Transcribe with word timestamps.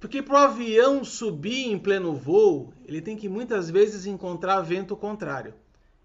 Porque 0.00 0.22
para 0.22 0.34
o 0.34 0.38
avião 0.38 1.04
subir 1.04 1.70
em 1.70 1.78
pleno 1.78 2.14
voo, 2.14 2.72
ele 2.86 3.02
tem 3.02 3.16
que 3.16 3.28
muitas 3.28 3.68
vezes 3.68 4.06
encontrar 4.06 4.62
vento 4.62 4.96
contrário. 4.96 5.52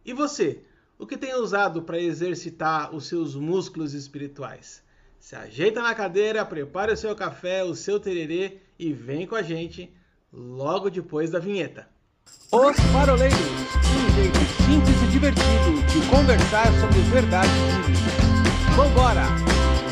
E 0.06 0.14
você, 0.14 0.62
o 1.00 1.08
que 1.08 1.18
tem 1.18 1.34
usado 1.34 1.82
para 1.82 1.98
exercitar 1.98 2.94
os 2.94 3.08
seus 3.08 3.36
músculos 3.36 3.94
espirituais? 3.94 4.84
Se 5.18 5.34
ajeita 5.34 5.82
na 5.82 5.96
cadeira, 5.96 6.46
prepare 6.46 6.92
o 6.92 6.98
seu 6.98 7.16
café, 7.16 7.64
o 7.64 7.74
seu 7.74 7.98
tererê 7.98 8.58
e 8.78 8.92
vem 8.92 9.26
com 9.26 9.34
a 9.34 9.42
gente 9.42 9.90
logo 10.32 10.90
depois 10.90 11.32
da 11.32 11.40
vinheta. 11.40 11.88
Os 12.52 12.76
Paroleiros, 12.92 13.40
um 13.40 14.14
jeito 14.14 14.38
simples 14.66 15.04
e 15.04 15.08
divertido 15.08 15.82
de 15.88 16.10
conversar 16.10 16.68
sobre 16.82 17.00
verdades 17.12 17.52
bíblicas. 17.86 18.76
Vambora! 18.76 19.24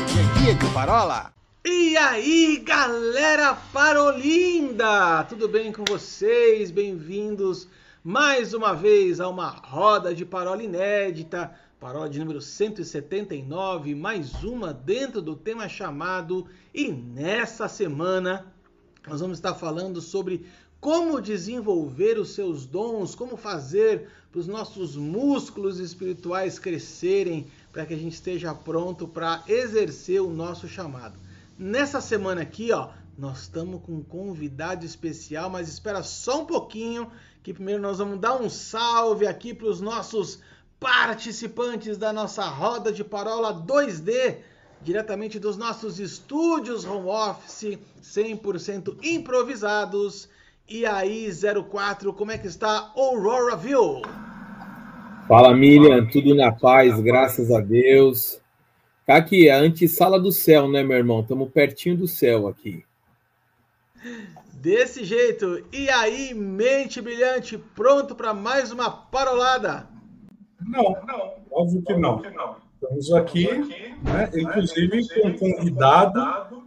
Hoje 0.04 0.20
é 0.20 0.40
dia 0.40 0.54
de 0.54 0.74
parola! 0.74 1.43
E 1.66 1.96
aí, 1.96 2.58
galera 2.58 3.54
parolinda! 3.54 5.24
Tudo 5.24 5.48
bem 5.48 5.72
com 5.72 5.82
vocês? 5.82 6.70
Bem-vindos 6.70 7.66
mais 8.04 8.52
uma 8.52 8.74
vez 8.74 9.18
a 9.18 9.30
uma 9.30 9.48
roda 9.48 10.14
de 10.14 10.26
parola 10.26 10.62
inédita, 10.62 11.58
parola 11.80 12.06
de 12.06 12.18
número 12.18 12.42
179, 12.42 13.94
mais 13.94 14.44
uma 14.44 14.74
dentro 14.74 15.22
do 15.22 15.34
tema 15.34 15.66
chamado 15.66 16.46
E 16.74 16.92
nessa 16.92 17.66
semana 17.66 18.52
nós 19.08 19.22
vamos 19.22 19.38
estar 19.38 19.54
falando 19.54 20.02
sobre 20.02 20.44
como 20.78 21.18
desenvolver 21.18 22.18
os 22.18 22.34
seus 22.34 22.66
dons, 22.66 23.14
como 23.14 23.38
fazer 23.38 24.10
para 24.30 24.38
os 24.38 24.46
nossos 24.46 24.96
músculos 24.96 25.80
espirituais 25.80 26.58
crescerem, 26.58 27.46
para 27.72 27.86
que 27.86 27.94
a 27.94 27.98
gente 27.98 28.12
esteja 28.12 28.54
pronto 28.54 29.08
para 29.08 29.42
exercer 29.48 30.20
o 30.20 30.28
nosso 30.28 30.68
chamado. 30.68 31.23
Nessa 31.56 32.00
semana 32.00 32.42
aqui, 32.42 32.72
ó, 32.72 32.88
nós 33.16 33.42
estamos 33.42 33.80
com 33.82 33.92
um 33.92 34.02
convidado 34.02 34.84
especial, 34.84 35.48
mas 35.48 35.68
espera 35.68 36.02
só 36.02 36.42
um 36.42 36.44
pouquinho, 36.44 37.08
que 37.44 37.54
primeiro 37.54 37.80
nós 37.80 37.98
vamos 37.98 38.18
dar 38.18 38.34
um 38.34 38.50
salve 38.50 39.24
aqui 39.24 39.54
para 39.54 39.68
os 39.68 39.80
nossos 39.80 40.40
participantes 40.80 41.96
da 41.96 42.12
nossa 42.12 42.44
roda 42.44 42.92
de 42.92 43.04
parola 43.04 43.54
2D, 43.54 44.38
diretamente 44.82 45.38
dos 45.38 45.56
nossos 45.56 46.00
estúdios 46.00 46.84
home 46.84 47.08
office, 47.08 47.78
100% 48.02 48.96
improvisados. 49.04 50.28
E 50.68 50.84
aí, 50.84 51.30
04, 51.70 52.12
como 52.14 52.32
é 52.32 52.38
que 52.38 52.48
está 52.48 52.90
Auroraville? 52.96 54.02
Fala, 55.28 55.54
Miriam, 55.54 56.04
tudo 56.06 56.34
na 56.34 56.50
paz, 56.50 56.98
graças 57.00 57.52
a 57.52 57.60
Deus. 57.60 58.42
Tá 59.06 59.16
aqui, 59.16 59.50
a 59.50 59.58
antessala 59.58 60.18
do 60.18 60.32
céu, 60.32 60.66
né, 60.66 60.82
meu 60.82 60.96
irmão? 60.96 61.20
Estamos 61.20 61.50
pertinho 61.50 61.96
do 61.96 62.08
céu 62.08 62.48
aqui. 62.48 62.82
Desse 64.54 65.04
jeito. 65.04 65.62
E 65.70 65.90
aí, 65.90 66.32
mente 66.32 67.02
brilhante, 67.02 67.58
pronto 67.58 68.14
para 68.14 68.32
mais 68.32 68.72
uma 68.72 68.90
parolada? 68.90 69.86
Não, 70.58 70.96
não, 71.06 71.34
óbvio 71.50 71.82
que 71.82 71.94
não. 71.94 72.22
Estamos 72.74 73.12
aqui, 73.12 73.46
né, 74.02 74.30
inclusive 74.34 75.08
com 75.08 75.28
um 75.28 75.38
convidado, 75.38 76.64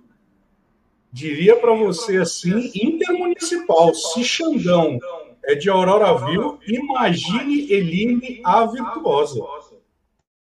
diria 1.12 1.56
para 1.56 1.74
você 1.74 2.18
assim, 2.18 2.72
intermunicipal, 2.76 3.94
se 3.96 4.24
Xandão 4.24 5.00
é 5.44 5.56
de 5.56 5.70
Aurora 5.70 6.14
Viu, 6.26 6.60
imagine 6.68 7.72
Eline 7.72 8.42
a 8.44 8.66
virtuosa. 8.66 9.40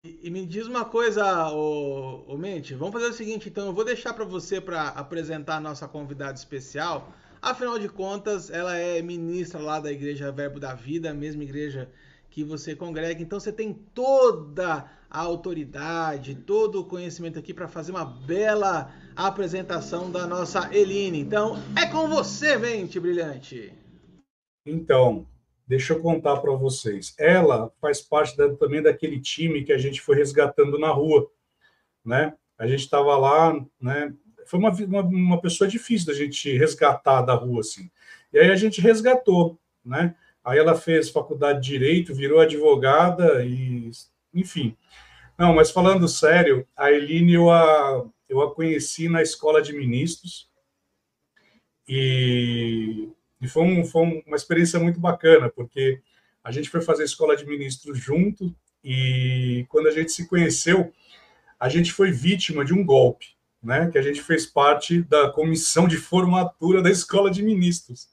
E, 0.05 0.31
me 0.31 0.47
diz 0.47 0.67
uma 0.69 0.85
coisa, 0.85 1.51
ô, 1.51 2.25
ô 2.29 2.37
Mente, 2.37 2.73
vamos 2.73 2.95
fazer 2.95 3.07
o 3.07 3.13
seguinte, 3.13 3.49
então 3.49 3.67
eu 3.67 3.73
vou 3.73 3.85
deixar 3.85 4.15
para 4.15 4.25
você 4.25 4.61
para 4.61 4.89
apresentar 4.91 5.57
a 5.57 5.61
nossa 5.61 5.89
convidada 5.89 6.35
especial. 6.35 7.13
Afinal 7.43 7.79
de 7.81 7.89
contas, 7.89 8.49
ela 8.49 8.77
é 8.77 9.03
ministra 9.03 9.61
lá 9.61 9.81
da 9.81 9.91
Igreja 9.91 10.31
Verbo 10.31 10.61
da 10.61 10.73
Vida, 10.73 11.11
a 11.11 11.15
mesma 11.15 11.43
igreja 11.43 11.91
que 12.31 12.45
você 12.45 12.77
congrega. 12.77 13.21
Então 13.21 13.41
você 13.41 13.53
tem 13.53 13.73
toda 13.73 14.89
a 15.11 15.21
autoridade, 15.21 16.37
todo 16.37 16.81
o 16.81 16.85
conhecimento 16.85 17.39
aqui 17.39 17.53
para 17.53 17.67
fazer 17.67 17.91
uma 17.91 18.05
bela 18.05 18.95
apresentação 19.17 20.11
da 20.13 20.29
nossa 20.29 20.73
Eline. 20.73 21.19
Então 21.19 21.57
é 21.77 21.87
com 21.87 22.09
você, 22.09 22.57
Mente 22.57 23.01
Brilhante. 23.01 23.73
Então, 24.65 25.27
Deixa 25.69 25.93
eu 25.93 26.01
contar 26.01 26.39
para 26.39 26.53
vocês. 26.53 27.15
Ela 27.19 27.71
faz 27.79 28.01
parte 28.01 28.35
da, 28.35 28.49
também 28.57 28.81
daquele 28.81 29.21
time 29.21 29.63
que 29.63 29.73
a 29.73 29.77
gente 29.77 30.01
foi 30.01 30.17
resgatando 30.17 30.79
na 30.79 30.89
rua, 30.89 31.31
né? 32.03 32.33
A 32.59 32.67
gente 32.67 32.81
estava 32.81 33.15
lá, 33.19 33.55
né? 33.79 34.15
Foi 34.47 34.59
uma, 34.59 34.71
uma, 34.71 35.03
uma, 35.03 35.41
pessoa 35.41 35.69
difícil 35.69 36.07
da 36.07 36.15
gente 36.15 36.57
resgatar 36.57 37.21
da 37.21 37.35
rua, 37.35 37.61
assim. 37.61 37.91
E 38.33 38.39
aí 38.39 38.51
a 38.51 38.57
gente 38.57 38.81
resgatou, 38.81 39.59
né? 39.85 40.15
Aí 40.43 40.59
ela 40.59 40.75
fez 40.75 41.11
faculdade 41.11 41.61
de 41.61 41.69
Direito, 41.69 42.15
virou 42.15 42.41
advogada 42.41 43.45
e... 43.45 43.91
Enfim. 44.33 44.75
Não, 45.37 45.55
mas 45.55 45.71
falando 45.71 46.09
sério, 46.09 46.67
a 46.75 46.91
Eline 46.91 47.35
eu 47.35 47.51
a, 47.51 48.07
eu 48.27 48.41
a 48.41 48.55
conheci 48.55 49.07
na 49.07 49.21
escola 49.21 49.61
de 49.61 49.75
ministros 49.75 50.49
e 51.87 53.11
e 53.41 53.49
foi, 53.49 53.63
um, 53.63 53.85
foi 53.85 54.23
uma 54.27 54.37
experiência 54.37 54.79
muito 54.79 54.99
bacana, 54.99 55.49
porque 55.49 56.01
a 56.43 56.51
gente 56.51 56.69
foi 56.69 56.81
fazer 56.81 57.05
escola 57.05 57.37
de 57.37 57.47
ministros 57.47 57.99
junto 57.99 58.55
e 58.83 59.67
quando 59.69 59.89
a 59.89 59.91
gente 59.91 60.13
se 60.13 60.27
conheceu, 60.27 60.93
a 61.59 61.69
gente 61.69 61.93
foi 61.93 62.11
vítima 62.11 62.65
de 62.65 62.73
um 62.73 62.85
golpe, 62.85 63.27
né? 63.63 63.91
Que 63.91 63.99
a 63.99 64.03
gente 64.03 64.23
fez 64.23 64.47
parte 64.47 65.03
da 65.03 65.31
comissão 65.31 65.89
de 65.89 65.97
formatura 65.97 66.81
da 66.81 66.91
escola 66.91 67.31
de 67.31 67.43
ministros. 67.43 68.09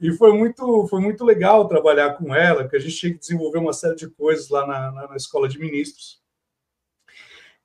E 0.00 0.12
foi 0.12 0.36
muito, 0.36 0.86
foi 0.88 1.00
muito 1.00 1.24
legal 1.24 1.68
trabalhar 1.68 2.14
com 2.14 2.34
ela, 2.34 2.62
porque 2.62 2.76
a 2.76 2.80
gente 2.80 2.96
tinha 2.96 3.12
que 3.12 3.18
desenvolver 3.18 3.58
uma 3.58 3.72
série 3.72 3.96
de 3.96 4.08
coisas 4.08 4.48
lá 4.48 4.66
na, 4.66 4.92
na, 4.92 5.08
na 5.08 5.16
escola 5.16 5.48
de 5.48 5.58
ministros. 5.58 6.22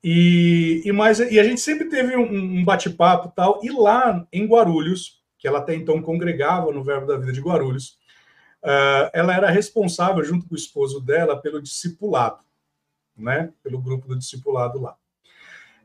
E, 0.02 0.82
e, 0.84 0.92
mais, 0.92 1.20
e 1.20 1.38
a 1.38 1.44
gente 1.44 1.60
sempre 1.60 1.88
teve 1.88 2.16
um, 2.16 2.60
um 2.60 2.64
bate-papo 2.64 3.32
tal. 3.34 3.60
E 3.62 3.70
lá 3.70 4.26
em 4.32 4.46
Guarulhos, 4.46 5.19
que 5.40 5.48
ela 5.48 5.58
até 5.58 5.74
então 5.74 6.02
congregava 6.02 6.70
no 6.70 6.84
Verbo 6.84 7.06
da 7.06 7.16
Vida 7.16 7.32
de 7.32 7.40
Guarulhos, 7.40 7.98
uh, 8.62 9.08
ela 9.12 9.34
era 9.34 9.50
responsável, 9.50 10.22
junto 10.22 10.46
com 10.46 10.54
o 10.54 10.58
esposo 10.58 11.00
dela, 11.00 11.40
pelo 11.40 11.62
discipulado, 11.62 12.44
né? 13.16 13.50
Pelo 13.62 13.80
grupo 13.80 14.06
do 14.06 14.18
discipulado 14.18 14.78
lá. 14.78 14.94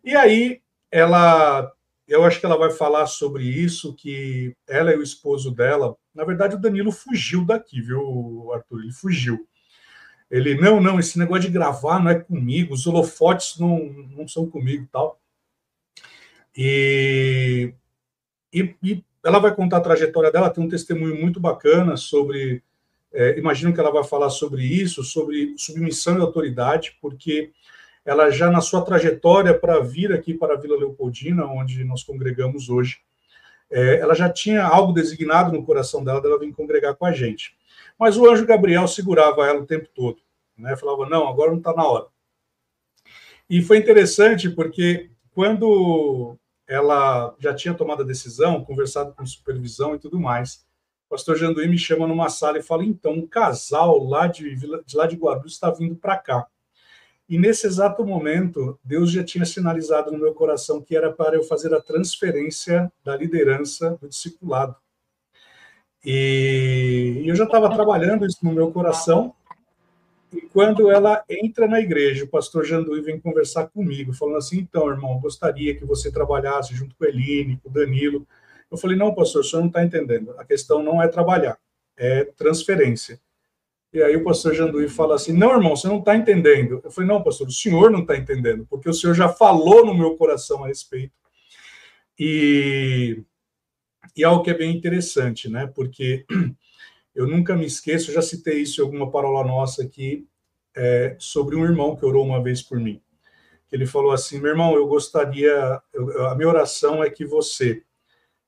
E 0.04 0.14
aí, 0.14 0.62
ela, 0.92 1.72
eu 2.06 2.26
acho 2.26 2.40
que 2.40 2.46
ela 2.46 2.58
vai 2.58 2.70
falar 2.70 3.08
sobre 3.08 3.46
isso, 3.46 3.96
que 3.96 4.54
ela 4.68 4.94
e 4.94 4.98
o 4.98 5.04
esposo 5.04 5.50
dela, 5.52 5.96
na 6.14 6.26
verdade, 6.26 6.56
o 6.56 6.60
Danilo 6.60 6.92
fugiu 6.92 7.46
daqui, 7.46 7.82
viu, 7.82 8.52
Arthur? 8.54 8.82
Ele 8.82 8.92
fugiu. 8.92 9.48
Ele, 10.30 10.56
não, 10.56 10.82
não, 10.82 11.00
esse 11.00 11.18
negócio 11.18 11.44
de 11.44 11.50
gravar 11.50 12.04
não 12.04 12.12
é 12.12 12.20
comigo, 12.20 12.74
os 12.74 12.86
holofotes 12.86 13.58
não, 13.58 13.86
não 14.10 14.28
são 14.28 14.50
comigo 14.50 14.86
tal. 14.92 15.20
E, 16.58 17.74
e, 18.52 18.76
e 18.82 19.06
ela 19.26 19.40
vai 19.40 19.54
contar 19.54 19.78
a 19.78 19.82
trajetória 19.82 20.32
dela, 20.32 20.52
tem 20.52 20.64
um 20.64 20.70
testemunho 20.70 21.20
muito 21.20 21.40
bacana 21.40 21.98
sobre. 21.98 22.62
É, 23.12 23.40
imagino 23.40 23.74
que 23.74 23.80
ela 23.80 23.92
vai 23.92 24.04
falar 24.04 24.30
sobre 24.30 24.64
isso, 24.64 25.04
sobre 25.04 25.56
submissão 25.58 26.18
e 26.18 26.22
autoridade, 26.22 26.96
porque 27.02 27.52
ela 28.06 28.30
já 28.30 28.52
na 28.52 28.62
sua 28.62 28.84
trajetória 28.84 29.58
para 29.58 29.80
vir 29.80 30.14
aqui 30.14 30.34
para 30.34 30.54
a 30.54 30.58
Vila 30.58 30.78
Leopoldina, 30.78 31.46
onde 31.46 31.84
nós 31.84 32.04
congregamos 32.04 32.70
hoje, 32.70 33.00
é, 33.72 34.00
ela 34.00 34.14
já 34.14 34.30
tinha 34.30 34.64
algo 34.64 34.94
designado 34.94 35.52
no 35.52 35.66
coração 35.66 36.04
dela, 36.04 36.22
dela 36.22 36.38
vir 36.38 36.54
congregar 36.54 36.94
com 36.94 37.06
a 37.06 37.12
gente. 37.12 37.58
Mas 37.98 38.18
o 38.18 38.30
anjo 38.30 38.46
Gabriel 38.46 38.88
segurava 38.88 39.48
ela 39.48 39.62
o 39.62 39.66
tempo 39.66 39.90
todo, 39.96 40.18
né? 40.56 40.76
Falava 40.76 41.10
não, 41.10 41.28
agora 41.28 41.50
não 41.50 41.58
está 41.58 41.74
na 41.74 41.84
hora. 41.84 42.06
E 43.50 43.62
foi 43.62 43.78
interessante 43.78 44.50
porque 44.50 45.10
quando 45.34 46.38
ela 46.68 47.36
já 47.40 47.54
tinha 47.54 47.74
tomado 47.74 48.04
a 48.04 48.06
decisão, 48.06 48.64
conversado 48.64 49.14
com 49.14 49.26
supervisão 49.26 49.96
e 49.96 50.00
tudo 50.00 50.20
mais. 50.20 50.66
O 51.08 51.10
pastor 51.10 51.38
Janduí 51.38 51.68
me 51.68 51.78
chama 51.78 52.08
numa 52.08 52.30
sala 52.30 52.58
e 52.58 52.64
fala: 52.64 52.84
então, 52.84 53.14
um 53.14 53.28
casal 53.28 54.04
lá 54.04 54.28
de, 54.28 54.56
de 54.56 54.96
lá 54.98 55.06
de 55.06 55.16
Guarulhos 55.16 55.54
está 55.54 55.70
vindo 55.70 55.96
para 55.96 56.18
cá. 56.18 56.48
E 57.28 57.40
nesse 57.40 57.66
exato 57.66 58.06
momento, 58.06 58.80
Deus 58.84 59.12
já 59.12 59.24
tinha 59.24 59.46
sinalizado 59.46 60.12
no 60.12 60.18
meu 60.18 60.34
coração 60.34 60.82
que 60.82 60.96
era 60.96 61.12
para 61.12 61.36
eu 61.36 61.44
fazer 61.44 61.74
a 61.74 61.82
transferência 61.82 62.92
da 63.04 63.16
liderança 63.16 63.98
do 64.00 64.08
discipulado. 64.08 64.76
E 66.04 67.24
eu 67.26 67.36
já 67.36 67.46
estava 67.46 67.74
trabalhando 67.74 68.28
isso 68.28 68.38
no 68.44 68.52
meu 68.52 68.72
coração, 68.72 69.34
e 70.36 70.42
quando 70.50 70.92
ela 70.92 71.24
entra 71.30 71.68
na 71.68 71.80
igreja, 71.80 72.26
o 72.26 72.28
pastor 72.28 72.66
Janduí 72.66 73.02
vem 73.02 73.20
conversar 73.20 73.68
comigo, 73.68 74.14
falando 74.14 74.38
assim: 74.38 74.60
então, 74.60 74.90
irmão, 74.90 75.20
gostaria 75.20 75.74
que 75.76 75.86
você 75.86 76.12
trabalhasse 76.12 76.76
junto 76.76 76.96
com 76.96 77.06
a 77.06 77.08
Eline, 77.08 77.58
com 77.64 77.70
o 77.70 77.72
Danilo. 77.72 78.28
Eu 78.70 78.78
falei: 78.78 78.98
não, 78.98 79.16
pastor, 79.16 79.42
o 79.42 79.44
senhor 79.44 79.62
não 79.62 79.70
está 79.70 79.84
entendendo. 79.84 80.36
A 80.38 80.44
questão 80.44 80.84
não 80.84 81.02
é 81.02 81.08
trabalhar, 81.08 81.58
é 81.96 82.26
transferência. 82.26 83.20
E 83.94 84.04
aí 84.04 84.14
o 84.18 84.26
pastor 84.26 84.54
Janduí 84.54 84.90
fala 84.90 85.16
assim: 85.16 85.32
não, 85.32 85.54
irmão, 85.54 85.74
você 85.74 85.88
não 85.88 86.00
está 86.00 86.18
entendendo. 86.18 86.82
Eu 86.84 86.92
falei: 86.92 87.08
não, 87.08 87.24
pastor, 87.24 87.48
o 87.48 87.52
senhor 87.52 87.90
não 87.90 88.02
está 88.02 88.18
entendendo, 88.18 88.68
porque 88.70 88.90
o 88.90 88.94
senhor 88.94 89.14
já 89.14 89.30
falou 89.30 89.86
no 89.86 89.94
meu 89.94 90.18
coração 90.18 90.66
a 90.66 90.68
respeito. 90.68 91.14
E, 92.20 93.24
e 94.16 94.24
algo 94.24 94.44
que 94.44 94.50
é 94.50 94.54
bem 94.54 94.76
interessante, 94.76 95.50
né? 95.50 95.66
Porque 95.68 96.26
eu 97.16 97.26
nunca 97.26 97.56
me 97.56 97.66
esqueço, 97.66 98.12
já 98.12 98.22
citei 98.22 98.62
isso 98.62 98.82
em 98.82 98.84
alguma 98.84 99.10
parola 99.10 99.48
nossa 99.48 99.84
aqui, 99.84 100.28
é, 100.76 101.16
sobre 101.18 101.56
um 101.56 101.64
irmão 101.64 101.96
que 101.96 102.06
orou 102.06 102.26
uma 102.26 102.44
vez 102.44 102.62
por 102.62 102.78
mim. 102.80 103.02
Ele 103.72 103.86
falou 103.86 104.12
assim: 104.12 104.40
meu 104.40 104.52
irmão, 104.52 104.76
eu 104.76 104.86
gostaria, 104.88 105.82
eu, 105.94 106.28
a 106.28 106.36
minha 106.36 106.50
oração 106.50 107.04
é 107.04 107.10
que 107.10 107.26
você 107.26 107.82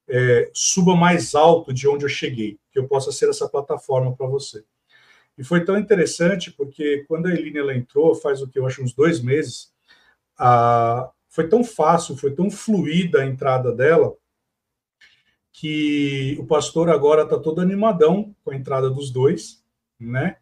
é, 0.08 0.50
suba 0.54 0.96
mais 0.96 1.34
alto 1.34 1.74
de 1.74 1.88
onde 1.88 2.06
eu 2.06 2.10
cheguei, 2.10 2.60
que 2.72 2.80
eu 2.80 2.88
possa 2.88 3.12
ser 3.12 3.30
essa 3.30 3.48
plataforma 3.48 4.16
para 4.16 4.28
você. 4.28 4.64
E 5.38 5.44
foi 5.44 5.64
tão 5.64 5.78
interessante 5.78 6.52
porque 6.52 7.06
quando 7.08 7.28
a 7.28 7.34
Eline 7.34 7.60
ela 7.60 7.76
entrou, 7.76 8.16
faz 8.16 8.42
o 8.42 8.48
que 8.48 8.60
eu 8.60 8.66
acho 8.66 8.84
uns 8.84 8.94
dois 8.94 9.22
meses, 9.22 9.72
a, 10.38 11.10
foi 11.30 11.48
tão 11.48 11.64
fácil, 11.64 12.18
foi 12.18 12.34
tão 12.34 12.50
fluida 12.50 13.22
a 13.22 13.26
entrada 13.26 13.72
dela, 13.72 14.16
que 15.60 16.38
o 16.40 16.46
pastor 16.46 16.88
agora 16.88 17.24
está 17.24 17.36
todo 17.36 17.62
animadão 17.62 18.36
com 18.44 18.52
a 18.52 18.56
entrada 18.56 18.92
dos 18.92 19.10
dois, 19.10 19.64
né? 20.00 20.38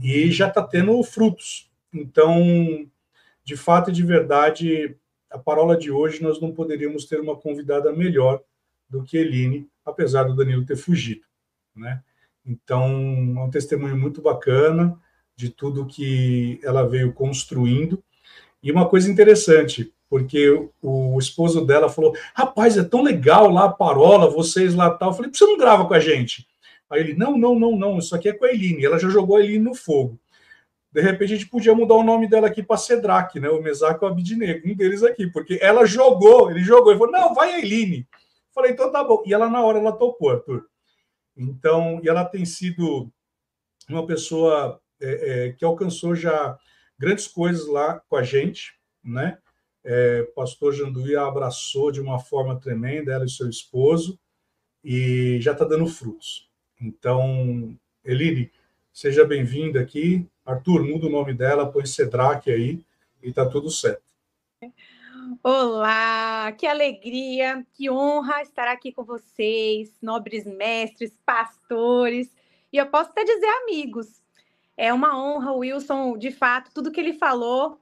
E 0.00 0.30
já 0.30 0.46
está 0.46 0.62
tendo 0.62 1.02
frutos. 1.02 1.68
Então, 1.92 2.88
de 3.42 3.56
fato 3.56 3.90
e 3.90 3.92
de 3.92 4.04
verdade, 4.04 4.96
a 5.28 5.40
parola 5.40 5.76
de 5.76 5.90
hoje 5.90 6.22
nós 6.22 6.40
não 6.40 6.52
poderíamos 6.52 7.04
ter 7.04 7.18
uma 7.18 7.34
convidada 7.34 7.92
melhor 7.92 8.40
do 8.88 9.02
que 9.02 9.16
Eline, 9.16 9.68
apesar 9.84 10.22
do 10.22 10.36
Danilo 10.36 10.64
ter 10.64 10.76
fugido, 10.76 11.26
né? 11.74 12.00
Então, 12.46 12.84
é 13.36 13.40
um 13.40 13.50
testemunho 13.50 13.96
muito 13.96 14.22
bacana 14.22 14.96
de 15.34 15.50
tudo 15.50 15.84
que 15.84 16.60
ela 16.62 16.88
veio 16.88 17.12
construindo. 17.12 18.00
E 18.62 18.70
uma 18.70 18.88
coisa 18.88 19.10
interessante, 19.10 19.92
porque 20.14 20.68
o 20.80 21.18
esposo 21.18 21.66
dela 21.66 21.88
falou: 21.88 22.14
Rapaz, 22.34 22.78
é 22.78 22.84
tão 22.84 23.02
legal 23.02 23.50
lá 23.50 23.64
a 23.64 23.72
parola, 23.72 24.30
vocês 24.30 24.72
lá 24.72 24.88
tal. 24.88 25.10
Eu 25.10 25.14
falei: 25.14 25.32
você 25.34 25.44
não 25.44 25.58
grava 25.58 25.88
com 25.88 25.92
a 25.92 25.98
gente? 25.98 26.46
Aí 26.88 27.00
ele: 27.00 27.14
Não, 27.14 27.36
não, 27.36 27.58
não, 27.58 27.76
não, 27.76 27.98
isso 27.98 28.14
aqui 28.14 28.28
é 28.28 28.32
com 28.32 28.44
a 28.44 28.52
Eline. 28.52 28.84
Ela 28.84 28.96
já 28.96 29.08
jogou 29.08 29.36
a 29.36 29.40
Eline 29.40 29.64
no 29.64 29.74
fogo. 29.74 30.16
De 30.92 31.00
repente 31.00 31.32
a 31.32 31.36
gente 31.36 31.50
podia 31.50 31.74
mudar 31.74 31.94
o 31.94 32.04
nome 32.04 32.28
dela 32.28 32.46
aqui 32.46 32.62
para 32.62 32.76
Cedrac, 32.76 33.34
né? 33.40 33.48
O 33.48 33.60
Mesac 33.60 33.98
e 34.00 34.04
o 34.04 34.08
Abidnego, 34.08 34.68
um 34.68 34.76
deles 34.76 35.02
aqui, 35.02 35.26
porque 35.26 35.58
ela 35.60 35.84
jogou, 35.84 36.48
ele 36.48 36.62
jogou, 36.62 36.92
ele 36.92 36.98
falou: 37.00 37.12
Não, 37.12 37.34
vai 37.34 37.52
a 37.52 37.58
Eline. 37.58 38.06
Falei: 38.54 38.70
Então 38.70 38.92
tá 38.92 39.02
bom. 39.02 39.20
E 39.26 39.34
ela 39.34 39.50
na 39.50 39.64
hora 39.64 39.80
ela 39.80 39.90
topou, 39.90 40.30
Arthur. 40.30 40.64
Então, 41.36 42.00
e 42.04 42.08
ela 42.08 42.24
tem 42.24 42.44
sido 42.44 43.10
uma 43.88 44.06
pessoa 44.06 44.80
é, 45.02 45.48
é, 45.48 45.52
que 45.54 45.64
alcançou 45.64 46.14
já 46.14 46.56
grandes 46.96 47.26
coisas 47.26 47.66
lá 47.66 48.00
com 48.08 48.14
a 48.14 48.22
gente, 48.22 48.74
né? 49.02 49.38
É, 49.84 50.22
pastor 50.34 50.72
Janduí 50.72 51.14
a 51.14 51.26
abraçou 51.26 51.90
de 51.92 52.00
uma 52.00 52.18
forma 52.18 52.58
tremenda, 52.58 53.12
ela 53.12 53.26
e 53.26 53.30
seu 53.30 53.48
esposo, 53.50 54.18
e 54.82 55.38
já 55.40 55.52
está 55.52 55.64
dando 55.64 55.86
frutos. 55.86 56.50
Então, 56.80 57.78
Eline, 58.02 58.50
seja 58.92 59.24
bem-vinda 59.24 59.80
aqui. 59.80 60.26
Arthur, 60.44 60.82
muda 60.82 61.06
o 61.06 61.10
nome 61.10 61.34
dela, 61.34 61.70
põe 61.70 61.84
Cedraque 61.84 62.50
aí, 62.50 62.84
e 63.22 63.28
está 63.28 63.46
tudo 63.46 63.70
certo. 63.70 64.02
Olá, 65.42 66.52
que 66.52 66.66
alegria, 66.66 67.66
que 67.74 67.90
honra 67.90 68.42
estar 68.42 68.68
aqui 68.68 68.92
com 68.92 69.04
vocês, 69.04 69.92
nobres 70.00 70.44
mestres, 70.46 71.16
pastores, 71.24 72.34
e 72.72 72.78
eu 72.78 72.86
posso 72.86 73.10
até 73.10 73.24
dizer 73.24 73.48
amigos. 73.62 74.22
É 74.76 74.92
uma 74.92 75.18
honra, 75.18 75.52
Wilson, 75.52 76.18
de 76.18 76.30
fato, 76.30 76.70
tudo 76.74 76.90
que 76.90 77.00
ele 77.00 77.14
falou, 77.14 77.78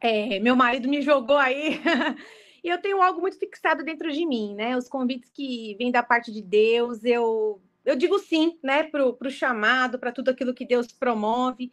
é, 0.00 0.40
meu 0.40 0.56
marido 0.56 0.88
me 0.88 1.02
jogou 1.02 1.36
aí, 1.36 1.80
e 2.64 2.68
eu 2.68 2.78
tenho 2.78 3.02
algo 3.02 3.20
muito 3.20 3.38
fixado 3.38 3.84
dentro 3.84 4.10
de 4.10 4.24
mim, 4.26 4.54
né? 4.54 4.76
Os 4.76 4.88
convites 4.88 5.30
que 5.30 5.74
vêm 5.78 5.90
da 5.90 6.02
parte 6.02 6.32
de 6.32 6.40
Deus, 6.42 7.04
eu, 7.04 7.60
eu 7.84 7.96
digo 7.96 8.18
sim, 8.18 8.58
né, 8.62 8.84
para 8.84 9.04
o 9.06 9.30
chamado, 9.30 9.98
para 9.98 10.12
tudo 10.12 10.30
aquilo 10.30 10.54
que 10.54 10.64
Deus 10.64 10.88
promove. 10.88 11.72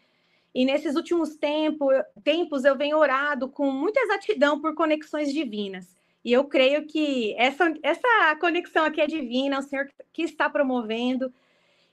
E 0.53 0.65
nesses 0.65 0.95
últimos 0.95 1.35
tempo, 1.35 1.87
tempos 2.23 2.65
eu 2.65 2.75
venho 2.75 2.97
orado 2.97 3.47
com 3.47 3.69
muita 3.69 3.99
exatidão 3.99 4.59
por 4.59 4.73
conexões 4.73 5.31
divinas. 5.31 5.95
E 6.25 6.33
eu 6.33 6.43
creio 6.45 6.85
que 6.85 7.35
essa, 7.37 7.73
essa 7.81 8.35
conexão 8.39 8.83
aqui 8.83 8.99
é 8.99 9.07
divina, 9.07 9.59
o 9.59 9.61
Senhor 9.61 9.87
que 10.11 10.23
está 10.23 10.49
promovendo. 10.49 11.31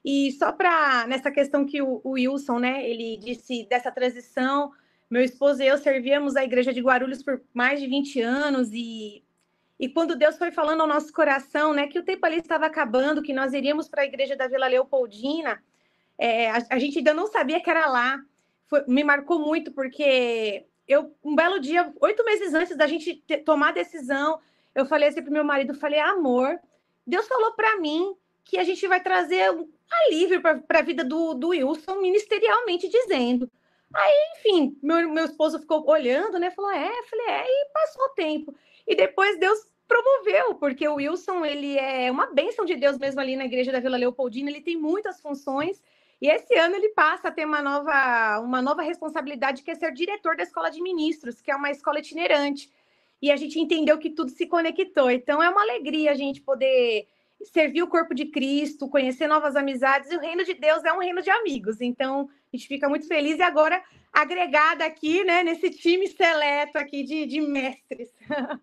E 0.04 0.32
só 0.32 0.50
para 0.50 1.06
nessa 1.06 1.30
questão 1.30 1.64
que 1.64 1.80
o, 1.80 2.00
o, 2.02 2.12
Wilson, 2.12 2.58
né, 2.58 2.88
ele 2.88 3.16
disse 3.16 3.66
dessa 3.68 3.92
transição, 3.92 4.72
meu 5.14 5.22
esposo 5.22 5.62
e 5.62 5.66
eu 5.68 5.78
servíamos 5.78 6.34
a 6.34 6.42
igreja 6.42 6.72
de 6.72 6.80
Guarulhos 6.80 7.22
por 7.22 7.40
mais 7.54 7.80
de 7.80 7.86
20 7.86 8.20
anos 8.20 8.70
e 8.72 9.22
e 9.78 9.88
quando 9.88 10.16
Deus 10.16 10.36
foi 10.38 10.50
falando 10.52 10.80
ao 10.82 10.86
nosso 10.86 11.12
coração, 11.12 11.72
né, 11.72 11.88
que 11.88 11.98
o 11.98 12.04
tempo 12.04 12.24
ali 12.24 12.38
estava 12.38 12.66
acabando, 12.66 13.22
que 13.22 13.32
nós 13.32 13.52
iríamos 13.52 13.88
para 13.88 14.02
a 14.02 14.04
igreja 14.04 14.36
da 14.36 14.46
Vila 14.46 14.68
Leopoldina, 14.68 15.62
é, 16.16 16.48
a, 16.48 16.64
a, 16.70 16.78
gente 16.78 16.98
ainda 16.98 17.12
não 17.12 17.26
sabia 17.26 17.60
que 17.60 17.68
era 17.68 17.86
lá 17.86 18.20
foi, 18.66 18.84
me 18.86 19.02
marcou 19.02 19.38
muito, 19.38 19.72
porque 19.72 20.64
eu, 20.86 21.14
um 21.24 21.34
belo 21.34 21.58
dia, 21.58 21.92
oito 22.00 22.24
meses 22.24 22.54
antes 22.54 22.76
da 22.76 22.86
gente 22.86 23.16
ter, 23.26 23.38
tomar 23.38 23.70
a 23.70 23.72
decisão, 23.72 24.40
eu 24.74 24.86
falei 24.86 25.08
assim 25.08 25.22
para 25.22 25.32
meu 25.32 25.44
marido, 25.44 25.74
falei, 25.74 25.98
amor, 25.98 26.58
Deus 27.04 27.26
falou 27.26 27.52
para 27.52 27.78
mim 27.78 28.14
que 28.44 28.58
a 28.58 28.64
gente 28.64 28.86
vai 28.86 29.00
trazer 29.00 29.50
um 29.50 29.68
alívio 30.06 30.40
para 30.40 30.78
a 30.78 30.82
vida 30.82 31.04
do, 31.04 31.34
do 31.34 31.48
Wilson, 31.48 32.00
ministerialmente 32.00 32.88
dizendo. 32.88 33.50
Aí, 33.94 34.14
enfim, 34.36 34.78
meu, 34.82 35.08
meu 35.10 35.24
esposo 35.24 35.58
ficou 35.58 35.88
olhando, 35.88 36.38
né? 36.38 36.50
Falou, 36.50 36.70
é, 36.70 37.02
falei, 37.04 37.26
é, 37.28 37.44
e 37.46 37.70
passou 37.72 38.04
o 38.04 38.10
tempo. 38.10 38.54
E 38.86 38.94
depois 38.94 39.38
Deus 39.38 39.58
promoveu, 39.86 40.54
porque 40.56 40.86
o 40.88 40.94
Wilson, 40.94 41.44
ele 41.44 41.78
é 41.78 42.10
uma 42.10 42.26
bênção 42.26 42.64
de 42.64 42.74
Deus 42.74 42.98
mesmo 42.98 43.20
ali 43.20 43.36
na 43.36 43.44
igreja 43.44 43.70
da 43.70 43.80
Vila 43.80 43.96
Leopoldina, 43.96 44.50
ele 44.50 44.60
tem 44.60 44.76
muitas 44.76 45.20
funções, 45.20 45.80
e 46.20 46.28
esse 46.28 46.54
ano 46.56 46.74
ele 46.74 46.88
passa 46.90 47.28
a 47.28 47.30
ter 47.30 47.44
uma 47.44 47.60
nova, 47.60 48.40
uma 48.40 48.62
nova 48.62 48.82
responsabilidade, 48.82 49.62
que 49.62 49.70
é 49.70 49.74
ser 49.74 49.92
diretor 49.92 50.36
da 50.36 50.42
Escola 50.42 50.70
de 50.70 50.80
Ministros, 50.80 51.40
que 51.40 51.50
é 51.50 51.56
uma 51.56 51.70
escola 51.70 51.98
itinerante. 51.98 52.70
E 53.20 53.30
a 53.30 53.36
gente 53.36 53.58
entendeu 53.58 53.98
que 53.98 54.10
tudo 54.10 54.30
se 54.30 54.46
conectou. 54.46 55.10
Então 55.10 55.42
é 55.42 55.48
uma 55.48 55.60
alegria 55.60 56.12
a 56.12 56.14
gente 56.14 56.40
poder 56.40 57.06
servir 57.42 57.82
o 57.82 57.88
corpo 57.88 58.14
de 58.14 58.26
Cristo, 58.26 58.88
conhecer 58.88 59.26
novas 59.26 59.56
amizades. 59.56 60.10
E 60.10 60.16
o 60.16 60.20
reino 60.20 60.44
de 60.44 60.54
Deus 60.54 60.84
é 60.84 60.92
um 60.92 60.98
reino 60.98 61.20
de 61.20 61.30
amigos. 61.30 61.80
Então 61.80 62.28
a 62.54 62.56
gente 62.56 62.68
fica 62.68 62.88
muito 62.88 63.06
feliz. 63.06 63.38
E 63.38 63.42
agora 63.42 63.82
agregada 64.12 64.84
aqui, 64.86 65.24
né, 65.24 65.42
nesse 65.42 65.70
time 65.70 66.06
seleto 66.06 66.78
aqui 66.78 67.02
de, 67.02 67.26
de 67.26 67.40
mestres. 67.40 68.10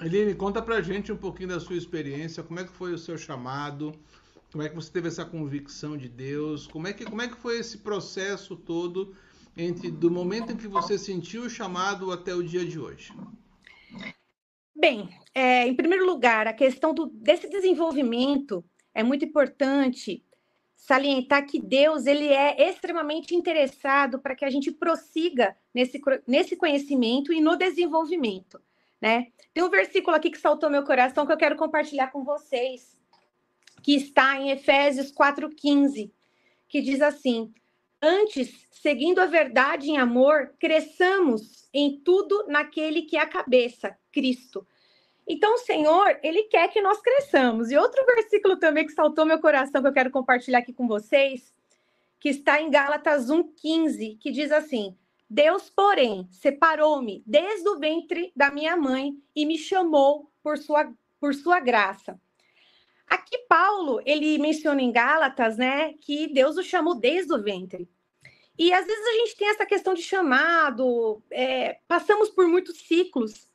Eline, 0.00 0.34
conta 0.34 0.60
pra 0.60 0.80
gente 0.80 1.12
um 1.12 1.16
pouquinho 1.16 1.50
da 1.50 1.60
sua 1.60 1.76
experiência, 1.76 2.42
como 2.42 2.58
é 2.58 2.64
que 2.64 2.72
foi 2.72 2.94
o 2.94 2.98
seu 2.98 3.18
chamado, 3.18 3.92
como 4.50 4.64
é 4.64 4.68
que 4.68 4.74
você 4.74 4.90
teve 4.90 5.08
essa 5.08 5.26
convicção 5.26 5.96
de 5.96 6.08
Deus? 6.08 6.66
Como 6.66 6.88
é 6.88 6.92
que, 6.94 7.04
como 7.04 7.20
é 7.20 7.28
que 7.28 7.36
foi 7.36 7.58
esse 7.58 7.78
processo 7.78 8.56
todo 8.56 9.14
entre 9.54 9.90
do 9.90 10.10
momento 10.10 10.52
em 10.52 10.56
que 10.56 10.66
você 10.66 10.98
sentiu 10.98 11.42
o 11.42 11.50
chamado 11.50 12.10
até 12.10 12.34
o 12.34 12.42
dia 12.42 12.64
de 12.64 12.80
hoje? 12.80 13.12
Bem, 14.74 15.10
é, 15.34 15.66
em 15.68 15.76
primeiro 15.76 16.06
lugar, 16.06 16.46
a 16.46 16.54
questão 16.54 16.94
do, 16.94 17.06
desse 17.06 17.50
desenvolvimento 17.50 18.64
é 18.94 19.02
muito 19.02 19.26
importante 19.26 20.24
salientar 20.80 21.46
que 21.46 21.60
Deus 21.60 22.06
ele 22.06 22.26
é 22.28 22.68
extremamente 22.68 23.34
interessado 23.34 24.18
para 24.18 24.34
que 24.34 24.46
a 24.46 24.50
gente 24.50 24.72
prossiga 24.72 25.54
nesse, 25.74 26.00
nesse 26.26 26.56
conhecimento 26.56 27.32
e 27.32 27.40
no 27.40 27.54
desenvolvimento, 27.54 28.60
né? 29.00 29.26
Tem 29.52 29.62
um 29.62 29.68
versículo 29.68 30.16
aqui 30.16 30.30
que 30.30 30.38
saltou 30.38 30.70
meu 30.70 30.82
coração 30.82 31.26
que 31.26 31.32
eu 31.32 31.36
quero 31.36 31.56
compartilhar 31.56 32.08
com 32.10 32.24
vocês, 32.24 32.98
que 33.82 33.94
está 33.94 34.40
em 34.40 34.50
Efésios 34.50 35.12
4,15, 35.12 36.10
que 36.66 36.80
diz 36.80 37.02
assim: 37.02 37.52
Antes, 38.00 38.66
seguindo 38.70 39.18
a 39.18 39.26
verdade 39.26 39.90
em 39.90 39.98
amor, 39.98 40.54
cresçamos 40.58 41.68
em 41.74 42.00
tudo 42.00 42.46
naquele 42.48 43.02
que 43.02 43.18
é 43.18 43.20
a 43.20 43.28
cabeça, 43.28 43.96
Cristo. 44.10 44.66
Então, 45.32 45.54
o 45.54 45.58
Senhor, 45.58 46.18
Ele 46.24 46.42
quer 46.48 46.66
que 46.72 46.82
nós 46.82 47.00
cresçamos. 47.00 47.70
E 47.70 47.76
outro 47.76 48.04
versículo 48.04 48.56
também 48.56 48.84
que 48.84 48.92
saltou 48.92 49.24
meu 49.24 49.38
coração, 49.38 49.80
que 49.80 49.86
eu 49.86 49.92
quero 49.92 50.10
compartilhar 50.10 50.58
aqui 50.58 50.72
com 50.72 50.88
vocês, 50.88 51.54
que 52.18 52.30
está 52.30 52.60
em 52.60 52.68
Gálatas 52.68 53.28
1,15, 53.28 54.18
que 54.18 54.32
diz 54.32 54.50
assim: 54.50 54.96
Deus, 55.28 55.70
porém, 55.70 56.26
separou-me 56.32 57.22
desde 57.24 57.68
o 57.68 57.78
ventre 57.78 58.32
da 58.34 58.50
minha 58.50 58.76
mãe 58.76 59.16
e 59.32 59.46
me 59.46 59.56
chamou 59.56 60.28
por 60.42 60.58
sua, 60.58 60.92
por 61.20 61.32
sua 61.32 61.60
graça. 61.60 62.20
Aqui 63.06 63.38
Paulo, 63.48 64.02
ele 64.04 64.36
menciona 64.36 64.82
em 64.82 64.90
Gálatas, 64.90 65.56
né, 65.56 65.94
que 66.00 66.26
Deus 66.26 66.56
o 66.56 66.62
chamou 66.64 66.96
desde 66.96 67.32
o 67.32 67.40
ventre. 67.40 67.88
E 68.58 68.72
às 68.72 68.84
vezes 68.84 69.06
a 69.06 69.12
gente 69.12 69.36
tem 69.36 69.48
essa 69.48 69.64
questão 69.64 69.94
de 69.94 70.02
chamado, 70.02 71.22
é, 71.30 71.78
passamos 71.86 72.30
por 72.30 72.48
muitos 72.48 72.78
ciclos, 72.78 73.48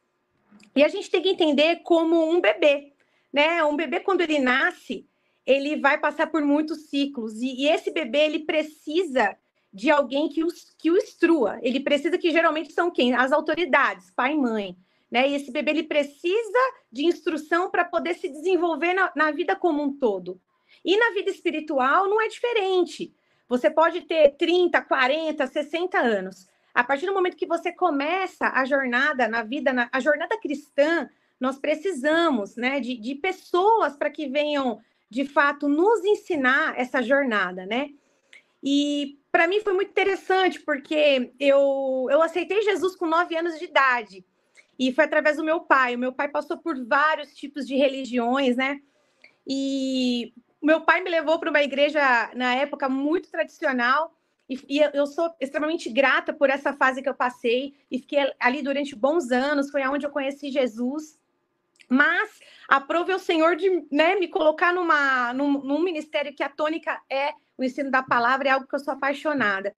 e 0.75 0.84
a 0.84 0.88
gente 0.88 1.10
tem 1.10 1.22
que 1.22 1.29
entender 1.29 1.77
como 1.77 2.29
um 2.29 2.41
bebê, 2.41 2.94
né? 3.32 3.63
Um 3.63 3.75
bebê, 3.75 4.00
quando 4.00 4.22
ele 4.22 4.39
nasce, 4.39 5.08
ele 5.46 5.77
vai 5.77 5.98
passar 6.00 6.27
por 6.27 6.41
muitos 6.41 6.89
ciclos, 6.89 7.41
e, 7.41 7.62
e 7.62 7.67
esse 7.67 7.91
bebê, 7.91 8.25
ele 8.25 8.39
precisa 8.39 9.38
de 9.72 9.91
alguém 9.91 10.29
que, 10.29 10.44
os, 10.44 10.74
que 10.77 10.89
o 10.89 10.98
instrua, 10.98 11.60
ele 11.62 11.82
precisa 11.82 12.17
que 12.17 12.32
geralmente 12.32 12.72
são 12.72 12.89
quem? 12.89 13.13
As 13.13 13.34
autoridades, 13.34 14.10
pai 14.12 14.34
e 14.34 14.38
mãe. 14.38 14.77
né? 15.12 15.29
E 15.29 15.36
esse 15.36 15.51
bebê 15.51 15.72
ele 15.72 15.84
precisa 15.84 16.60
de 16.89 17.05
instrução 17.05 17.70
para 17.70 17.84
poder 17.84 18.15
se 18.15 18.29
desenvolver 18.29 18.94
na, 18.94 19.12
na 19.15 19.32
vida 19.32 19.55
como 19.55 19.84
um 19.84 19.91
todo. 19.91 20.39
E 20.84 20.98
na 20.98 21.12
vida 21.12 21.29
espiritual 21.29 22.08
não 22.08 22.22
é 22.22 22.27
diferente. 22.29 23.13
Você 23.50 23.70
pode 23.70 24.01
ter 24.01 24.36
30, 24.38 24.82
40, 24.82 25.46
60 25.46 26.00
anos. 26.00 26.48
A 26.75 26.84
partir 26.84 27.05
do 27.05 27.13
momento 27.13 27.38
que 27.38 27.48
você 27.48 27.72
começa 27.72 28.50
a 28.50 28.65
jornada 28.65 29.29
na 29.29 29.41
vida, 29.44 29.72
na, 29.72 29.88
a 29.94 30.01
jornada 30.01 30.38
cristã, 30.38 31.10
nós 31.39 31.58
precisamos 31.58 32.58
né, 32.58 32.82
de, 32.82 32.98
de 32.98 33.15
pessoas 33.15 33.96
para 33.96 34.10
que 34.10 34.27
venham, 34.27 34.82
de 35.10 35.25
fato, 35.25 35.70
nos 35.70 36.03
ensinar 36.03 36.77
essa 36.77 37.01
jornada, 37.01 37.65
né? 37.65 37.91
E 38.62 39.17
para 39.32 39.48
mim 39.48 39.62
foi 39.62 39.74
muito 39.74 39.91
interessante, 39.91 40.60
porque 40.60 41.32
eu, 41.39 42.08
eu 42.10 42.22
aceitei 42.22 42.62
Jesus 42.62 42.96
com 42.96 43.05
nove 43.05 43.38
anos 43.38 43.58
de 43.58 43.65
idade. 43.65 44.25
E 44.77 44.91
foi 44.91 45.05
através 45.05 45.38
do 45.38 45.44
meu 45.46 45.62
pai. 45.62 45.96
O 45.96 46.00
meu 46.00 46.12
pai 46.12 46.27
passou 46.27 46.58
por 46.58 46.75
vários 46.86 47.34
tipos 47.34 47.65
de 47.65 47.75
religiões, 47.75 48.58
né? 48.58 48.82
E 49.48 50.34
meu 50.62 50.82
pai 50.82 51.01
me 51.01 51.10
levou 51.10 51.39
para 51.39 51.50
uma 51.50 51.63
igreja, 51.63 52.01
na 52.36 52.55
época, 52.55 52.89
muito 52.89 53.29
tradicional. 53.29 54.13
E, 54.50 54.60
e, 54.70 54.80
eu 54.94 55.08
sou 55.08 55.34
extremamente 55.40 55.90
grata 55.90 56.32
por 56.32 56.50
essa 56.50 56.74
fase 56.74 57.02
que 57.02 57.10
eu 57.10 57.16
passei. 57.16 57.74
E 57.90 58.00
fiquei 58.00 58.32
ali 58.40 58.62
durante 58.62 58.96
bons 58.96 59.32
anos. 59.32 59.72
Foi 59.72 59.82
onde 59.88 60.06
eu 60.06 60.12
conheci 60.12 60.52
Jesus. 60.52 61.20
Mas 61.90 62.40
aprove 62.68 63.14
o 63.14 63.20
Senhor 63.20 63.56
de 63.56 63.86
né, 63.92 64.16
me 64.16 64.28
colocar 64.28 64.74
numa, 64.74 65.34
num, 65.34 65.62
num 65.62 65.80
ministério 65.80 66.34
que 66.34 66.44
a 66.44 66.50
tônica 66.50 67.00
é 67.10 67.34
o 67.58 67.64
ensino 67.64 67.90
da 67.90 68.04
palavra, 68.04 68.50
é 68.50 68.52
algo 68.52 68.68
que 68.68 68.75
eu 68.75 68.80
sou 68.80 68.94
apaixonada. 68.94 69.75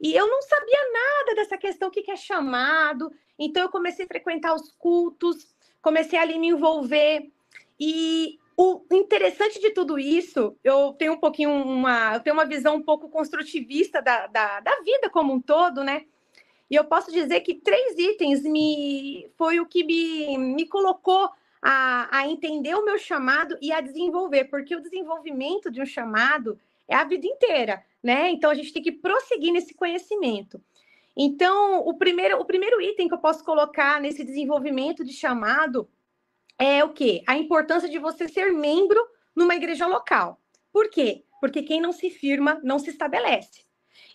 E 0.00 0.14
eu 0.14 0.26
não 0.26 0.40
sabia 0.42 0.92
nada 0.92 1.34
dessa 1.34 1.58
questão, 1.58 1.88
o 1.88 1.90
que 1.90 2.10
é 2.10 2.16
chamado. 2.16 3.12
Então, 3.38 3.62
eu 3.62 3.68
comecei 3.68 4.04
a 4.04 4.08
frequentar 4.08 4.54
os 4.54 4.72
cultos, 4.72 5.54
comecei 5.82 6.18
ali 6.18 6.34
a 6.34 6.38
me 6.38 6.48
envolver. 6.48 7.30
E 7.78 8.38
o 8.62 8.84
interessante 8.92 9.58
de 9.58 9.70
tudo 9.70 9.98
isso, 9.98 10.54
eu 10.62 10.92
tenho 10.92 11.14
um 11.14 11.18
pouquinho 11.18 11.50
uma, 11.50 12.14
eu 12.14 12.20
tenho 12.20 12.36
uma 12.36 12.44
visão 12.44 12.76
um 12.76 12.82
pouco 12.82 13.08
construtivista 13.08 14.02
da, 14.02 14.26
da, 14.26 14.60
da 14.60 14.80
vida 14.82 15.08
como 15.08 15.32
um 15.32 15.40
todo, 15.40 15.82
né? 15.82 16.04
E 16.70 16.74
eu 16.74 16.84
posso 16.84 17.10
dizer 17.10 17.40
que 17.40 17.54
três 17.54 17.98
itens 17.98 18.42
me 18.42 19.26
foi 19.38 19.60
o 19.60 19.66
que 19.66 19.82
me, 19.82 20.36
me 20.36 20.66
colocou 20.66 21.30
a, 21.62 22.18
a 22.18 22.28
entender 22.28 22.74
o 22.74 22.84
meu 22.84 22.98
chamado 22.98 23.56
e 23.62 23.72
a 23.72 23.80
desenvolver, 23.80 24.44
porque 24.44 24.76
o 24.76 24.82
desenvolvimento 24.82 25.70
de 25.70 25.80
um 25.80 25.86
chamado 25.86 26.60
é 26.86 26.94
a 26.94 27.04
vida 27.04 27.26
inteira, 27.26 27.82
né? 28.02 28.30
Então 28.30 28.50
a 28.50 28.54
gente 28.54 28.74
tem 28.74 28.82
que 28.82 28.92
prosseguir 28.92 29.54
nesse 29.54 29.72
conhecimento. 29.72 30.60
Então, 31.16 31.80
o 31.80 31.94
primeiro, 31.94 32.38
o 32.38 32.44
primeiro 32.44 32.78
item 32.80 33.08
que 33.08 33.14
eu 33.14 33.18
posso 33.18 33.42
colocar 33.42 34.00
nesse 34.02 34.22
desenvolvimento 34.22 35.02
de 35.02 35.14
chamado 35.14 35.88
é 36.60 36.84
o 36.84 36.92
quê? 36.92 37.22
A 37.26 37.36
importância 37.36 37.88
de 37.88 37.98
você 37.98 38.28
ser 38.28 38.52
membro 38.52 39.00
numa 39.34 39.54
igreja 39.56 39.86
local. 39.86 40.38
Por 40.70 40.90
quê? 40.90 41.24
Porque 41.40 41.62
quem 41.62 41.80
não 41.80 41.90
se 41.90 42.10
firma 42.10 42.60
não 42.62 42.78
se 42.78 42.90
estabelece. 42.90 43.64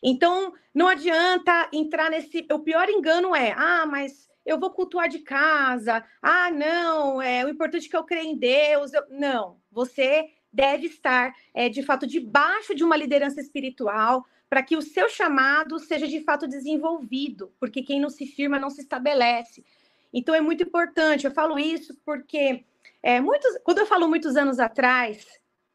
Então, 0.02 0.54
não 0.74 0.88
adianta 0.88 1.70
entrar 1.74 2.10
nesse. 2.12 2.46
O 2.52 2.60
pior 2.60 2.88
engano 2.88 3.36
é: 3.36 3.52
ah, 3.58 3.86
mas 3.88 4.30
eu 4.46 4.60
vou 4.60 4.70
cultuar 4.70 5.10
de 5.10 5.20
casa. 5.20 6.06
Ah, 6.22 6.52
não, 6.52 7.20
é 7.20 7.44
o 7.44 7.50
importante 7.50 7.88
é 7.88 7.90
que 7.90 7.98
eu 7.98 8.04
creia 8.04 8.28
em 8.28 8.38
Deus. 8.38 8.94
Eu... 8.94 9.04
Não, 9.10 9.60
você 9.72 10.30
deve 10.54 10.86
estar, 10.86 11.34
é, 11.54 11.68
de 11.68 11.82
fato, 11.84 12.06
debaixo 12.06 12.75
de 12.75 12.84
uma 12.84 12.96
liderança 12.96 13.42
espiritual 13.42 14.24
para 14.48 14.64
que 14.64 14.78
o 14.78 14.82
seu 14.82 15.10
chamado 15.10 15.80
seja 15.80 16.08
de 16.08 16.22
fato 16.22 16.48
desenvolvido, 16.48 17.52
porque 17.60 17.82
quem 17.82 18.00
não 18.00 18.10
se 18.10 18.25
firma 18.25 18.60
não 18.60 18.70
se 18.70 18.82
estabelece. 18.82 19.66
Então 20.15 20.34
é 20.34 20.39
muito 20.39 20.63
importante. 20.63 21.25
Eu 21.25 21.31
falo 21.31 21.60
isso 21.60 21.93
porque 22.05 22.63
é, 23.03 23.19
muitos, 23.19 23.57
quando 23.65 23.79
eu 23.79 23.86
falo 23.86 24.07
muitos 24.07 24.38
anos 24.38 24.60
atrás, 24.60 25.27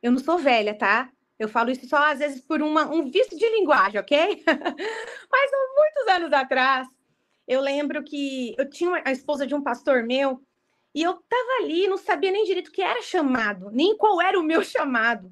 eu 0.02 0.10
não 0.10 0.18
sou 0.18 0.38
velha, 0.38 0.74
tá? 0.74 1.10
Eu 1.38 1.46
falo 1.46 1.70
isso 1.70 1.86
só 1.86 2.10
às 2.10 2.18
vezes 2.18 2.40
por 2.40 2.62
uma, 2.62 2.90
um 2.90 3.10
vício 3.10 3.38
de 3.38 3.48
linguagem, 3.50 4.00
ok? 4.00 4.42
Mas 5.30 5.50
muitos 5.76 6.14
anos 6.14 6.32
atrás, 6.32 6.88
eu 7.46 7.60
lembro 7.60 8.02
que 8.02 8.54
eu 8.58 8.68
tinha 8.68 9.02
a 9.04 9.12
esposa 9.12 9.46
de 9.46 9.54
um 9.54 9.62
pastor 9.62 10.02
meu 10.04 10.42
e 10.94 11.02
eu 11.02 11.12
estava 11.12 11.62
ali, 11.62 11.86
não 11.86 11.98
sabia 11.98 12.32
nem 12.32 12.44
direito 12.44 12.68
o 12.68 12.72
que 12.72 12.82
era 12.82 13.02
chamado, 13.02 13.70
nem 13.70 13.96
qual 13.96 14.22
era 14.22 14.40
o 14.40 14.42
meu 14.42 14.62
chamado. 14.64 15.30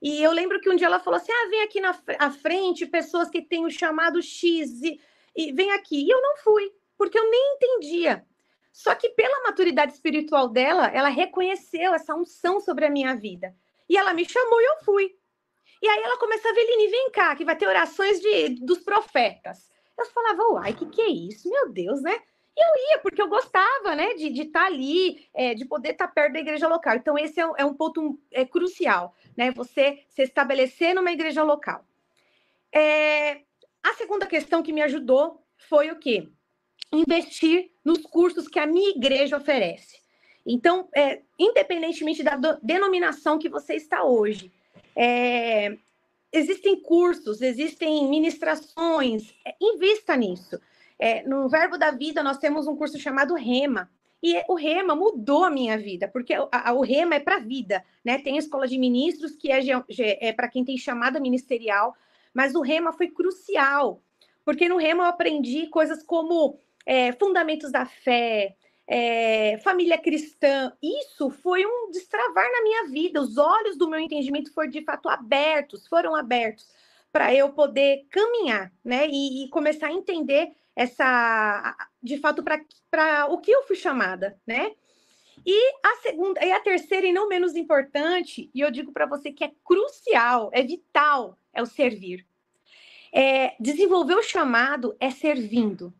E 0.00 0.22
eu 0.22 0.30
lembro 0.30 0.60
que 0.60 0.68
um 0.68 0.76
dia 0.76 0.86
ela 0.88 1.00
falou 1.00 1.16
assim: 1.16 1.32
ah, 1.32 1.48
vem 1.48 1.62
aqui 1.62 1.80
na 1.80 1.94
frente 2.30 2.86
pessoas 2.86 3.30
que 3.30 3.40
têm 3.40 3.64
o 3.64 3.70
chamado 3.70 4.20
X 4.20 4.82
e, 4.82 5.00
e 5.34 5.52
vem 5.52 5.72
aqui. 5.72 6.04
E 6.04 6.10
eu 6.10 6.20
não 6.20 6.36
fui, 6.36 6.70
porque 6.96 7.18
eu 7.18 7.30
nem 7.30 7.54
entendia. 7.54 8.24
Só 8.72 8.94
que 8.94 9.08
pela 9.10 9.42
maturidade 9.42 9.92
espiritual 9.92 10.48
dela, 10.48 10.88
ela 10.88 11.08
reconheceu 11.08 11.94
essa 11.94 12.14
unção 12.14 12.60
sobre 12.60 12.84
a 12.84 12.90
minha 12.90 13.14
vida. 13.14 13.54
E 13.88 13.96
ela 13.96 14.12
me 14.12 14.28
chamou 14.28 14.60
e 14.60 14.64
eu 14.64 14.84
fui. 14.84 15.16
E 15.82 15.88
aí 15.88 16.02
ela 16.02 16.18
começou 16.18 16.50
a 16.50 16.54
ver, 16.54 16.64
Lini, 16.64 16.88
vem 16.88 17.10
cá, 17.10 17.34
que 17.36 17.44
vai 17.44 17.56
ter 17.56 17.66
orações 17.66 18.20
de, 18.20 18.48
dos 18.64 18.78
profetas. 18.78 19.70
Eu 19.98 20.04
falava, 20.06 20.42
uai, 20.50 20.72
o 20.72 20.76
que, 20.76 20.86
que 20.86 21.00
é 21.00 21.08
isso? 21.08 21.48
Meu 21.48 21.70
Deus, 21.70 22.02
né? 22.02 22.20
E 22.56 22.60
eu 22.60 22.90
ia, 22.90 22.98
porque 23.00 23.20
eu 23.20 23.28
gostava, 23.28 23.94
né, 23.94 24.14
de 24.14 24.28
estar 24.42 24.60
tá 24.60 24.66
ali, 24.66 25.28
é, 25.34 25.54
de 25.54 25.66
poder 25.66 25.90
estar 25.90 26.06
tá 26.06 26.12
perto 26.12 26.32
da 26.32 26.40
igreja 26.40 26.66
local. 26.66 26.96
Então, 26.96 27.18
esse 27.18 27.38
é, 27.40 27.44
é 27.58 27.64
um 27.64 27.74
ponto 27.74 28.18
é, 28.30 28.46
crucial, 28.46 29.14
né? 29.36 29.50
Você 29.52 30.02
se 30.08 30.22
estabelecer 30.22 30.94
numa 30.94 31.12
igreja 31.12 31.42
local. 31.42 31.84
É, 32.72 33.42
a 33.82 33.94
segunda 33.94 34.26
questão 34.26 34.62
que 34.62 34.72
me 34.72 34.82
ajudou 34.82 35.42
foi 35.56 35.90
o 35.90 35.98
quê? 35.98 36.28
Investir 36.92 37.70
nos 37.84 37.98
cursos 38.02 38.48
que 38.48 38.58
a 38.58 38.66
minha 38.66 38.90
igreja 38.90 39.36
oferece. 39.36 39.96
Então, 40.46 40.88
é, 40.94 41.22
independentemente 41.38 42.22
da 42.22 42.36
denominação 42.62 43.38
que 43.38 43.48
você 43.48 43.74
está 43.74 44.04
hoje, 44.04 44.52
é, 44.94 45.76
existem 46.32 46.80
cursos, 46.80 47.42
existem 47.42 48.08
ministrações, 48.08 49.34
é, 49.44 49.54
invista 49.60 50.16
nisso. 50.16 50.60
É, 50.98 51.22
no 51.24 51.48
Verbo 51.48 51.76
da 51.76 51.90
Vida, 51.90 52.22
nós 52.22 52.38
temos 52.38 52.66
um 52.66 52.76
curso 52.76 52.98
chamado 52.98 53.34
Rema. 53.34 53.90
E 54.22 54.42
o 54.48 54.54
Rema 54.54 54.94
mudou 54.96 55.44
a 55.44 55.50
minha 55.50 55.76
vida, 55.76 56.08
porque 56.08 56.34
o 56.38 56.80
Rema 56.80 57.16
é 57.16 57.20
para 57.20 57.36
a 57.36 57.40
vida, 57.40 57.84
né? 58.02 58.18
Tem 58.18 58.36
a 58.36 58.38
escola 58.38 58.66
de 58.66 58.78
ministros, 58.78 59.36
que 59.36 59.52
é, 59.52 59.60
é 60.28 60.32
para 60.32 60.48
quem 60.48 60.64
tem 60.64 60.78
chamada 60.78 61.20
ministerial, 61.20 61.94
mas 62.32 62.54
o 62.54 62.62
Rema 62.62 62.92
foi 62.92 63.08
crucial, 63.08 64.02
porque 64.44 64.68
no 64.68 64.78
Rema 64.78 65.04
eu 65.04 65.08
aprendi 65.08 65.66
coisas 65.66 66.02
como 66.02 66.58
é, 66.86 67.12
fundamentos 67.12 67.72
da 67.72 67.84
fé, 67.84 68.54
é, 68.86 69.58
família 69.58 69.98
cristã. 69.98 70.72
Isso 70.80 71.28
foi 71.28 71.66
um 71.66 71.90
destravar 71.90 72.50
na 72.50 72.62
minha 72.62 72.88
vida. 72.88 73.20
Os 73.20 73.36
olhos 73.36 73.76
do 73.76 73.90
meu 73.90 73.98
entendimento 73.98 74.52
foram 74.54 74.70
de 74.70 74.82
fato 74.82 75.08
abertos, 75.08 75.86
foram 75.88 76.14
abertos 76.14 76.66
para 77.12 77.34
eu 77.34 77.50
poder 77.50 78.06
caminhar, 78.10 78.72
né? 78.84 79.08
E, 79.08 79.44
e, 79.44 79.48
começar 79.48 79.88
a 79.88 79.92
entender 79.92 80.52
essa, 80.76 81.74
de 82.02 82.18
fato, 82.18 82.44
para 82.90 83.26
o 83.26 83.38
que 83.38 83.50
eu 83.50 83.62
fui 83.62 83.74
chamada, 83.74 84.38
né? 84.46 84.72
E 85.44 85.72
a 85.82 85.96
segunda, 86.02 86.44
e 86.44 86.52
a 86.52 86.60
terceira, 86.60 87.06
e 87.06 87.12
não 87.12 87.28
menos 87.28 87.54
importante, 87.56 88.50
e 88.54 88.60
eu 88.60 88.70
digo 88.70 88.92
para 88.92 89.06
você 89.06 89.32
que 89.32 89.44
é 89.44 89.52
crucial, 89.64 90.50
é 90.52 90.62
vital, 90.62 91.38
é 91.54 91.62
o 91.62 91.66
servir. 91.66 92.26
É, 93.12 93.54
desenvolver 93.58 94.16
o 94.16 94.22
chamado 94.22 94.94
é 95.00 95.10
servindo, 95.10 95.94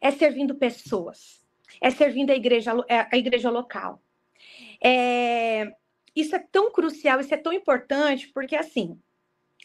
é 0.00 0.10
servindo 0.10 0.54
pessoas 0.54 1.38
é 1.80 1.90
servindo 1.90 2.30
a 2.30 2.34
igreja, 2.34 2.72
é, 2.88 3.06
a 3.10 3.16
igreja 3.16 3.50
local. 3.50 4.02
É, 4.82 5.72
isso 6.14 6.34
é 6.34 6.38
tão 6.38 6.70
crucial, 6.70 7.20
isso 7.20 7.34
é 7.34 7.36
tão 7.36 7.52
importante, 7.52 8.28
porque 8.28 8.56
assim, 8.56 8.98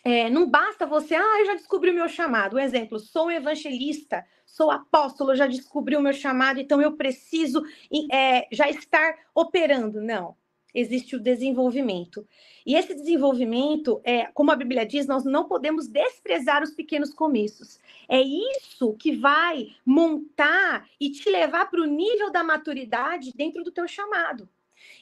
é, 0.03 0.29
não 0.29 0.49
basta 0.49 0.85
você, 0.85 1.15
ah, 1.15 1.39
eu 1.39 1.45
já 1.45 1.55
descobri 1.55 1.91
o 1.91 1.93
meu 1.93 2.09
chamado. 2.09 2.55
Um 2.55 2.59
exemplo, 2.59 2.99
sou 2.99 3.31
evangelista, 3.31 4.25
sou 4.45 4.69
apóstolo, 4.71 5.35
já 5.35 5.47
descobri 5.47 5.95
o 5.95 6.01
meu 6.01 6.13
chamado, 6.13 6.59
então 6.59 6.81
eu 6.81 6.95
preciso 6.95 7.63
é, 8.11 8.47
já 8.51 8.69
estar 8.69 9.15
operando. 9.33 10.01
Não 10.01 10.35
existe 10.73 11.15
o 11.15 11.19
desenvolvimento. 11.19 12.27
E 12.65 12.75
esse 12.75 12.93
desenvolvimento, 12.93 14.01
é, 14.03 14.25
como 14.33 14.51
a 14.51 14.55
Bíblia 14.55 14.85
diz, 14.85 15.05
nós 15.05 15.23
não 15.23 15.45
podemos 15.45 15.87
desprezar 15.87 16.63
os 16.63 16.71
pequenos 16.71 17.13
começos. 17.13 17.79
É 18.07 18.21
isso 18.21 18.93
que 18.93 19.15
vai 19.15 19.75
montar 19.85 20.87
e 20.99 21.09
te 21.09 21.29
levar 21.29 21.69
para 21.69 21.81
o 21.81 21.85
nível 21.85 22.31
da 22.31 22.43
maturidade 22.43 23.33
dentro 23.35 23.63
do 23.63 23.71
teu 23.71 23.87
chamado. 23.87 24.47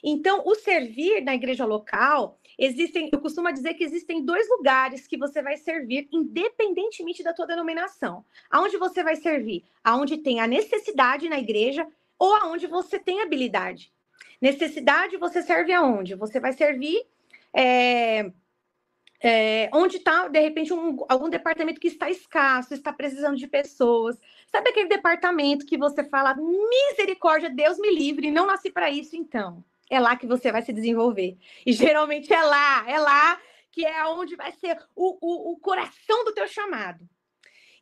Então, 0.02 0.42
o 0.44 0.54
servir 0.54 1.22
na 1.22 1.34
igreja 1.34 1.64
local, 1.64 2.38
existem, 2.58 3.08
eu 3.12 3.20
costumo 3.20 3.52
dizer 3.52 3.74
que 3.74 3.84
existem 3.84 4.24
dois 4.24 4.48
lugares 4.48 5.06
que 5.06 5.16
você 5.16 5.42
vai 5.42 5.56
servir, 5.56 6.08
independentemente 6.12 7.22
da 7.22 7.32
tua 7.32 7.46
denominação. 7.46 8.24
Aonde 8.50 8.76
você 8.76 9.02
vai 9.02 9.16
servir? 9.16 9.64
Aonde 9.82 10.18
tem 10.18 10.40
a 10.40 10.46
necessidade 10.46 11.28
na 11.28 11.38
igreja 11.38 11.86
ou 12.18 12.34
aonde 12.34 12.66
você 12.66 12.98
tem 12.98 13.20
habilidade. 13.20 13.92
Necessidade 14.40 15.16
você 15.16 15.42
serve 15.42 15.72
aonde? 15.72 16.14
Você 16.14 16.40
vai 16.40 16.52
servir 16.52 17.06
é, 17.54 18.30
é, 19.22 19.70
onde 19.72 19.98
está, 19.98 20.26
de 20.26 20.40
repente, 20.40 20.72
um, 20.72 21.04
algum 21.08 21.30
departamento 21.30 21.80
que 21.80 21.86
está 21.86 22.10
escasso, 22.10 22.74
está 22.74 22.92
precisando 22.92 23.36
de 23.36 23.46
pessoas. 23.46 24.18
Sabe 24.50 24.70
aquele 24.70 24.88
departamento 24.88 25.64
que 25.64 25.78
você 25.78 26.02
fala, 26.02 26.34
misericórdia, 26.34 27.48
Deus 27.48 27.78
me 27.78 27.94
livre, 27.94 28.32
não 28.32 28.46
nasci 28.46 28.70
para 28.70 28.90
isso, 28.90 29.14
então. 29.14 29.64
É 29.88 30.00
lá 30.00 30.16
que 30.16 30.26
você 30.26 30.50
vai 30.50 30.62
se 30.62 30.72
desenvolver. 30.72 31.36
E 31.64 31.72
geralmente 31.72 32.32
é 32.32 32.42
lá, 32.42 32.84
é 32.88 32.98
lá 32.98 33.40
que 33.70 33.86
é 33.86 34.04
onde 34.06 34.34
vai 34.36 34.52
ser 34.52 34.76
o, 34.94 35.18
o, 35.20 35.52
o 35.52 35.56
coração 35.58 36.24
do 36.24 36.34
teu 36.34 36.48
chamado. 36.48 37.08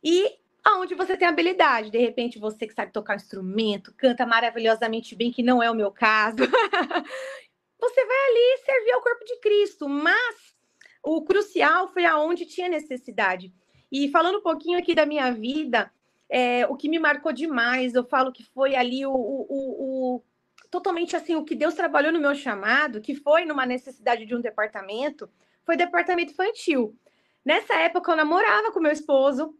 E 0.03 0.40
aonde 0.63 0.95
você 0.95 1.17
tem 1.17 1.27
habilidade. 1.27 1.89
De 1.89 1.97
repente, 1.97 2.39
você 2.39 2.67
que 2.67 2.73
sabe 2.73 2.91
tocar 2.91 3.13
um 3.13 3.17
instrumento, 3.17 3.93
canta 3.97 4.25
maravilhosamente 4.25 5.15
bem, 5.15 5.31
que 5.31 5.43
não 5.43 5.61
é 5.61 5.69
o 5.69 5.75
meu 5.75 5.91
caso. 5.91 6.37
você 7.79 8.05
vai 8.05 8.17
ali 8.29 8.57
servir 8.65 8.91
ao 8.91 9.01
corpo 9.01 9.25
de 9.25 9.39
Cristo, 9.39 9.89
mas 9.89 10.55
o 11.03 11.23
crucial 11.23 11.87
foi 11.87 12.05
aonde 12.05 12.45
tinha 12.45 12.69
necessidade. 12.69 13.51
E 13.91 14.09
falando 14.09 14.37
um 14.37 14.43
pouquinho 14.43 14.77
aqui 14.77 14.93
da 14.93 15.05
minha 15.05 15.31
vida, 15.31 15.91
é, 16.29 16.65
o 16.67 16.77
que 16.77 16.87
me 16.87 16.99
marcou 16.99 17.33
demais, 17.33 17.93
eu 17.93 18.03
falo 18.03 18.31
que 18.31 18.43
foi 18.43 18.75
ali 18.75 19.05
o, 19.05 19.11
o, 19.11 19.47
o, 19.49 20.23
totalmente 20.69 21.15
assim 21.15 21.35
o 21.35 21.43
que 21.43 21.55
Deus 21.55 21.73
trabalhou 21.73 22.13
no 22.13 22.21
meu 22.21 22.33
chamado, 22.33 23.01
que 23.01 23.15
foi 23.15 23.43
numa 23.43 23.65
necessidade 23.65 24.25
de 24.25 24.33
um 24.33 24.39
departamento, 24.39 25.29
foi 25.65 25.75
departamento 25.75 26.31
infantil. 26.31 26.95
Nessa 27.43 27.73
época 27.73 28.11
eu 28.11 28.15
namorava 28.15 28.71
com 28.71 28.79
meu 28.79 28.91
esposo 28.91 29.53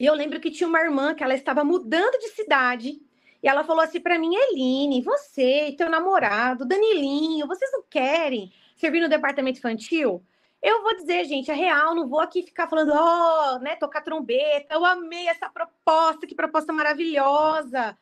e 0.00 0.06
eu 0.06 0.14
lembro 0.14 0.40
que 0.40 0.50
tinha 0.50 0.66
uma 0.66 0.80
irmã 0.80 1.14
que 1.14 1.22
ela 1.22 1.34
estava 1.34 1.62
mudando 1.62 2.18
de 2.18 2.28
cidade 2.28 2.98
e 3.42 3.48
ela 3.48 3.62
falou 3.64 3.82
assim 3.82 4.00
para 4.00 4.18
mim, 4.18 4.34
Eline, 4.34 5.02
você 5.02 5.74
teu 5.76 5.90
namorado, 5.90 6.64
Danilinho, 6.64 7.46
vocês 7.46 7.70
não 7.70 7.82
querem 7.82 8.50
servir 8.76 9.00
no 9.00 9.10
departamento 9.10 9.58
infantil? 9.58 10.24
Eu 10.62 10.82
vou 10.82 10.96
dizer, 10.96 11.24
gente, 11.26 11.50
é 11.50 11.54
real, 11.54 11.94
não 11.94 12.08
vou 12.08 12.20
aqui 12.20 12.42
ficar 12.42 12.66
falando, 12.66 12.92
ó, 12.94 13.56
oh, 13.56 13.58
né, 13.58 13.76
tocar 13.76 14.02
trombeta, 14.02 14.74
eu 14.74 14.84
amei 14.86 15.28
essa 15.28 15.50
proposta, 15.50 16.26
que 16.26 16.34
proposta 16.34 16.72
maravilhosa. 16.72 17.96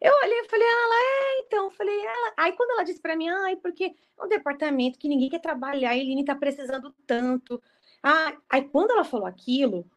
Eu 0.00 0.12
olhei 0.24 0.40
e 0.40 0.48
falei, 0.48 0.66
ela 0.66 0.94
é, 0.94 1.40
então, 1.40 1.70
falei, 1.70 2.00
ela. 2.06 2.32
Aí 2.36 2.52
quando 2.52 2.70
ela 2.72 2.84
disse 2.84 3.00
para 3.00 3.16
mim, 3.16 3.28
ai, 3.28 3.56
porque 3.56 3.84
é 3.84 4.24
um 4.24 4.28
departamento 4.28 4.98
que 4.98 5.08
ninguém 5.08 5.28
quer 5.30 5.40
trabalhar, 5.40 5.90
a 5.90 5.96
Eline 5.96 6.24
tá 6.24 6.34
precisando 6.36 6.94
tanto. 7.06 7.60
Ah, 8.02 8.36
aí 8.50 8.62
quando 8.62 8.92
ela 8.92 9.04
falou 9.04 9.26
aquilo, 9.26 9.88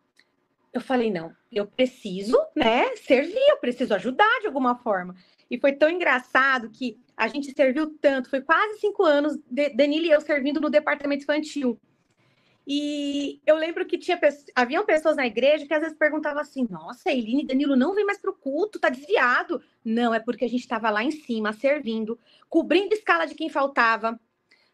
eu 0.77 0.81
falei, 0.81 1.11
não, 1.11 1.31
eu 1.51 1.65
preciso, 1.65 2.37
né, 2.55 2.95
servir, 2.97 3.49
eu 3.49 3.57
preciso 3.57 3.93
ajudar 3.93 4.39
de 4.41 4.47
alguma 4.47 4.75
forma. 4.75 5.15
E 5.49 5.57
foi 5.57 5.73
tão 5.73 5.89
engraçado 5.89 6.69
que 6.69 6.99
a 7.15 7.27
gente 7.27 7.53
serviu 7.53 7.95
tanto, 8.01 8.29
foi 8.29 8.41
quase 8.41 8.79
cinco 8.79 9.03
anos, 9.03 9.37
Danilo 9.75 10.05
e 10.05 10.11
eu 10.11 10.21
servindo 10.21 10.59
no 10.59 10.69
departamento 10.69 11.23
infantil. 11.23 11.79
E 12.67 13.39
eu 13.45 13.55
lembro 13.55 13.85
que 13.85 13.97
tinha 13.97 14.19
haviam 14.55 14.83
pessoas 14.85 15.15
na 15.15 15.27
igreja 15.27 15.67
que 15.67 15.73
às 15.73 15.81
vezes 15.81 15.97
perguntavam 15.97 16.41
assim: 16.41 16.65
Nossa, 16.67 17.11
Eline 17.11 17.43
e 17.43 17.45
Danilo 17.45 17.75
não 17.75 17.93
vem 17.93 18.03
mais 18.03 18.17
para 18.17 18.31
o 18.31 18.35
culto, 18.35 18.79
tá 18.79 18.89
desviado. 18.89 19.61
Não, 19.83 20.13
é 20.13 20.19
porque 20.19 20.45
a 20.45 20.49
gente 20.49 20.61
estava 20.61 20.89
lá 20.89 21.03
em 21.03 21.11
cima 21.11 21.53
servindo, 21.53 22.19
cobrindo 22.49 22.95
escala 22.95 23.27
de 23.27 23.35
quem 23.35 23.49
faltava, 23.49 24.19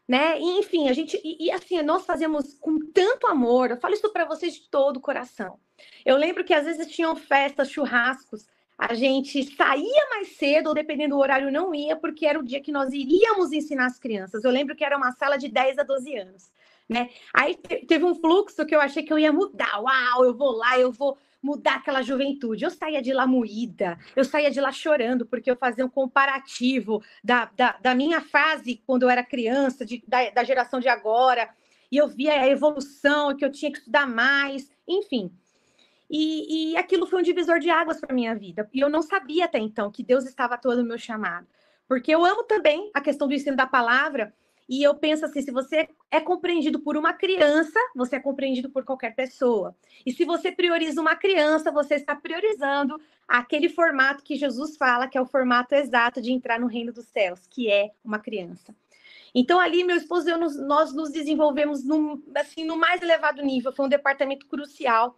né? 0.08 0.40
E, 0.40 0.60
enfim, 0.60 0.88
a 0.88 0.94
gente 0.94 1.20
e, 1.22 1.48
e, 1.48 1.52
assim 1.52 1.82
nós 1.82 2.06
fazemos 2.06 2.54
com 2.54 2.80
tanto 2.94 3.28
amor. 3.28 3.72
Eu 3.72 3.78
falo 3.78 3.94
isso 3.94 4.12
para 4.14 4.26
vocês 4.26 4.54
de 4.54 4.70
todo 4.70 4.98
o 4.98 5.02
coração. 5.02 5.60
Eu 6.06 6.18
lembro 6.18 6.44
que 6.44 6.54
às 6.54 6.66
vezes 6.66 6.88
tinham 6.88 7.16
festas, 7.16 7.70
churrascos. 7.70 8.46
A 8.78 8.94
gente 8.94 9.44
saía 9.56 10.10
mais 10.10 10.36
cedo, 10.38 10.68
ou 10.68 10.74
dependendo 10.74 11.16
do 11.16 11.22
horário, 11.22 11.52
não 11.52 11.74
ia, 11.74 11.96
porque 11.96 12.26
era 12.26 12.40
o 12.40 12.44
dia 12.44 12.60
que 12.60 12.72
nós 12.72 12.92
iríamos 12.92 13.52
ensinar 13.52 13.86
as 13.86 14.00
crianças. 14.00 14.44
Eu 14.44 14.52
lembro 14.52 14.76
que 14.76 14.84
era 14.84 14.98
uma 14.98 15.12
sala 15.12 15.38
de 15.38 15.48
10 15.48 15.78
a 15.78 15.84
12 15.84 16.18
anos 16.18 16.52
né? 16.92 17.10
Aí 17.34 17.56
teve 17.56 18.04
um 18.04 18.14
fluxo 18.14 18.66
que 18.66 18.76
eu 18.76 18.82
achei 18.82 19.02
que 19.02 19.14
eu 19.14 19.18
ia 19.18 19.32
mudar. 19.32 19.80
Uau, 19.80 20.26
eu 20.26 20.36
vou 20.36 20.52
lá, 20.52 20.78
eu 20.78 20.92
vou 20.92 21.18
mudar 21.42 21.76
aquela 21.76 22.02
juventude. 22.02 22.66
Eu 22.66 22.70
saía 22.70 23.02
de 23.02 23.14
lá 23.14 23.26
moída, 23.26 23.98
eu 24.14 24.26
saía 24.26 24.52
de 24.52 24.60
lá 24.60 24.74
chorando, 24.74 25.26
porque 25.26 25.50
eu 25.50 25.56
fazia 25.56 25.86
um 25.86 25.90
comparativo 25.90 27.02
da, 27.24 27.46
da, 27.56 27.78
da 27.82 27.96
minha 27.96 28.20
fase 28.20 28.84
quando 28.86 29.04
eu 29.04 29.10
era 29.10 29.24
criança, 29.24 29.86
de, 29.86 30.04
da, 30.06 30.30
da 30.32 30.44
geração 30.44 30.82
de 30.82 30.90
agora, 30.90 31.50
e 31.90 31.96
eu 31.96 32.10
via 32.10 32.34
a 32.34 32.48
evolução, 32.48 33.36
que 33.38 33.46
eu 33.46 33.52
tinha 33.52 33.72
que 33.72 33.78
estudar 33.78 34.06
mais, 34.06 34.70
enfim. 34.86 35.32
E, 36.14 36.74
e 36.74 36.78
aquilo 36.78 37.08
foi 37.08 37.22
um 37.22 37.24
divisor 37.24 37.58
de 37.58 37.70
águas 37.70 38.02
para 38.02 38.14
minha 38.14 38.36
vida. 38.36 38.70
E 38.74 38.82
eu 38.82 38.90
não 38.90 39.02
sabia 39.02 39.46
até 39.46 39.58
então 39.58 39.90
que 39.90 40.04
Deus 40.04 40.26
estava 40.26 40.56
atuando 40.56 40.82
no 40.82 40.90
meu 40.90 40.98
chamado. 40.98 41.48
Porque 41.88 42.14
eu 42.14 42.26
amo 42.26 42.44
também 42.44 42.92
a 42.94 43.00
questão 43.00 43.30
do 43.30 43.34
ensino 43.34 43.56
da 43.56 43.66
palavra, 43.66 44.34
e 44.68 44.84
eu 44.84 44.96
penso 44.96 45.26
assim: 45.26 45.42
se 45.42 45.52
você 45.52 45.90
é 46.10 46.20
compreendido 46.20 46.80
por 46.80 46.96
uma 46.96 47.14
criança, 47.14 47.80
você 47.96 48.18
é 48.18 48.20
compreendido 48.20 48.70
por 48.70 48.84
qualquer 48.84 49.16
pessoa. 49.16 49.76
E 50.06 50.12
se 50.12 50.26
você 50.26 50.52
prioriza 50.52 51.00
uma 51.00 51.16
criança, 51.16 51.72
você 51.72 51.96
está 51.96 52.16
priorizando 52.16 53.00
aquele 53.28 53.70
formato 53.70 54.24
que 54.24 54.36
Jesus 54.36 54.78
fala, 54.78 55.08
que 55.08 55.18
é 55.18 55.22
o 55.22 55.26
formato 55.26 55.76
exato 55.76 56.22
de 56.22 56.32
entrar 56.32 56.60
no 56.60 56.68
reino 56.68 56.92
dos 56.92 57.06
céus, 57.08 57.48
que 57.50 57.70
é 57.70 57.92
uma 58.04 58.20
criança. 58.20 58.76
Então, 59.34 59.60
ali, 59.60 59.84
meu 59.84 59.96
esposo 59.96 60.28
e 60.28 60.32
eu, 60.32 60.38
nós 60.38 60.94
nos 60.94 61.10
desenvolvemos 61.10 61.82
assim, 62.36 62.66
no 62.66 62.76
mais 62.78 63.02
elevado 63.02 63.42
nível, 63.42 63.72
foi 63.72 63.86
um 63.86 63.90
departamento 63.90 64.46
crucial. 64.46 65.18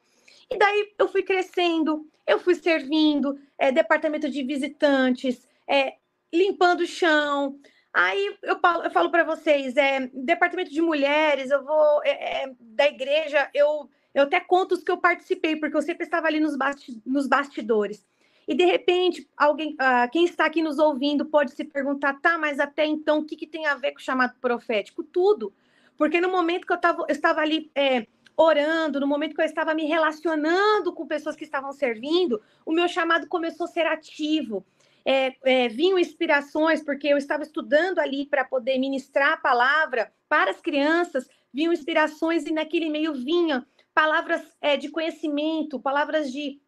E 0.54 0.58
daí 0.58 0.94
eu 0.98 1.08
fui 1.08 1.24
crescendo, 1.24 2.08
eu 2.28 2.40
fui 2.40 2.56
servindo, 2.56 3.38
é, 3.58 3.72
departamento 3.72 4.30
de 4.30 4.44
visitantes, 4.44 5.48
é, 5.68 5.96
limpando 6.32 6.82
o 6.82 6.88
chão, 6.88 7.60
Aí 7.94 8.36
eu 8.42 8.60
falo, 8.60 8.84
eu 8.84 8.90
falo 8.90 9.12
para 9.12 9.24
vocês, 9.24 9.78
é, 9.78 10.10
departamento 10.12 10.72
de 10.72 10.82
mulheres, 10.82 11.52
eu 11.52 11.64
vou 11.64 12.02
é, 12.04 12.44
é, 12.44 12.52
da 12.60 12.88
igreja, 12.88 13.48
eu, 13.54 13.88
eu 14.16 14.24
até 14.24 14.40
conto 14.40 14.74
os 14.74 14.84
que 14.84 14.90
eu 14.90 14.98
participei, 14.98 15.56
porque 15.56 15.78
eu 15.78 15.82
sempre 15.82 16.04
estava 16.04 16.26
ali 16.26 16.40
nos, 16.40 16.58
basti 16.58 17.00
nos 17.06 17.28
bastidores. 17.28 18.04
E 18.48 18.56
de 18.56 18.66
repente, 18.66 19.30
alguém, 19.38 19.74
uh, 19.74 20.10
quem 20.12 20.26
está 20.26 20.46
aqui 20.46 20.64
nos 20.64 20.80
ouvindo 20.80 21.28
pode 21.28 21.52
se 21.52 21.64
perguntar, 21.64 22.20
tá, 22.20 22.36
mas 22.36 22.60
até 22.60 22.84
então 22.84 23.20
o 23.20 23.26
que, 23.26 23.36
que 23.36 23.48
tem 23.48 23.68
a 23.68 23.76
ver 23.76 23.92
com 23.92 24.00
o 24.00 24.04
chamado 24.04 24.34
profético? 24.42 25.04
Tudo. 25.04 25.54
Porque 25.96 26.20
no 26.20 26.30
momento 26.30 26.66
que 26.66 26.74
eu, 26.74 26.80
tava, 26.80 27.04
eu 27.04 27.14
estava 27.14 27.42
ali 27.42 27.72
é, 27.76 28.08
orando, 28.36 29.00
no 29.00 29.08
momento 29.08 29.36
que 29.36 29.42
eu 29.42 29.46
estava 29.46 29.74
me 29.74 29.86
relacionando 29.86 30.94
com 30.94 31.06
pessoas 31.06 31.36
que 31.36 31.44
estavam 31.44 31.72
servindo, 31.72 32.42
o 32.66 32.72
meu 32.72 32.88
chamado 32.88 33.28
começou 33.28 33.66
a 33.66 33.70
ser 33.70 33.86
ativo 33.86 34.66
é, 35.06 35.36
é, 35.44 35.68
vinham 35.68 36.00
inspirações, 36.00 36.82
porque 36.82 37.08
eu 37.08 37.18
estava 37.18 37.44
estudando 37.44 38.00
ali 38.00 38.26
para 38.26 38.46
poder 38.46 38.78
ministrar 38.78 39.34
a 39.34 39.38
palavra 39.38 40.12
para 40.30 40.52
as 40.52 40.62
crianças, 40.62 41.28
vinham 41.54 41.74
inspirações 41.74 42.46
e 42.46 42.52
naquele 42.52 42.90
meio 42.90 43.14
vinham 43.14 43.66
palavras 43.94 44.42
é, 44.62 44.78
de 44.78 44.90
conhecimento, 44.90 45.80
palavras 45.80 46.32
de, 46.32 46.60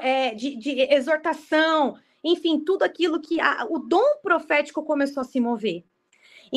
é, 0.00 0.34
de, 0.34 0.56
de, 0.56 0.80
exortação, 0.92 1.96
enfim, 2.22 2.60
tudo 2.60 2.82
aquilo 2.82 3.20
que 3.20 3.40
a, 3.40 3.66
o 3.68 3.78
dom 3.78 4.18
profético 4.22 4.84
começou 4.84 5.22
a 5.22 5.24
se 5.24 5.40
mover. 5.40 5.84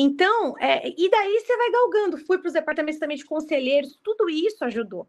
Então, 0.00 0.56
é, 0.60 0.88
e 0.96 1.10
daí 1.10 1.40
você 1.40 1.56
vai 1.56 1.72
galgando. 1.72 2.18
Fui 2.18 2.38
para 2.38 2.46
os 2.46 2.52
departamentos 2.52 3.00
também 3.00 3.16
de 3.16 3.24
conselheiros, 3.24 3.98
tudo 4.04 4.30
isso 4.30 4.64
ajudou. 4.64 5.08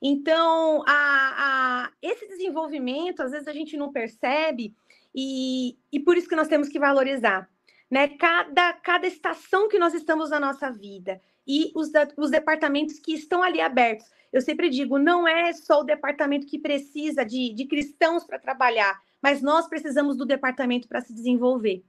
Então, 0.00 0.84
a, 0.86 1.86
a, 1.86 1.92
esse 2.02 2.28
desenvolvimento, 2.28 3.22
às 3.22 3.30
vezes 3.30 3.48
a 3.48 3.52
gente 3.54 3.78
não 3.78 3.90
percebe, 3.90 4.74
e, 5.14 5.78
e 5.90 5.98
por 5.98 6.18
isso 6.18 6.28
que 6.28 6.36
nós 6.36 6.48
temos 6.48 6.68
que 6.68 6.78
valorizar, 6.78 7.48
né? 7.90 8.08
Cada, 8.08 8.74
cada 8.74 9.06
estação 9.06 9.68
que 9.70 9.78
nós 9.78 9.94
estamos 9.94 10.28
na 10.28 10.38
nossa 10.38 10.70
vida 10.70 11.18
e 11.48 11.72
os, 11.74 11.90
os 12.18 12.30
departamentos 12.30 12.98
que 12.98 13.14
estão 13.14 13.42
ali 13.42 13.62
abertos. 13.62 14.10
Eu 14.30 14.42
sempre 14.42 14.68
digo, 14.68 14.98
não 14.98 15.26
é 15.26 15.50
só 15.54 15.80
o 15.80 15.84
departamento 15.84 16.46
que 16.46 16.58
precisa 16.58 17.24
de, 17.24 17.54
de 17.54 17.64
cristãos 17.64 18.22
para 18.24 18.38
trabalhar, 18.38 19.00
mas 19.22 19.40
nós 19.40 19.66
precisamos 19.66 20.14
do 20.14 20.26
departamento 20.26 20.86
para 20.86 21.00
se 21.00 21.14
desenvolver. 21.14 21.82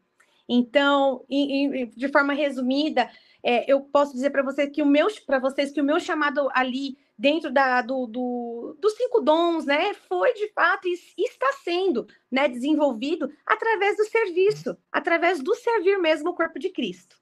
Então, 0.48 1.26
em, 1.30 1.66
em, 1.66 1.90
de 1.90 2.08
forma 2.08 2.34
resumida, 2.34 3.10
é, 3.44 3.72
eu 3.72 3.82
posso 3.82 4.14
dizer 4.14 4.30
para 4.30 4.44
você 4.44 4.68
que 4.68 4.82
o 4.82 4.86
meu, 4.86 5.08
para 5.26 5.40
vocês 5.40 5.72
que 5.72 5.82
o 5.82 5.84
meu 5.84 6.00
chamado 6.00 6.50
ali 6.54 6.98
dentro 7.18 7.52
da, 7.52 7.82
do, 7.82 8.06
do, 8.06 8.78
dos 8.80 8.94
cinco 8.94 9.22
dons, 9.22 9.66
né, 9.66 9.94
foi 10.08 10.34
de 10.34 10.52
fato 10.54 10.88
e 10.88 10.94
está 11.18 11.48
sendo 11.64 12.08
né, 12.32 12.48
desenvolvido 12.48 13.32
através 13.46 13.98
do 13.98 14.06
serviço, 14.06 14.78
através 14.92 15.42
do 15.42 15.56
servir 15.56 15.98
mesmo 15.98 16.30
o 16.30 16.36
corpo 16.36 16.60
de 16.60 16.70
Cristo. 16.70 17.18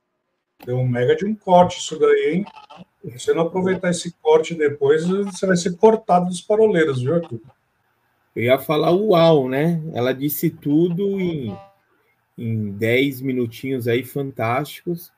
Deu 0.65 0.77
um 0.77 0.87
mega 0.87 1.15
de 1.15 1.25
um 1.25 1.35
corte 1.35 1.79
isso 1.79 1.97
daí, 1.99 2.33
hein? 2.33 2.45
Se 3.03 3.19
você 3.19 3.33
não 3.33 3.43
aproveitar 3.43 3.89
esse 3.89 4.11
corte 4.21 4.55
depois, 4.55 5.05
você 5.05 5.45
vai 5.45 5.55
ser 5.55 5.77
cortado 5.77 6.25
dos 6.25 6.41
paroleiros, 6.41 7.01
viu, 7.01 7.15
Arthur? 7.15 7.41
Eu 8.35 8.43
ia 8.43 8.57
falar 8.57 8.91
uau, 8.91 9.47
né? 9.47 9.81
Ela 9.93 10.13
disse 10.13 10.49
tudo 10.49 11.19
em, 11.19 11.55
em 12.37 12.71
10 12.71 13.21
minutinhos 13.21 13.87
aí 13.87 14.03
fantásticos. 14.03 15.11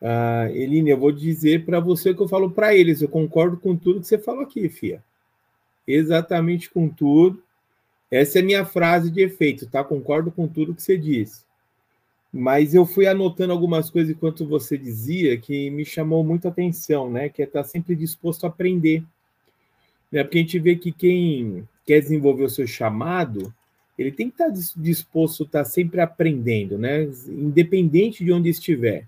Uh, 0.00 0.48
Eline, 0.54 0.90
eu 0.90 0.98
vou 0.98 1.10
dizer 1.10 1.64
para 1.64 1.80
você 1.80 2.10
o 2.10 2.14
que 2.14 2.22
eu 2.22 2.28
falo 2.28 2.50
para 2.50 2.74
eles. 2.74 3.02
Eu 3.02 3.08
concordo 3.08 3.56
com 3.56 3.76
tudo 3.76 4.00
que 4.00 4.06
você 4.06 4.18
falou 4.18 4.42
aqui, 4.42 4.68
Fia. 4.68 5.02
Exatamente 5.86 6.70
com 6.70 6.88
tudo. 6.88 7.42
Essa 8.10 8.38
é 8.38 8.42
minha 8.42 8.64
frase 8.64 9.10
de 9.10 9.22
efeito, 9.22 9.66
tá? 9.66 9.82
Concordo 9.84 10.30
com 10.30 10.46
tudo 10.46 10.74
que 10.74 10.82
você 10.82 10.96
disse. 10.96 11.44
Mas 12.32 12.74
eu 12.74 12.84
fui 12.84 13.06
anotando 13.06 13.52
algumas 13.52 13.90
coisas 13.90 14.14
enquanto 14.14 14.46
você 14.46 14.76
dizia 14.76 15.36
que 15.38 15.70
me 15.70 15.84
chamou 15.84 16.22
muita 16.22 16.48
atenção, 16.48 17.10
né? 17.10 17.28
Que 17.28 17.42
é 17.42 17.44
estar 17.44 17.64
sempre 17.64 17.96
disposto 17.96 18.44
a 18.44 18.48
aprender. 18.48 19.02
Né? 20.12 20.22
Porque 20.22 20.38
a 20.38 20.40
gente 20.42 20.58
vê 20.58 20.76
que 20.76 20.92
quem 20.92 21.66
quer 21.86 22.00
desenvolver 22.00 22.44
o 22.44 22.50
seu 22.50 22.66
chamado, 22.66 23.52
ele 23.98 24.12
tem 24.12 24.30
que 24.30 24.40
estar 24.40 24.52
disposto 24.76 25.42
a 25.42 25.46
estar 25.46 25.64
sempre 25.64 26.00
aprendendo, 26.00 26.78
né? 26.78 27.08
Independente 27.26 28.24
de 28.24 28.32
onde 28.32 28.48
estiver. 28.48 29.06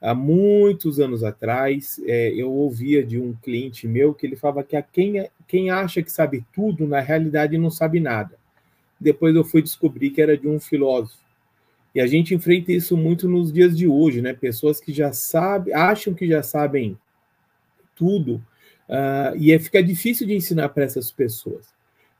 Há 0.00 0.14
muitos 0.14 0.98
anos 0.98 1.22
atrás, 1.22 2.00
é, 2.06 2.32
eu 2.34 2.50
ouvia 2.50 3.04
de 3.04 3.20
um 3.20 3.34
cliente 3.34 3.86
meu 3.86 4.14
que 4.14 4.26
ele 4.26 4.34
falava 4.34 4.64
que 4.64 4.74
a 4.74 4.82
quem, 4.82 5.28
quem 5.46 5.68
acha 5.68 6.02
que 6.02 6.10
sabe 6.10 6.42
tudo, 6.54 6.88
na 6.88 7.00
realidade 7.00 7.58
não 7.58 7.70
sabe 7.70 8.00
nada. 8.00 8.34
Depois 8.98 9.34
eu 9.36 9.44
fui 9.44 9.60
descobrir 9.60 10.10
que 10.10 10.22
era 10.22 10.38
de 10.38 10.48
um 10.48 10.58
filósofo 10.58 11.20
e 11.94 12.00
a 12.00 12.06
gente 12.06 12.34
enfrenta 12.34 12.72
isso 12.72 12.96
muito 12.96 13.28
nos 13.28 13.52
dias 13.52 13.76
de 13.76 13.86
hoje, 13.86 14.22
né? 14.22 14.32
Pessoas 14.32 14.80
que 14.80 14.92
já 14.92 15.12
sabem, 15.12 15.74
acham 15.74 16.14
que 16.14 16.26
já 16.26 16.42
sabem 16.42 16.96
tudo, 17.96 18.36
uh, 18.88 19.36
e 19.36 19.52
é, 19.52 19.58
fica 19.58 19.82
difícil 19.82 20.26
de 20.26 20.34
ensinar 20.34 20.68
para 20.70 20.84
essas 20.84 21.10
pessoas. 21.10 21.66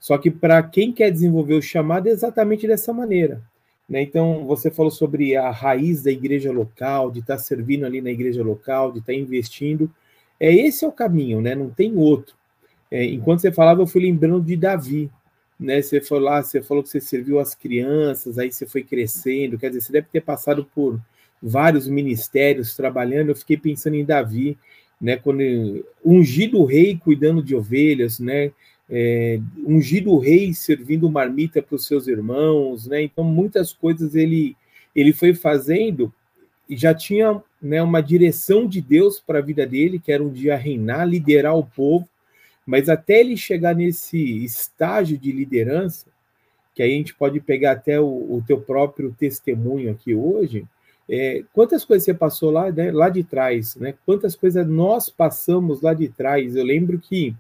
Só 0.00 0.18
que 0.18 0.30
para 0.30 0.60
quem 0.62 0.92
quer 0.92 1.12
desenvolver 1.12 1.54
o 1.54 1.62
chamado 1.62 2.08
é 2.08 2.10
exatamente 2.10 2.66
dessa 2.66 2.92
maneira. 2.92 3.40
Né? 3.88 4.02
Então, 4.02 4.44
você 4.46 4.70
falou 4.70 4.90
sobre 4.90 5.36
a 5.36 5.50
raiz 5.50 6.02
da 6.02 6.10
igreja 6.10 6.50
local, 6.50 7.10
de 7.10 7.20
estar 7.20 7.36
tá 7.36 7.42
servindo 7.42 7.86
ali 7.86 8.00
na 8.00 8.10
igreja 8.10 8.42
local, 8.42 8.90
de 8.90 8.98
estar 8.98 9.12
tá 9.12 9.18
investindo. 9.18 9.88
É 10.40 10.52
esse 10.52 10.84
é 10.84 10.88
o 10.88 10.92
caminho, 10.92 11.40
né? 11.40 11.54
Não 11.54 11.70
tem 11.70 11.96
outro. 11.96 12.34
É, 12.90 13.04
enquanto 13.04 13.40
você 13.40 13.52
falava, 13.52 13.82
eu 13.82 13.86
fui 13.86 14.00
lembrando 14.00 14.44
de 14.44 14.56
Davi 14.56 15.10
né? 15.60 15.82
Você 15.82 16.00
foi 16.00 16.18
lá, 16.18 16.42
você 16.42 16.62
falou 16.62 16.82
que 16.82 16.88
você 16.88 17.00
serviu 17.00 17.38
as 17.38 17.54
crianças, 17.54 18.38
aí 18.38 18.50
você 18.50 18.66
foi 18.66 18.82
crescendo, 18.82 19.58
quer 19.58 19.68
dizer, 19.68 19.82
você 19.82 19.92
deve 19.92 20.06
ter 20.10 20.22
passado 20.22 20.64
por 20.74 20.98
vários 21.42 21.86
ministérios 21.86 22.74
trabalhando. 22.74 23.28
Eu 23.28 23.36
fiquei 23.36 23.58
pensando 23.58 23.94
em 23.94 24.04
Davi, 24.04 24.56
né? 24.98 25.16
Quando 25.18 25.42
ungido 26.02 26.64
rei 26.64 26.96
cuidando 26.96 27.42
de 27.42 27.54
ovelhas, 27.54 28.18
né? 28.18 28.52
É, 28.90 29.40
ungido 29.64 30.18
rei 30.18 30.52
servindo 30.52 31.08
marmita 31.08 31.62
para 31.62 31.76
os 31.76 31.86
seus 31.86 32.08
irmãos, 32.08 32.86
né? 32.86 33.02
Então 33.02 33.22
muitas 33.22 33.72
coisas 33.72 34.14
ele 34.14 34.56
ele 34.94 35.12
foi 35.12 35.32
fazendo 35.32 36.12
e 36.68 36.76
já 36.76 36.94
tinha 36.94 37.42
né, 37.60 37.82
uma 37.82 38.00
direção 38.00 38.66
de 38.66 38.80
Deus 38.80 39.20
para 39.20 39.38
a 39.38 39.42
vida 39.42 39.66
dele, 39.66 39.98
que 39.98 40.12
era 40.12 40.22
um 40.22 40.30
dia 40.30 40.56
reinar, 40.56 41.06
liderar 41.06 41.56
o 41.56 41.66
povo. 41.66 42.08
Mas 42.64 42.88
até 42.88 43.20
ele 43.20 43.36
chegar 43.36 43.74
nesse 43.74 44.44
estágio 44.44 45.18
de 45.18 45.32
liderança, 45.32 46.06
que 46.74 46.82
aí 46.82 46.92
a 46.92 46.96
gente 46.96 47.14
pode 47.14 47.40
pegar 47.40 47.72
até 47.72 48.00
o, 48.00 48.06
o 48.06 48.44
teu 48.46 48.60
próprio 48.60 49.14
testemunho 49.18 49.90
aqui 49.90 50.14
hoje, 50.14 50.64
é, 51.08 51.42
quantas 51.52 51.84
coisas 51.84 52.04
você 52.04 52.14
passou 52.14 52.52
lá, 52.52 52.70
né, 52.70 52.92
lá 52.92 53.08
de 53.08 53.24
trás, 53.24 53.74
né? 53.74 53.94
Quantas 54.06 54.36
coisas 54.36 54.64
nós 54.64 55.10
passamos 55.10 55.82
lá 55.82 55.92
de 55.92 56.08
trás. 56.08 56.54
Eu 56.54 56.64
lembro 56.64 57.00
que 57.00 57.34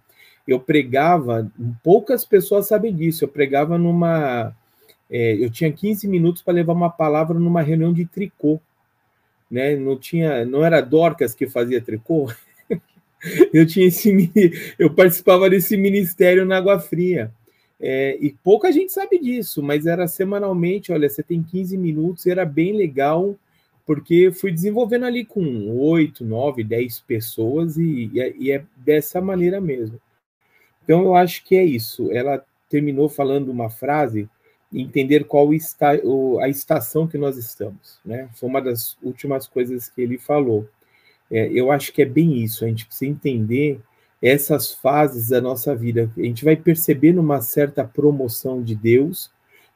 eu 0.46 0.58
pregava, 0.58 1.50
poucas 1.82 2.24
pessoas 2.24 2.66
sabem 2.66 2.94
disso, 2.94 3.24
eu 3.24 3.28
pregava 3.28 3.78
numa. 3.78 4.54
É, 5.10 5.34
eu 5.34 5.50
tinha 5.50 5.72
15 5.72 6.06
minutos 6.08 6.42
para 6.42 6.54
levar 6.54 6.72
uma 6.72 6.90
palavra 6.90 7.38
numa 7.38 7.62
reunião 7.62 7.92
de 7.92 8.06
tricô. 8.06 8.60
Né? 9.50 9.76
Não 9.76 9.98
tinha, 9.98 10.44
não 10.44 10.64
era 10.64 10.80
Dorcas 10.80 11.34
que 11.34 11.48
fazia 11.48 11.80
tricô, 11.80 12.30
eu 13.52 13.66
tinha 13.66 13.86
esse 13.86 14.72
eu 14.78 14.94
participava 14.94 15.50
desse 15.50 15.76
ministério 15.76 16.44
na 16.44 16.56
Água 16.58 16.78
Fria. 16.78 17.32
É, 17.82 18.18
e 18.20 18.30
pouca 18.44 18.70
gente 18.70 18.92
sabe 18.92 19.18
disso, 19.18 19.62
mas 19.62 19.86
era 19.86 20.06
semanalmente, 20.06 20.92
olha, 20.92 21.08
você 21.08 21.22
tem 21.22 21.42
15 21.42 21.78
minutos, 21.78 22.26
era 22.26 22.44
bem 22.44 22.76
legal, 22.76 23.34
porque 23.86 24.30
fui 24.30 24.52
desenvolvendo 24.52 25.06
ali 25.06 25.24
com 25.24 25.42
8, 25.80 26.22
9, 26.22 26.62
10 26.62 27.00
pessoas, 27.00 27.78
e, 27.78 28.10
e, 28.12 28.20
é, 28.20 28.34
e 28.38 28.52
é 28.52 28.62
dessa 28.76 29.20
maneira 29.20 29.60
mesmo. 29.60 29.98
Então, 30.90 31.04
eu 31.04 31.14
acho 31.14 31.44
que 31.44 31.54
é 31.54 31.64
isso. 31.64 32.10
Ela 32.10 32.44
terminou 32.68 33.08
falando 33.08 33.48
uma 33.48 33.70
frase, 33.70 34.28
entender 34.74 35.22
qual 35.22 35.54
está 35.54 35.92
a 36.40 36.48
estação 36.48 37.06
que 37.06 37.16
nós 37.16 37.36
estamos, 37.36 38.00
né? 38.04 38.28
Foi 38.34 38.48
uma 38.48 38.60
das 38.60 38.98
últimas 39.00 39.46
coisas 39.46 39.88
que 39.88 40.02
ele 40.02 40.18
falou. 40.18 40.68
É, 41.30 41.48
eu 41.52 41.70
acho 41.70 41.92
que 41.92 42.02
é 42.02 42.04
bem 42.04 42.42
isso, 42.42 42.64
a 42.64 42.68
gente 42.68 42.86
precisa 42.86 43.08
entender 43.08 43.80
essas 44.20 44.72
fases 44.72 45.28
da 45.28 45.40
nossa 45.40 45.76
vida. 45.76 46.10
A 46.18 46.22
gente 46.22 46.44
vai 46.44 46.56
percebendo 46.56 47.20
uma 47.20 47.40
certa 47.40 47.84
promoção 47.84 48.60
de 48.60 48.74
Deus, 48.74 49.30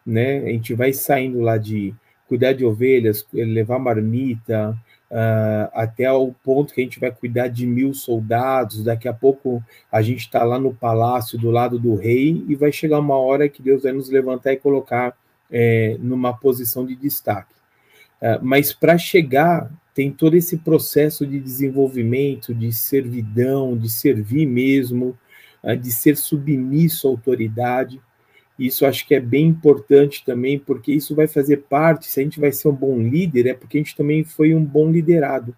né? 0.05 0.38
A 0.38 0.48
gente 0.48 0.74
vai 0.74 0.92
saindo 0.92 1.38
lá 1.38 1.57
de 1.57 1.94
cuidar 2.35 2.53
de 2.53 2.64
ovelhas, 2.64 3.25
levar 3.33 3.79
marmita, 3.79 4.77
uh, 5.09 5.70
até 5.73 6.11
o 6.11 6.33
ponto 6.42 6.75
que 6.75 6.81
a 6.81 6.85
gente 6.85 6.99
vai 6.99 7.12
cuidar 7.12 7.47
de 7.47 7.64
mil 7.64 7.94
soldados. 7.94 8.83
Daqui 8.83 9.07
a 9.07 9.14
pouco 9.14 9.62
a 9.90 10.03
gente 10.03 10.23
está 10.23 10.42
lá 10.42 10.59
no 10.59 10.75
palácio 10.75 11.38
do 11.38 11.49
lado 11.49 11.79
do 11.79 11.94
rei 11.94 12.44
e 12.49 12.57
vai 12.57 12.73
chegar 12.73 12.99
uma 12.99 13.16
hora 13.16 13.49
que 13.49 13.62
Deus 13.62 13.85
vai 13.85 13.92
nos 13.92 14.11
levantar 14.11 14.53
e 14.53 14.57
colocar 14.57 15.16
é, 15.49 15.97
numa 16.01 16.37
posição 16.37 16.85
de 16.85 16.97
destaque. 16.97 17.55
Uh, 18.20 18.42
mas 18.42 18.73
para 18.73 18.99
chegar 18.99 19.70
tem 19.94 20.11
todo 20.11 20.35
esse 20.35 20.57
processo 20.57 21.25
de 21.25 21.38
desenvolvimento, 21.38 22.53
de 22.53 22.73
servidão, 22.73 23.79
de 23.79 23.88
servir 23.88 24.44
mesmo, 24.44 25.16
ah, 25.62 25.77
de 25.77 25.92
ser 25.92 26.16
submisso 26.16 27.07
à 27.07 27.11
autoridade. 27.12 28.01
Isso 28.59 28.87
acho 28.87 29.07
que 29.07 29.14
é 29.14 29.21
bem 29.21 29.47
importante 29.47 30.25
também, 30.25 30.59
porque 30.59 30.93
isso 30.93 31.14
vai 31.14 31.27
fazer 31.27 31.59
parte, 31.69 32.07
se 32.07 32.21
a 32.21 32.23
gente 32.23 32.38
vai 32.38 32.53
ser 32.53 32.69
um 32.69 32.75
bom 32.75 32.99
líder, 32.99 33.49
é 33.49 33.55
porque 33.55 33.79
a 33.79 33.81
gente 33.81 33.97
também 33.97 34.23
foi 34.23 34.55
um 34.55 34.64
bom 34.64 34.90
liderado. 34.90 35.57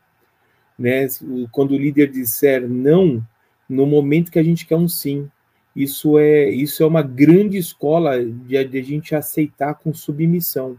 Né? 0.79 1.07
Quando 1.53 1.73
o 1.73 1.79
líder 1.79 2.11
disser 2.11 2.67
não, 2.69 3.25
no 3.69 3.87
momento 3.87 4.31
que 4.31 4.39
a 4.39 4.43
gente 4.43 4.67
quer 4.67 4.77
um 4.77 4.89
sim, 4.89 5.29
isso 5.75 6.19
é, 6.19 6.49
isso 6.49 6.83
é 6.83 6.87
uma 6.87 7.03
grande 7.03 7.59
escola 7.59 8.25
de, 8.25 8.65
de 8.65 8.79
a 8.79 8.83
gente 8.83 9.15
aceitar 9.15 9.75
com 9.75 9.93
submissão. 9.93 10.79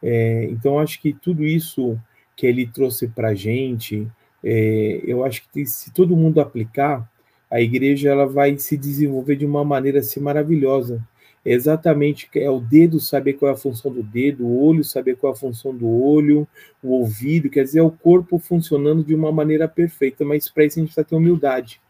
É, 0.00 0.44
então, 0.44 0.78
acho 0.78 1.00
que 1.00 1.12
tudo 1.12 1.44
isso 1.44 1.98
que 2.36 2.46
ele 2.46 2.66
trouxe 2.66 3.08
para 3.08 3.30
a 3.30 3.34
gente, 3.34 4.06
é, 4.44 5.00
eu 5.04 5.24
acho 5.24 5.42
que 5.50 5.66
se 5.66 5.92
todo 5.92 6.16
mundo 6.16 6.40
aplicar, 6.40 7.10
a 7.50 7.60
igreja 7.60 8.10
ela 8.10 8.26
vai 8.26 8.56
se 8.58 8.76
desenvolver 8.76 9.34
de 9.34 9.44
uma 9.44 9.64
maneira 9.64 9.98
assim 9.98 10.20
maravilhosa. 10.20 11.02
Exatamente 11.48 12.28
é 12.34 12.50
o 12.50 12.58
dedo 12.58 12.98
saber 12.98 13.34
qual 13.34 13.48
é 13.48 13.54
a 13.54 13.56
função 13.56 13.92
do 13.92 14.02
dedo, 14.02 14.44
o 14.44 14.66
olho 14.66 14.82
saber 14.82 15.14
qual 15.14 15.32
é 15.32 15.36
a 15.36 15.38
função 15.38 15.72
do 15.72 15.88
olho, 15.88 16.46
o 16.82 16.88
ouvido, 16.88 17.48
quer 17.48 17.62
dizer, 17.62 17.78
é 17.78 17.82
o 17.84 17.90
corpo 17.90 18.36
funcionando 18.36 19.04
de 19.04 19.14
uma 19.14 19.30
maneira 19.30 19.68
perfeita, 19.68 20.24
mas 20.24 20.50
para 20.50 20.64
isso 20.64 20.80
a 20.80 20.82
gente 20.82 20.88
precisa 20.88 21.06
ter 21.06 21.14
humildade, 21.14 21.80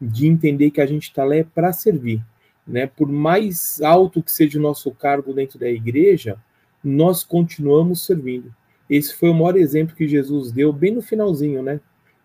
de 0.00 0.26
entender 0.26 0.70
que 0.70 0.80
a 0.80 0.86
gente 0.86 1.02
está 1.02 1.24
lá 1.24 1.36
é 1.36 1.44
para 1.44 1.74
servir. 1.74 2.24
Né? 2.66 2.86
Por 2.86 3.06
mais 3.06 3.82
alto 3.82 4.22
que 4.22 4.32
seja 4.32 4.58
o 4.58 4.62
nosso 4.62 4.90
cargo 4.92 5.34
dentro 5.34 5.58
da 5.58 5.68
igreja, 5.68 6.38
nós 6.82 7.22
continuamos 7.22 8.06
servindo. 8.06 8.50
Esse 8.88 9.14
foi 9.14 9.28
o 9.28 9.34
maior 9.34 9.58
exemplo 9.58 9.94
que 9.94 10.08
Jesus 10.08 10.50
deu 10.52 10.72
bem 10.72 10.90
no 10.90 11.02
finalzinho, 11.02 11.62
né? 11.62 11.80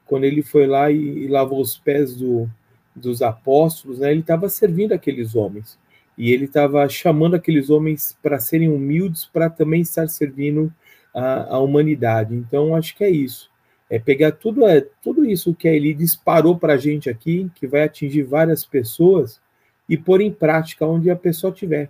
Quando 0.06 0.23
ele 0.23 0.41
foi 0.41 0.65
lá 0.65 0.89
e, 0.89 0.95
e 0.95 1.28
lavou 1.28 1.60
os 1.60 1.78
pés 1.78 2.15
do, 2.15 2.50
dos 2.95 3.21
apóstolos, 3.21 4.00
né? 4.00 4.12
Ele 4.12 4.21
estava 4.21 4.47
servindo 4.47 4.93
aqueles 4.93 5.36
homens 5.36 5.78
e 6.17 6.32
ele 6.32 6.45
estava 6.45 6.88
chamando 6.89 7.36
aqueles 7.36 7.69
homens 7.69 8.17
para 8.21 8.39
serem 8.39 8.69
humildes, 8.69 9.25
para 9.25 9.49
também 9.49 9.82
estar 9.82 10.08
servindo 10.08 10.73
a, 11.13 11.56
a, 11.56 11.60
humanidade. 11.60 12.34
Então, 12.34 12.75
acho 12.75 12.95
que 12.95 13.03
é 13.03 13.10
isso. 13.10 13.51
É 13.89 13.99
pegar 13.99 14.32
tudo, 14.32 14.65
é, 14.65 14.82
tudo 15.01 15.25
isso 15.25 15.53
que 15.53 15.67
ele 15.67 15.93
disparou 15.93 16.58
para 16.58 16.73
a 16.73 16.77
gente 16.77 17.10
aqui, 17.10 17.49
que 17.56 17.67
vai 17.67 17.84
atingir 17.84 18.23
várias 18.23 18.65
pessoas, 18.65 19.39
e 19.88 19.95
pôr 19.95 20.21
em 20.21 20.32
prática 20.32 20.86
onde 20.86 21.10
a 21.10 21.15
pessoa 21.15 21.53
estiver. 21.53 21.89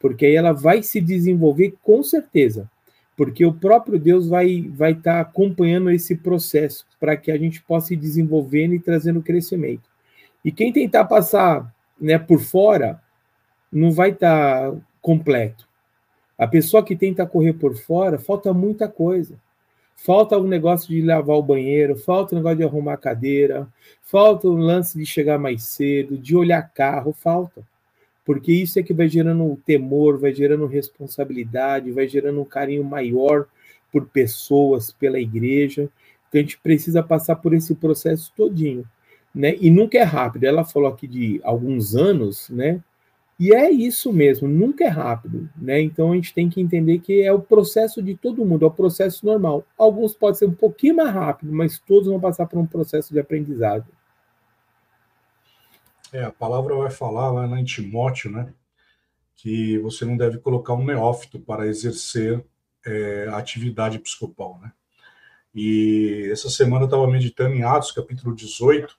Porque 0.00 0.24
aí 0.24 0.34
ela 0.34 0.52
vai 0.52 0.82
se 0.82 1.00
desenvolver 1.00 1.74
com 1.82 2.02
certeza 2.02 2.70
porque 3.16 3.44
o 3.44 3.52
próprio 3.52 3.98
Deus 3.98 4.28
vai 4.28 4.68
vai 4.74 4.92
estar 4.92 5.14
tá 5.14 5.20
acompanhando 5.20 5.90
esse 5.90 6.16
processo 6.16 6.84
para 6.98 7.16
que 7.16 7.30
a 7.30 7.38
gente 7.38 7.62
possa 7.62 7.94
ir 7.94 7.96
desenvolvendo 7.96 8.74
e 8.74 8.80
trazendo 8.80 9.22
crescimento. 9.22 9.88
E 10.44 10.50
quem 10.50 10.72
tentar 10.72 11.04
passar 11.04 11.72
né, 12.00 12.18
por 12.18 12.40
fora 12.40 13.00
não 13.74 13.90
vai 13.90 14.10
estar 14.10 14.70
tá 14.70 14.76
completo. 15.02 15.68
A 16.38 16.46
pessoa 16.46 16.84
que 16.84 16.96
tenta 16.96 17.26
correr 17.26 17.52
por 17.54 17.76
fora, 17.76 18.18
falta 18.18 18.52
muita 18.54 18.88
coisa. 18.88 19.34
Falta 19.96 20.38
um 20.38 20.46
negócio 20.46 20.88
de 20.88 21.02
lavar 21.02 21.36
o 21.36 21.42
banheiro, 21.42 21.96
falta 21.96 22.34
um 22.34 22.38
negócio 22.38 22.58
de 22.58 22.64
arrumar 22.64 22.94
a 22.94 22.98
cadeira, 22.98 23.68
falta 24.02 24.48
um 24.48 24.56
lance 24.56 24.98
de 24.98 25.06
chegar 25.06 25.38
mais 25.38 25.62
cedo, 25.64 26.18
de 26.18 26.36
olhar 26.36 26.62
carro, 26.72 27.12
falta 27.12 27.64
porque 28.24 28.52
isso 28.52 28.78
é 28.78 28.82
que 28.82 28.94
vai 28.94 29.08
gerando 29.08 29.60
temor, 29.66 30.18
vai 30.18 30.32
gerando 30.32 30.66
responsabilidade, 30.66 31.92
vai 31.92 32.08
gerando 32.08 32.40
um 32.40 32.44
carinho 32.44 32.82
maior 32.82 33.46
por 33.92 34.06
pessoas, 34.06 34.90
pela 34.90 35.20
igreja. 35.20 35.90
Então 36.28 36.40
a 36.40 36.42
gente 36.42 36.58
precisa 36.58 37.02
passar 37.02 37.36
por 37.36 37.52
esse 37.52 37.74
processo 37.74 38.32
todinho, 38.34 38.88
né? 39.34 39.56
E 39.60 39.70
nunca 39.70 39.98
é 39.98 40.02
rápido. 40.02 40.44
Ela 40.44 40.64
falou 40.64 40.88
aqui 40.88 41.06
de 41.06 41.40
alguns 41.44 41.94
anos, 41.94 42.48
né? 42.48 42.80
E 43.38 43.52
é 43.52 43.68
isso 43.68 44.12
mesmo, 44.12 44.46
nunca 44.46 44.84
é 44.84 44.88
rápido, 44.88 45.48
né? 45.56 45.80
Então 45.80 46.12
a 46.12 46.14
gente 46.14 46.32
tem 46.32 46.48
que 46.48 46.60
entender 46.60 47.00
que 47.00 47.22
é 47.22 47.32
o 47.32 47.40
processo 47.40 48.00
de 48.00 48.16
todo 48.16 48.44
mundo, 48.44 48.64
é 48.64 48.68
o 48.68 48.70
processo 48.70 49.26
normal. 49.26 49.66
Alguns 49.76 50.14
podem 50.14 50.38
ser 50.38 50.46
um 50.46 50.54
pouquinho 50.54 50.96
mais 50.96 51.12
rápido, 51.12 51.52
mas 51.52 51.78
todos 51.80 52.08
vão 52.08 52.20
passar 52.20 52.46
por 52.46 52.58
um 52.58 52.66
processo 52.66 53.12
de 53.12 53.18
aprendizado. 53.18 53.86
É, 56.12 56.22
a 56.22 56.30
palavra 56.30 56.76
vai 56.76 56.90
falar 56.90 57.32
lá 57.32 57.60
em 57.60 57.64
Timóteo, 57.64 58.30
né? 58.30 58.54
Que 59.34 59.78
você 59.78 60.04
não 60.04 60.16
deve 60.16 60.38
colocar 60.38 60.74
um 60.74 60.84
neófito 60.84 61.40
para 61.40 61.66
exercer 61.66 62.44
é, 62.86 63.28
atividade 63.32 63.96
episcopal, 63.96 64.60
né? 64.62 64.72
E 65.52 66.28
essa 66.30 66.48
semana 66.48 66.82
eu 66.82 66.86
estava 66.86 67.06
meditando 67.08 67.54
em 67.54 67.64
Atos, 67.64 67.90
capítulo 67.90 68.34
18, 68.34 68.96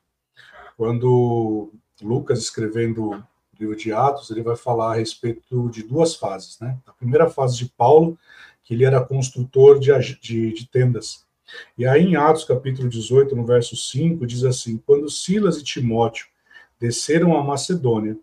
quando 0.75 1.71
Lucas, 2.01 2.39
escrevendo 2.39 3.23
o 3.55 3.61
livro 3.61 3.75
de 3.75 3.91
Atos, 3.91 4.29
ele 4.29 4.41
vai 4.41 4.55
falar 4.55 4.93
a 4.93 4.95
respeito 4.95 5.69
de 5.69 5.83
duas 5.83 6.15
fases, 6.15 6.59
né? 6.59 6.77
A 6.85 6.91
primeira 6.91 7.29
fase 7.29 7.57
de 7.57 7.65
Paulo, 7.65 8.17
que 8.63 8.73
ele 8.73 8.83
era 8.83 9.03
construtor 9.03 9.79
de, 9.79 9.91
de, 10.19 10.53
de 10.53 10.67
tendas. 10.67 11.25
E 11.77 11.85
aí 11.85 12.03
em 12.03 12.15
Atos, 12.15 12.43
capítulo 12.43 12.89
18, 12.89 13.35
no 13.35 13.45
verso 13.45 13.75
5, 13.75 14.25
diz 14.25 14.43
assim: 14.43 14.77
Quando 14.85 15.09
Silas 15.09 15.57
e 15.57 15.63
Timóteo 15.63 16.27
desceram 16.79 17.37
a 17.37 17.43
Macedônia, 17.43 18.17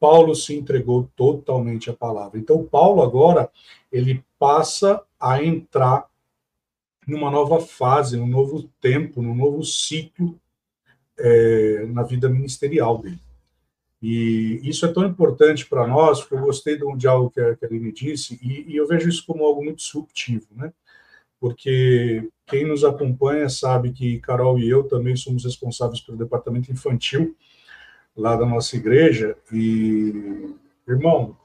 Paulo 0.00 0.34
se 0.34 0.54
entregou 0.54 1.08
totalmente 1.14 1.88
à 1.88 1.92
palavra. 1.92 2.38
Então, 2.38 2.64
Paulo 2.64 3.02
agora, 3.02 3.48
ele 3.92 4.24
passa 4.38 5.00
a 5.20 5.42
entrar 5.42 6.08
numa 7.06 7.30
nova 7.30 7.60
fase, 7.60 8.16
num 8.16 8.26
novo 8.26 8.68
tempo, 8.80 9.22
num 9.22 9.34
novo 9.34 9.62
ciclo 9.62 10.38
é, 11.18 11.86
na 11.86 12.02
vida 12.02 12.28
ministerial 12.28 12.98
dele. 12.98 13.20
E 14.02 14.60
isso 14.64 14.84
é 14.84 14.92
tão 14.92 15.06
importante 15.06 15.66
para 15.66 15.86
nós, 15.86 16.20
porque 16.20 16.34
eu 16.34 16.40
gostei 16.40 16.76
de, 16.76 16.84
um, 16.84 16.96
de 16.96 17.06
algo 17.06 17.30
que 17.30 17.40
a, 17.40 17.54
que 17.54 17.92
disse, 17.92 18.38
e, 18.42 18.72
e, 18.72 18.76
eu 18.76 18.86
vejo 18.86 19.08
isso 19.08 19.24
como 19.24 19.44
algo 19.44 19.62
muito 19.62 19.78
disruptivo, 19.78 20.46
né? 20.56 20.72
Porque 21.40 22.28
quem 22.46 22.66
nos 22.66 22.84
acompanha 22.84 23.48
sabe 23.48 23.92
que 23.92 24.18
Carol 24.20 24.58
e 24.58 24.68
eu 24.68 24.84
também 24.84 25.16
somos 25.16 25.44
responsáveis 25.44 26.00
pelo 26.00 26.18
departamento 26.18 26.70
infantil 26.72 27.36
lá 28.16 28.36
da 28.36 28.44
nossa 28.44 28.76
igreja, 28.76 29.36
e, 29.52 30.54
irmão, 30.86 31.36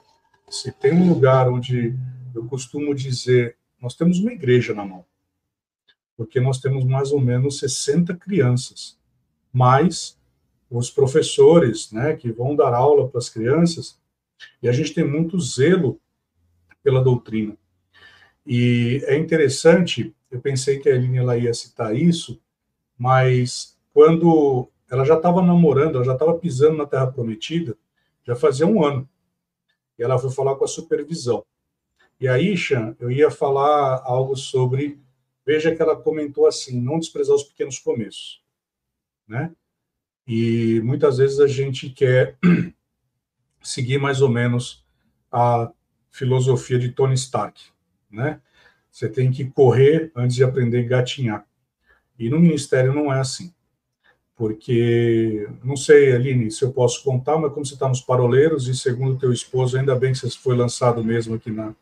se 0.49 0.71
tem 0.71 0.93
um 0.93 1.09
lugar 1.09 1.49
onde 1.49 1.95
eu 2.35 2.45
costumo 2.47 2.93
dizer, 2.95 3.55
nós 3.81 3.95
temos 3.95 4.19
uma 4.19 4.33
igreja 4.33 4.73
na 4.73 4.85
mão 4.85 5.05
porque 6.17 6.41
nós 6.41 6.59
temos 6.59 6.83
mais 6.83 7.11
ou 7.11 7.21
menos 7.21 7.59
60 7.59 8.15
crianças, 8.17 8.97
mais 9.53 10.16
os 10.69 10.89
professores, 10.89 11.91
né, 11.91 12.15
que 12.15 12.32
vão 12.32 12.56
dar 12.56 12.73
aula 12.73 13.08
para 13.08 13.19
as 13.19 13.30
crianças, 13.30 13.99
e 14.62 14.67
a 14.67 14.71
gente 14.71 14.93
tem 14.93 15.03
muito 15.03 15.39
zelo 15.39 15.99
pela 16.84 17.03
doutrina. 17.03 17.58
E 18.45 19.01
é 19.06 19.17
interessante, 19.17 20.15
eu 20.30 20.39
pensei 20.39 20.80
que 20.80 20.89
a 20.89 20.95
Eline 20.95 21.17
ela 21.17 21.38
ia 21.38 21.53
citar 21.53 21.95
isso, 21.95 22.39
mas 22.97 23.77
quando 23.93 24.69
ela 24.89 25.03
já 25.03 25.15
estava 25.15 25.41
namorando, 25.41 25.95
ela 25.95 26.06
já 26.06 26.13
estava 26.13 26.38
pisando 26.38 26.77
na 26.77 26.86
Terra 26.86 27.08
Prometida, 27.08 27.77
já 28.23 28.36
fazia 28.36 28.65
um 28.65 28.84
ano. 28.84 29.08
E 29.97 30.03
ela 30.03 30.17
foi 30.17 30.30
falar 30.32 30.56
com 30.56 30.63
a 30.63 30.67
supervisão. 30.67 31.43
E 32.19 32.27
aí, 32.27 32.56
Chan, 32.56 32.95
eu 32.99 33.12
ia 33.12 33.30
falar 33.30 34.01
algo 34.03 34.36
sobre 34.36 34.99
Veja 35.47 35.73
que 35.73 35.82
ela 35.82 35.95
comentou 35.95 36.45
assim: 36.45 36.82
não 36.82 36.99
desprezar 36.99 37.34
os 37.34 37.43
pequenos 37.43 37.80
começos, 37.80 38.43
né? 39.25 39.56
E 40.27 40.81
muitas 40.83 41.17
vezes 41.17 41.39
a 41.39 41.47
gente 41.47 41.89
quer 41.89 42.37
seguir 43.61 43.97
mais 43.97 44.21
ou 44.21 44.29
menos 44.29 44.85
a 45.31 45.71
filosofia 46.11 46.77
de 46.77 46.89
Tony 46.89 47.13
Stark, 47.13 47.61
né? 48.11 48.41
Você 48.91 49.07
tem 49.07 49.31
que 49.31 49.45
correr 49.45 50.11
antes 50.15 50.35
de 50.35 50.43
aprender 50.43 50.79
a 50.79 50.87
gatinhar. 50.87 51.45
E 52.17 52.29
no 52.29 52.39
ministério 52.39 52.93
não 52.93 53.13
é 53.13 53.19
assim. 53.19 53.53
Porque, 54.35 55.47
não 55.63 55.75
sei, 55.75 56.13
Aline, 56.13 56.51
se 56.51 56.63
eu 56.63 56.71
posso 56.71 57.03
contar, 57.03 57.37
mas 57.37 57.51
como 57.53 57.65
você 57.65 57.73
está 57.73 57.87
nos 57.87 58.01
paroleiros, 58.01 58.67
e 58.67 58.75
segundo 58.75 59.17
teu 59.17 59.31
esposo, 59.31 59.77
ainda 59.77 59.95
bem 59.95 60.11
que 60.11 60.19
você 60.19 60.29
foi 60.31 60.55
lançado 60.55 61.03
mesmo 61.03 61.35
aqui 61.35 61.51
na, 61.51 61.73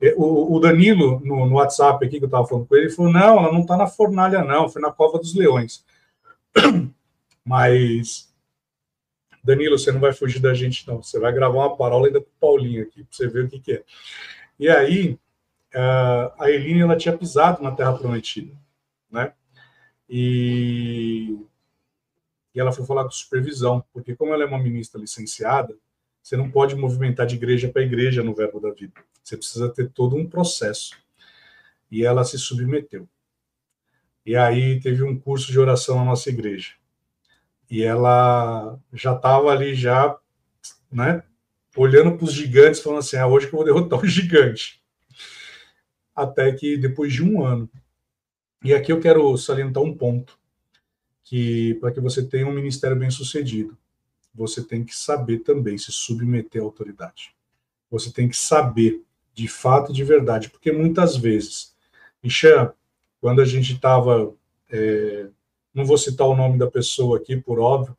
é, 0.00 0.14
o, 0.16 0.60
Danilo, 0.60 1.20
no, 1.24 1.44
no, 1.46 1.56
WhatsApp 1.56 2.04
aqui 2.04 2.18
que 2.18 2.24
eu 2.24 2.28
estava 2.28 2.46
falando 2.46 2.66
com 2.66 2.76
ele, 2.76 2.86
ele 2.86 2.94
falou: 2.94 3.12
não, 3.12 3.38
ela 3.38 3.52
não 3.52 3.62
está 3.62 3.76
na 3.76 3.86
fornalha, 3.86 4.44
não, 4.44 4.68
foi 4.68 4.80
na 4.80 4.92
Cova 4.92 5.18
dos 5.18 5.34
Leões. 5.34 5.84
Mas, 7.48 8.30
Danilo, 9.42 9.78
você 9.78 9.90
não 9.90 10.00
vai 10.00 10.12
fugir 10.12 10.38
da 10.38 10.52
gente, 10.52 10.86
não. 10.86 11.02
Você 11.02 11.18
vai 11.18 11.32
gravar 11.32 11.56
uma 11.56 11.76
parola 11.78 12.06
ainda 12.06 12.20
com 12.20 12.26
o 12.26 12.38
Paulinho 12.38 12.82
aqui, 12.82 13.02
para 13.04 13.16
você 13.16 13.26
ver 13.26 13.46
o 13.46 13.48
que, 13.48 13.58
que 13.58 13.72
é. 13.72 13.84
E 14.60 14.68
aí, 14.68 15.18
a 16.38 16.50
Eline, 16.50 16.82
ela 16.82 16.94
tinha 16.94 17.16
pisado 17.16 17.62
na 17.62 17.70
Terra 17.70 17.96
Prometida, 17.96 18.54
né? 19.10 19.32
E, 20.10 21.38
e 22.54 22.60
ela 22.60 22.70
foi 22.70 22.84
falar 22.84 23.04
com 23.04 23.10
supervisão, 23.12 23.82
porque 23.94 24.14
como 24.14 24.34
ela 24.34 24.42
é 24.42 24.46
uma 24.46 24.58
ministra 24.58 25.00
licenciada, 25.00 25.74
você 26.22 26.36
não 26.36 26.50
pode 26.50 26.76
movimentar 26.76 27.26
de 27.26 27.36
igreja 27.36 27.70
para 27.70 27.80
igreja 27.80 28.22
no 28.22 28.34
verbo 28.34 28.60
da 28.60 28.72
vida. 28.72 28.92
Você 29.22 29.38
precisa 29.38 29.70
ter 29.70 29.88
todo 29.88 30.16
um 30.16 30.28
processo. 30.28 30.94
E 31.90 32.04
ela 32.04 32.24
se 32.24 32.38
submeteu. 32.38 33.08
E 34.26 34.36
aí 34.36 34.78
teve 34.80 35.02
um 35.02 35.18
curso 35.18 35.50
de 35.50 35.58
oração 35.58 35.96
na 35.96 36.04
nossa 36.04 36.28
igreja. 36.28 36.77
E 37.70 37.82
ela 37.82 38.78
já 38.92 39.14
estava 39.14 39.50
ali, 39.50 39.74
já, 39.74 40.16
né, 40.90 41.22
olhando 41.76 42.16
para 42.16 42.24
os 42.24 42.32
gigantes, 42.32 42.80
falando 42.80 43.00
assim: 43.00 43.16
ah, 43.16 43.26
hoje 43.26 43.46
que 43.46 43.54
eu 43.54 43.58
vou 43.58 43.64
derrotar 43.64 43.98
o 44.02 44.06
gigante. 44.06 44.82
Até 46.14 46.52
que 46.52 46.76
depois 46.76 47.12
de 47.12 47.22
um 47.22 47.44
ano. 47.44 47.70
E 48.64 48.74
aqui 48.74 48.90
eu 48.90 49.00
quero 49.00 49.36
salientar 49.36 49.82
um 49.82 49.96
ponto: 49.96 50.38
que 51.22 51.74
para 51.74 51.92
que 51.92 52.00
você 52.00 52.24
tenha 52.24 52.46
um 52.46 52.52
ministério 52.52 52.96
bem 52.96 53.10
sucedido, 53.10 53.76
você 54.34 54.62
tem 54.62 54.84
que 54.84 54.96
saber 54.96 55.40
também 55.40 55.76
se 55.76 55.92
submeter 55.92 56.62
à 56.62 56.64
autoridade. 56.64 57.34
Você 57.90 58.10
tem 58.10 58.28
que 58.28 58.36
saber 58.36 59.02
de 59.34 59.46
fato, 59.46 59.92
de 59.92 60.02
verdade, 60.02 60.50
porque 60.50 60.72
muitas 60.72 61.16
vezes, 61.16 61.74
Ixan, 62.24 62.72
quando 63.20 63.40
a 63.40 63.44
gente 63.44 63.74
estava, 63.74 64.34
é, 64.70 65.28
não 65.74 65.84
vou 65.84 65.98
citar 65.98 66.26
o 66.26 66.36
nome 66.36 66.58
da 66.58 66.70
pessoa 66.70 67.18
aqui, 67.18 67.36
por 67.36 67.58
óbvio, 67.58 67.96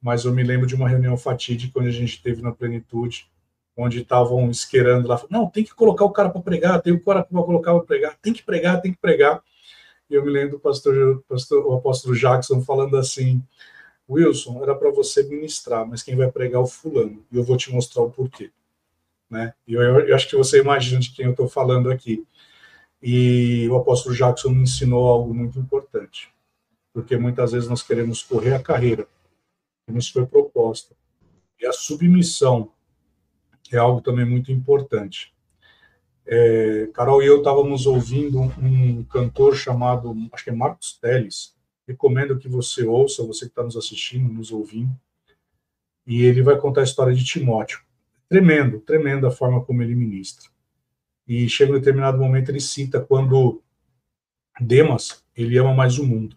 mas 0.00 0.24
eu 0.24 0.32
me 0.32 0.42
lembro 0.42 0.66
de 0.66 0.74
uma 0.74 0.88
reunião 0.88 1.16
fatídica 1.16 1.78
onde 1.80 1.88
a 1.88 1.92
gente 1.92 2.22
teve 2.22 2.42
na 2.42 2.52
plenitude, 2.52 3.28
onde 3.76 4.00
estavam 4.00 4.50
esquerando 4.50 5.08
lá, 5.08 5.20
não, 5.30 5.50
tem 5.50 5.64
que 5.64 5.74
colocar 5.74 6.04
o 6.04 6.10
cara 6.10 6.30
para 6.30 6.40
pregar, 6.40 6.80
tem 6.80 6.92
o 6.92 7.02
cara 7.02 7.22
para 7.22 7.42
colocar 7.42 7.74
para 7.74 7.84
pregar, 7.84 8.16
tem 8.22 8.32
que 8.32 8.42
pregar, 8.42 8.80
tem 8.80 8.92
que 8.92 8.98
pregar. 8.98 9.42
E 10.08 10.14
eu 10.14 10.24
me 10.24 10.30
lembro 10.30 10.52
do 10.52 10.60
pastor, 10.60 11.22
pastor 11.28 11.66
o 11.66 11.74
apóstolo 11.74 12.14
Jackson 12.14 12.62
falando 12.62 12.96
assim, 12.96 13.42
Wilson, 14.08 14.62
era 14.62 14.74
para 14.74 14.90
você 14.90 15.22
ministrar, 15.24 15.86
mas 15.86 16.02
quem 16.02 16.16
vai 16.16 16.30
pregar 16.30 16.60
é 16.60 16.64
o 16.64 16.66
fulano, 16.66 17.24
e 17.30 17.36
eu 17.36 17.44
vou 17.44 17.56
te 17.56 17.72
mostrar 17.72 18.02
o 18.02 18.10
porquê 18.10 18.50
né? 19.30 19.52
E 19.66 19.74
eu, 19.74 19.82
eu, 19.82 20.14
acho 20.14 20.28
que 20.28 20.36
você 20.36 20.60
imagina 20.60 21.00
de 21.00 21.10
quem 21.10 21.26
eu 21.26 21.32
estou 21.32 21.48
falando 21.48 21.90
aqui. 21.90 22.24
E 23.02 23.68
o 23.68 23.76
apóstolo 23.76 24.14
Jackson 24.14 24.50
me 24.50 24.62
ensinou 24.62 25.06
algo 25.06 25.34
muito 25.34 25.58
importante, 25.58 26.32
porque 26.96 27.14
muitas 27.18 27.52
vezes 27.52 27.68
nós 27.68 27.82
queremos 27.82 28.22
correr 28.22 28.54
a 28.54 28.62
carreira 28.62 29.06
que 29.84 29.92
nos 29.92 30.08
foi 30.08 30.24
proposta. 30.24 30.96
E 31.60 31.66
a 31.66 31.72
submissão 31.72 32.72
é 33.70 33.76
algo 33.76 34.00
também 34.00 34.24
muito 34.24 34.50
importante. 34.50 35.34
É, 36.24 36.88
Carol 36.94 37.22
e 37.22 37.26
eu 37.26 37.36
estávamos 37.36 37.84
ouvindo 37.84 38.40
um, 38.40 39.04
cantor 39.04 39.54
chamado, 39.54 40.16
acho 40.32 40.44
que 40.44 40.48
é 40.48 40.54
Marcos 40.54 40.98
Teles. 40.98 41.54
Recomendo 41.86 42.38
que 42.38 42.48
você 42.48 42.84
ouça, 42.84 43.22
você 43.22 43.44
que 43.44 43.50
está 43.50 43.62
nos 43.62 43.76
assistindo, 43.76 44.32
nos 44.32 44.50
ouvindo. 44.50 44.98
E 46.06 46.22
ele 46.22 46.40
vai 46.40 46.56
contar 46.56 46.80
a 46.80 46.84
história 46.84 47.14
de 47.14 47.26
Timóteo. 47.26 47.82
Tremendo, 48.26 48.80
tremendo 48.80 49.26
a 49.26 49.30
forma 49.30 49.62
como 49.62 49.82
ele 49.82 49.94
ministra. 49.94 50.48
E 51.28 51.46
chega 51.46 51.72
um 51.72 51.78
determinado 51.78 52.16
momento, 52.16 52.48
ele 52.48 52.60
cita 52.60 53.02
quando 53.02 53.62
Demas, 54.58 55.22
ele 55.36 55.58
ama 55.58 55.74
mais 55.74 55.98
o 55.98 56.06
mundo. 56.06 56.34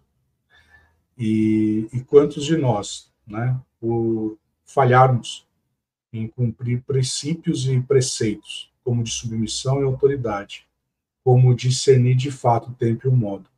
E, 1.19 1.89
e 1.91 1.99
quantos 1.99 2.45
de 2.45 2.55
nós, 2.55 3.11
né, 3.27 3.59
por 3.79 4.37
falharmos 4.65 5.45
em 6.13 6.27
cumprir 6.27 6.81
princípios 6.83 7.67
e 7.67 7.79
preceitos, 7.81 8.71
como 8.83 9.03
de 9.03 9.11
submissão 9.11 9.81
e 9.81 9.83
autoridade, 9.83 10.65
como 11.23 11.53
discernir 11.53 12.15
de 12.15 12.31
fato 12.31 12.71
o 12.71 12.73
tempo 12.73 13.05
e 13.05 13.09
o 13.09 13.15
modo, 13.15 13.49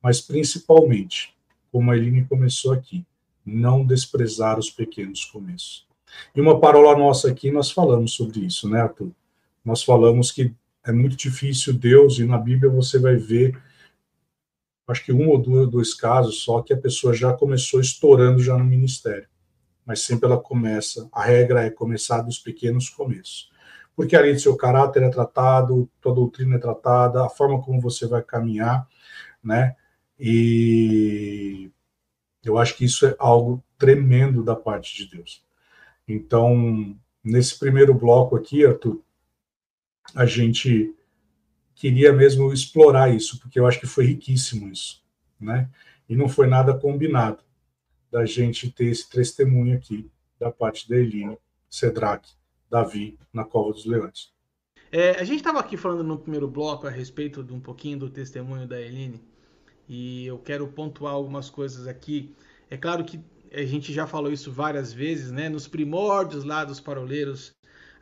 mas 0.00 0.20
principalmente, 0.20 1.36
como 1.72 1.90
a 1.90 1.96
Eline 1.96 2.24
começou 2.24 2.72
aqui, 2.72 3.04
não 3.44 3.84
desprezar 3.84 4.58
os 4.58 4.70
pequenos 4.70 5.24
começos. 5.24 5.86
E 6.34 6.40
uma 6.40 6.60
parola 6.60 6.96
nossa 6.96 7.28
aqui, 7.28 7.50
nós 7.50 7.70
falamos 7.70 8.12
sobre 8.12 8.40
isso, 8.40 8.68
né, 8.68 8.80
Arthur? 8.80 9.10
Nós 9.64 9.82
falamos 9.82 10.30
que 10.30 10.54
é 10.84 10.92
muito 10.92 11.16
difícil 11.16 11.74
Deus, 11.74 12.18
e 12.18 12.24
na 12.24 12.38
Bíblia 12.38 12.70
você 12.70 12.98
vai 12.98 13.16
ver, 13.16 13.60
acho 14.88 15.04
que 15.04 15.12
um 15.12 15.28
ou 15.28 15.38
dois 15.66 15.94
casos 15.94 16.42
só, 16.42 16.62
que 16.62 16.72
a 16.72 16.76
pessoa 16.76 17.12
já 17.14 17.32
começou 17.32 17.80
estourando 17.80 18.42
já 18.42 18.56
no 18.56 18.64
ministério. 18.64 19.28
mas 19.84 20.00
sempre 20.02 20.26
ela 20.26 20.38
começa, 20.38 21.08
a 21.10 21.24
regra 21.24 21.64
é 21.64 21.70
começar 21.70 22.20
dos 22.20 22.38
pequenos 22.38 22.90
começos. 22.90 23.50
Porque 23.96 24.14
ali 24.14 24.38
seu 24.38 24.54
caráter 24.54 25.02
é 25.02 25.08
tratado, 25.08 25.90
tua 25.98 26.14
doutrina 26.14 26.56
é 26.56 26.58
tratada, 26.58 27.24
a 27.24 27.28
forma 27.30 27.62
como 27.62 27.80
você 27.80 28.06
vai 28.06 28.22
caminhar, 28.22 28.86
né? 29.42 29.74
E 30.20 31.70
eu 32.44 32.58
acho 32.58 32.76
que 32.76 32.84
isso 32.84 33.06
é 33.06 33.16
algo 33.18 33.64
tremendo 33.78 34.44
da 34.44 34.54
parte 34.54 34.94
de 34.94 35.16
Deus. 35.16 35.42
Então, 36.06 36.94
nesse 37.24 37.58
primeiro 37.58 37.94
bloco 37.94 38.36
aqui, 38.36 38.66
Arthur, 38.66 39.00
a 40.14 40.26
gente 40.26 40.94
queria 41.78 42.12
mesmo 42.12 42.52
explorar 42.52 43.08
isso, 43.08 43.38
porque 43.38 43.58
eu 43.58 43.66
acho 43.66 43.78
que 43.78 43.86
foi 43.86 44.04
riquíssimo 44.04 44.68
isso, 44.68 45.00
né? 45.40 45.70
E 46.08 46.16
não 46.16 46.28
foi 46.28 46.48
nada 46.48 46.74
combinado 46.74 47.38
da 48.10 48.26
gente 48.26 48.70
ter 48.70 48.86
esse 48.86 49.08
testemunho 49.08 49.76
aqui 49.76 50.10
da 50.40 50.50
parte 50.50 50.88
da 50.88 50.96
Eline, 50.96 51.38
Cedrac, 51.70 52.26
Davi, 52.68 53.16
na 53.32 53.44
Cova 53.44 53.72
dos 53.72 53.86
Leões. 53.86 54.32
É, 54.90 55.10
a 55.12 55.24
gente 55.24 55.36
estava 55.36 55.60
aqui 55.60 55.76
falando 55.76 56.02
no 56.02 56.18
primeiro 56.18 56.48
bloco 56.48 56.86
a 56.86 56.90
respeito 56.90 57.44
de 57.44 57.52
um 57.52 57.60
pouquinho 57.60 57.98
do 57.98 58.10
testemunho 58.10 58.66
da 58.66 58.80
Eline, 58.80 59.20
e 59.88 60.26
eu 60.26 60.38
quero 60.38 60.66
pontuar 60.66 61.14
algumas 61.14 61.48
coisas 61.48 61.86
aqui. 61.86 62.34
É 62.68 62.76
claro 62.76 63.04
que 63.04 63.20
a 63.52 63.64
gente 63.64 63.92
já 63.92 64.06
falou 64.06 64.32
isso 64.32 64.50
várias 64.50 64.92
vezes, 64.92 65.30
né? 65.30 65.48
Nos 65.48 65.68
primórdios 65.68 66.42
lá 66.42 66.64
dos 66.64 66.80
paroleiros, 66.80 67.52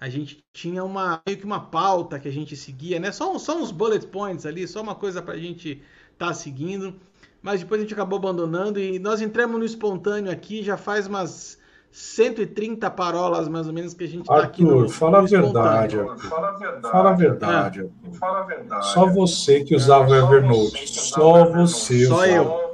a 0.01 0.09
gente 0.09 0.45
tinha 0.53 0.85
uma 0.85 1.21
meio 1.27 1.39
que 1.39 1.45
uma 1.45 1.61
pauta 1.61 2.19
que 2.19 2.29
a 2.29 2.33
gente 2.33 2.57
seguia, 2.57 2.99
né? 2.99 3.11
Só, 3.13 3.39
só 3.39 3.57
uns 3.57 3.71
bullet 3.71 4.07
points 4.07 4.45
ali, 4.45 4.67
só 4.69 4.83
uma 4.83 4.95
coisa 4.95 5.23
para 5.23 5.35
a 5.35 5.39
gente 5.39 5.83
estar 6.13 6.29
tá 6.29 6.35
seguindo. 6.35 6.95
Mas 7.43 7.61
depois 7.61 7.81
a 7.81 7.85
gente 7.85 7.95
acabou 7.95 8.19
abandonando 8.19 8.81
e 8.81 8.99
nós 8.99 9.21
entramos 9.21 9.59
no 9.59 9.65
espontâneo 9.65 10.33
aqui, 10.33 10.63
já 10.63 10.77
faz 10.77 11.07
umas 11.07 11.59
130 11.91 12.91
parolas 12.91 13.49
mais 13.49 13.67
ou 13.67 13.73
menos 13.73 13.95
que 13.95 14.05
a 14.05 14.09
gente 14.09 14.23
está 14.23 14.39
aqui 14.39 14.63
no, 14.63 14.89
fala 14.89 15.23
no 15.23 15.25
a 15.25 15.29
verdade, 15.29 15.99
Arthur. 15.99 16.19
Fala 16.19 16.49
a 16.49 16.53
verdade. 16.53 16.91
Fala 16.91 17.11
a 17.11 17.13
verdade. 17.15 17.81
É. 17.81 18.19
Fala 18.19 18.39
a 18.41 18.43
verdade. 18.43 18.87
Só 18.89 19.07
você 19.07 19.65
que 19.65 19.75
usava 19.75 20.11
o 20.11 20.15
Evernote. 20.15 20.89
Só 20.89 21.45
você. 21.47 22.07
Só 22.07 22.27
eu. 22.27 22.66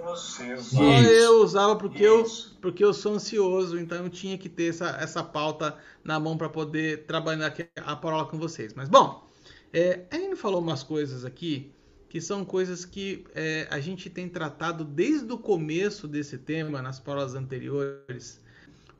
Só 0.58 0.82
eu 0.82 1.42
usava 1.42 1.76
porque 1.76 2.02
eu 2.02 2.24
porque 2.60 2.84
eu 2.84 2.94
sou 2.94 3.14
ansioso, 3.14 3.78
então 3.78 4.04
eu 4.04 4.10
tinha 4.10 4.38
que 4.38 4.48
ter 4.48 4.70
essa, 4.70 4.90
essa 5.00 5.22
pauta 5.22 5.76
na 6.04 6.18
mão 6.20 6.36
para 6.36 6.48
poder 6.48 7.06
trabalhar 7.06 7.46
aqui 7.46 7.66
a 7.76 7.96
parola 7.96 8.26
com 8.26 8.38
vocês. 8.38 8.72
Mas, 8.74 8.88
bom, 8.88 9.26
é, 9.72 10.04
a 10.10 10.16
gente 10.16 10.36
falou 10.36 10.60
umas 10.60 10.82
coisas 10.82 11.24
aqui 11.24 11.72
que 12.12 12.20
são 12.20 12.44
coisas 12.44 12.84
que 12.84 13.24
é, 13.34 13.66
a 13.70 13.80
gente 13.80 14.10
tem 14.10 14.28
tratado 14.28 14.84
desde 14.84 15.32
o 15.32 15.38
começo 15.38 16.06
desse 16.06 16.36
tema, 16.36 16.82
nas 16.82 17.00
parolas 17.00 17.34
anteriores. 17.34 18.38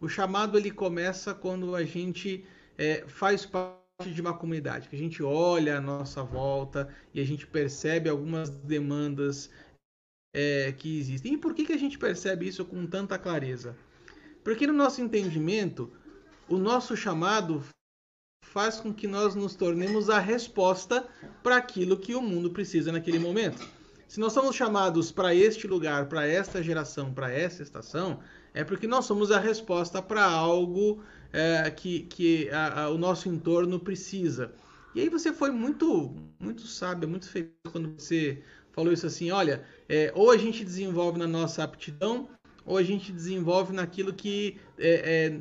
O 0.01 0.09
chamado 0.09 0.57
ele 0.57 0.71
começa 0.71 1.35
quando 1.35 1.77
a 1.77 1.85
gente 1.85 2.43
é, 2.79 3.05
faz 3.07 3.45
parte 3.45 3.83
de 4.15 4.21
uma 4.21 4.33
comunidade, 4.33 4.89
que 4.89 4.97
a 4.97 4.99
gente 4.99 5.23
olha 5.23 5.77
a 5.77 5.81
nossa 5.81 6.23
volta 6.23 6.89
e 7.13 7.21
a 7.21 7.25
gente 7.25 7.47
percebe 7.47 8.09
algumas 8.09 8.49
demandas 8.49 9.51
é, 10.33 10.73
que 10.73 10.99
existem. 10.99 11.35
E 11.35 11.39
por 11.39 11.55
que, 11.55 11.65
que 11.65 11.73
a 11.73 11.79
gente 11.79 11.99
percebe 11.99 12.49
isso 12.49 12.65
com 12.65 12.87
tanta 12.87 13.19
clareza? 13.19 13.77
Porque 14.43 14.67
no 14.67 14.73
nosso 14.73 15.01
entendimento, 15.01 15.93
o 16.49 16.59
nosso 16.59 16.97
chamado 16.97 17.63
faz 18.45 18.81
com 18.81 18.93
que 18.93 19.07
nós 19.07 19.35
nos 19.35 19.55
tornemos 19.55 20.11
a 20.11 20.19
resposta 20.19 21.07
para 21.43 21.57
aquilo 21.57 21.97
que 21.97 22.15
o 22.15 22.21
mundo 22.21 22.51
precisa 22.51 22.93
naquele 22.93 23.19
momento. 23.19 23.67
Se 24.07 24.21
nós 24.21 24.35
somos 24.35 24.55
chamados 24.55 25.11
para 25.11 25.35
este 25.35 25.67
lugar, 25.67 26.07
para 26.07 26.27
esta 26.27 26.63
geração, 26.63 27.15
para 27.15 27.33
esta 27.33 27.63
estação, 27.63 28.21
é 28.53 28.63
porque 28.63 28.87
nós 28.87 29.07
somos 29.07 29.31
a 29.31 29.39
resposta 29.39 30.03
para 30.03 30.23
algo 30.23 31.03
é, 31.33 31.71
que, 31.71 32.01
que 32.01 32.51
a, 32.51 32.83
a, 32.83 32.91
o 32.91 32.99
nosso 32.99 33.29
entorno 33.29 33.81
precisa. 33.81 34.53
E 34.95 35.01
aí 35.01 35.09
você 35.09 35.33
foi 35.33 35.51
muito, 35.51 36.15
muito 36.39 36.67
sábio, 36.67 37.09
muito 37.09 37.27
feliz 37.27 37.51
quando 37.71 37.95
você 37.99 38.43
falou 38.73 38.93
isso 38.93 39.07
assim: 39.07 39.31
olha, 39.31 39.65
é, 39.89 40.13
ou 40.15 40.31
a 40.31 40.37
gente 40.37 40.65
desenvolve 40.65 41.19
na 41.19 41.27
nossa 41.27 41.63
aptidão, 41.63 42.29
ou 42.65 42.77
a 42.77 42.83
gente 42.83 43.13
desenvolve 43.13 43.73
naquilo 43.73 44.13
que 44.13 44.59
é, 44.79 45.27
é, 45.27 45.41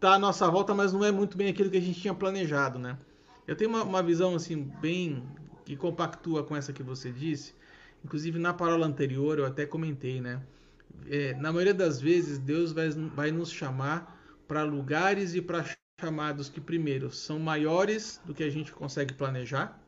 tá 0.00 0.14
à 0.14 0.18
nossa 0.18 0.48
volta, 0.50 0.74
mas 0.74 0.92
não 0.92 1.04
é 1.04 1.10
muito 1.10 1.36
bem 1.36 1.48
aquilo 1.48 1.70
que 1.70 1.76
a 1.76 1.80
gente 1.80 2.00
tinha 2.00 2.14
planejado, 2.14 2.78
né? 2.78 2.98
Eu 3.46 3.54
tenho 3.54 3.70
uma, 3.70 3.82
uma 3.82 4.02
visão 4.02 4.34
assim 4.34 4.70
bem 4.80 5.22
que 5.64 5.76
compactua 5.76 6.42
com 6.44 6.56
essa 6.56 6.72
que 6.72 6.82
você 6.82 7.10
disse. 7.10 7.54
Inclusive 8.04 8.38
na 8.38 8.52
parola 8.52 8.86
anterior 8.86 9.38
eu 9.38 9.46
até 9.46 9.66
comentei, 9.66 10.20
né? 10.20 10.42
É, 11.08 11.34
na 11.34 11.52
maioria 11.52 11.74
das 11.74 12.00
vezes 12.00 12.38
Deus 12.38 12.72
vai, 12.72 12.88
vai 12.90 13.30
nos 13.30 13.50
chamar 13.50 14.16
para 14.48 14.62
lugares 14.62 15.34
e 15.34 15.42
para 15.42 15.64
chamados 16.00 16.48
que 16.48 16.60
primeiro 16.60 17.10
são 17.10 17.38
maiores 17.38 18.20
do 18.24 18.34
que 18.34 18.42
a 18.42 18.50
gente 18.50 18.72
consegue 18.72 19.14
planejar, 19.14 19.80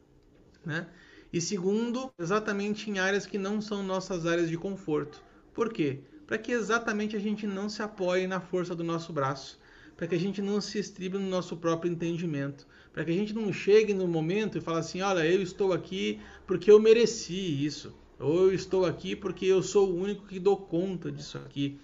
né? 0.64 0.86
E 1.30 1.42
segundo, 1.42 2.10
exatamente 2.18 2.90
em 2.90 2.98
áreas 2.98 3.26
que 3.26 3.36
não 3.36 3.60
são 3.60 3.82
nossas 3.82 4.24
áreas 4.24 4.48
de 4.48 4.56
conforto. 4.56 5.22
Por 5.52 5.70
quê? 5.70 6.00
Para 6.26 6.38
que 6.38 6.52
exatamente 6.52 7.16
a 7.16 7.18
gente 7.18 7.46
não 7.46 7.68
se 7.68 7.82
apoie 7.82 8.26
na 8.26 8.40
força 8.40 8.74
do 8.74 8.82
nosso 8.82 9.12
braço, 9.12 9.58
para 9.94 10.06
que 10.06 10.14
a 10.14 10.18
gente 10.18 10.40
não 10.40 10.58
se 10.58 10.78
estribe 10.78 11.18
no 11.18 11.28
nosso 11.28 11.54
próprio 11.58 11.92
entendimento, 11.92 12.66
para 12.94 13.04
que 13.04 13.10
a 13.10 13.14
gente 13.14 13.34
não 13.34 13.52
chegue 13.52 13.92
no 13.92 14.08
momento 14.08 14.56
e 14.56 14.60
fale 14.62 14.78
assim: 14.78 15.02
olha, 15.02 15.26
eu 15.26 15.42
estou 15.42 15.74
aqui 15.74 16.18
porque 16.46 16.70
eu 16.70 16.80
mereci 16.80 17.62
isso, 17.62 17.94
ou 18.18 18.44
eu 18.44 18.54
estou 18.54 18.86
aqui 18.86 19.14
porque 19.14 19.44
eu 19.44 19.62
sou 19.62 19.90
o 19.90 20.00
único 20.00 20.26
que 20.26 20.40
dou 20.40 20.56
conta 20.56 21.12
disso 21.12 21.36
aqui. 21.36 21.78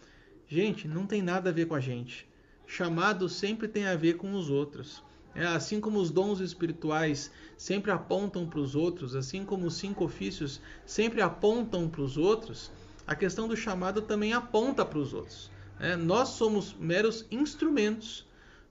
Gente, 0.48 0.88
não 0.88 1.06
tem 1.06 1.20
nada 1.20 1.50
a 1.50 1.52
ver 1.52 1.66
com 1.66 1.74
a 1.74 1.80
gente. 1.80 2.26
Chamado 2.66 3.28
sempre 3.28 3.68
tem 3.68 3.84
a 3.84 3.94
ver 3.94 4.16
com 4.16 4.32
os 4.32 4.48
outros. 4.48 5.03
É, 5.34 5.46
assim 5.46 5.80
como 5.80 5.98
os 5.98 6.10
dons 6.10 6.40
espirituais 6.40 7.30
sempre 7.56 7.90
apontam 7.90 8.46
para 8.46 8.60
os 8.60 8.76
outros, 8.76 9.16
assim 9.16 9.44
como 9.44 9.66
os 9.66 9.74
cinco 9.74 10.04
ofícios 10.04 10.60
sempre 10.86 11.20
apontam 11.20 11.88
para 11.88 12.02
os 12.02 12.16
outros, 12.16 12.70
a 13.06 13.14
questão 13.14 13.48
do 13.48 13.56
chamado 13.56 14.02
também 14.02 14.32
aponta 14.32 14.84
para 14.84 14.98
os 14.98 15.12
outros. 15.12 15.50
É, 15.80 15.96
nós 15.96 16.30
somos 16.30 16.74
meros 16.78 17.26
instrumentos 17.30 18.26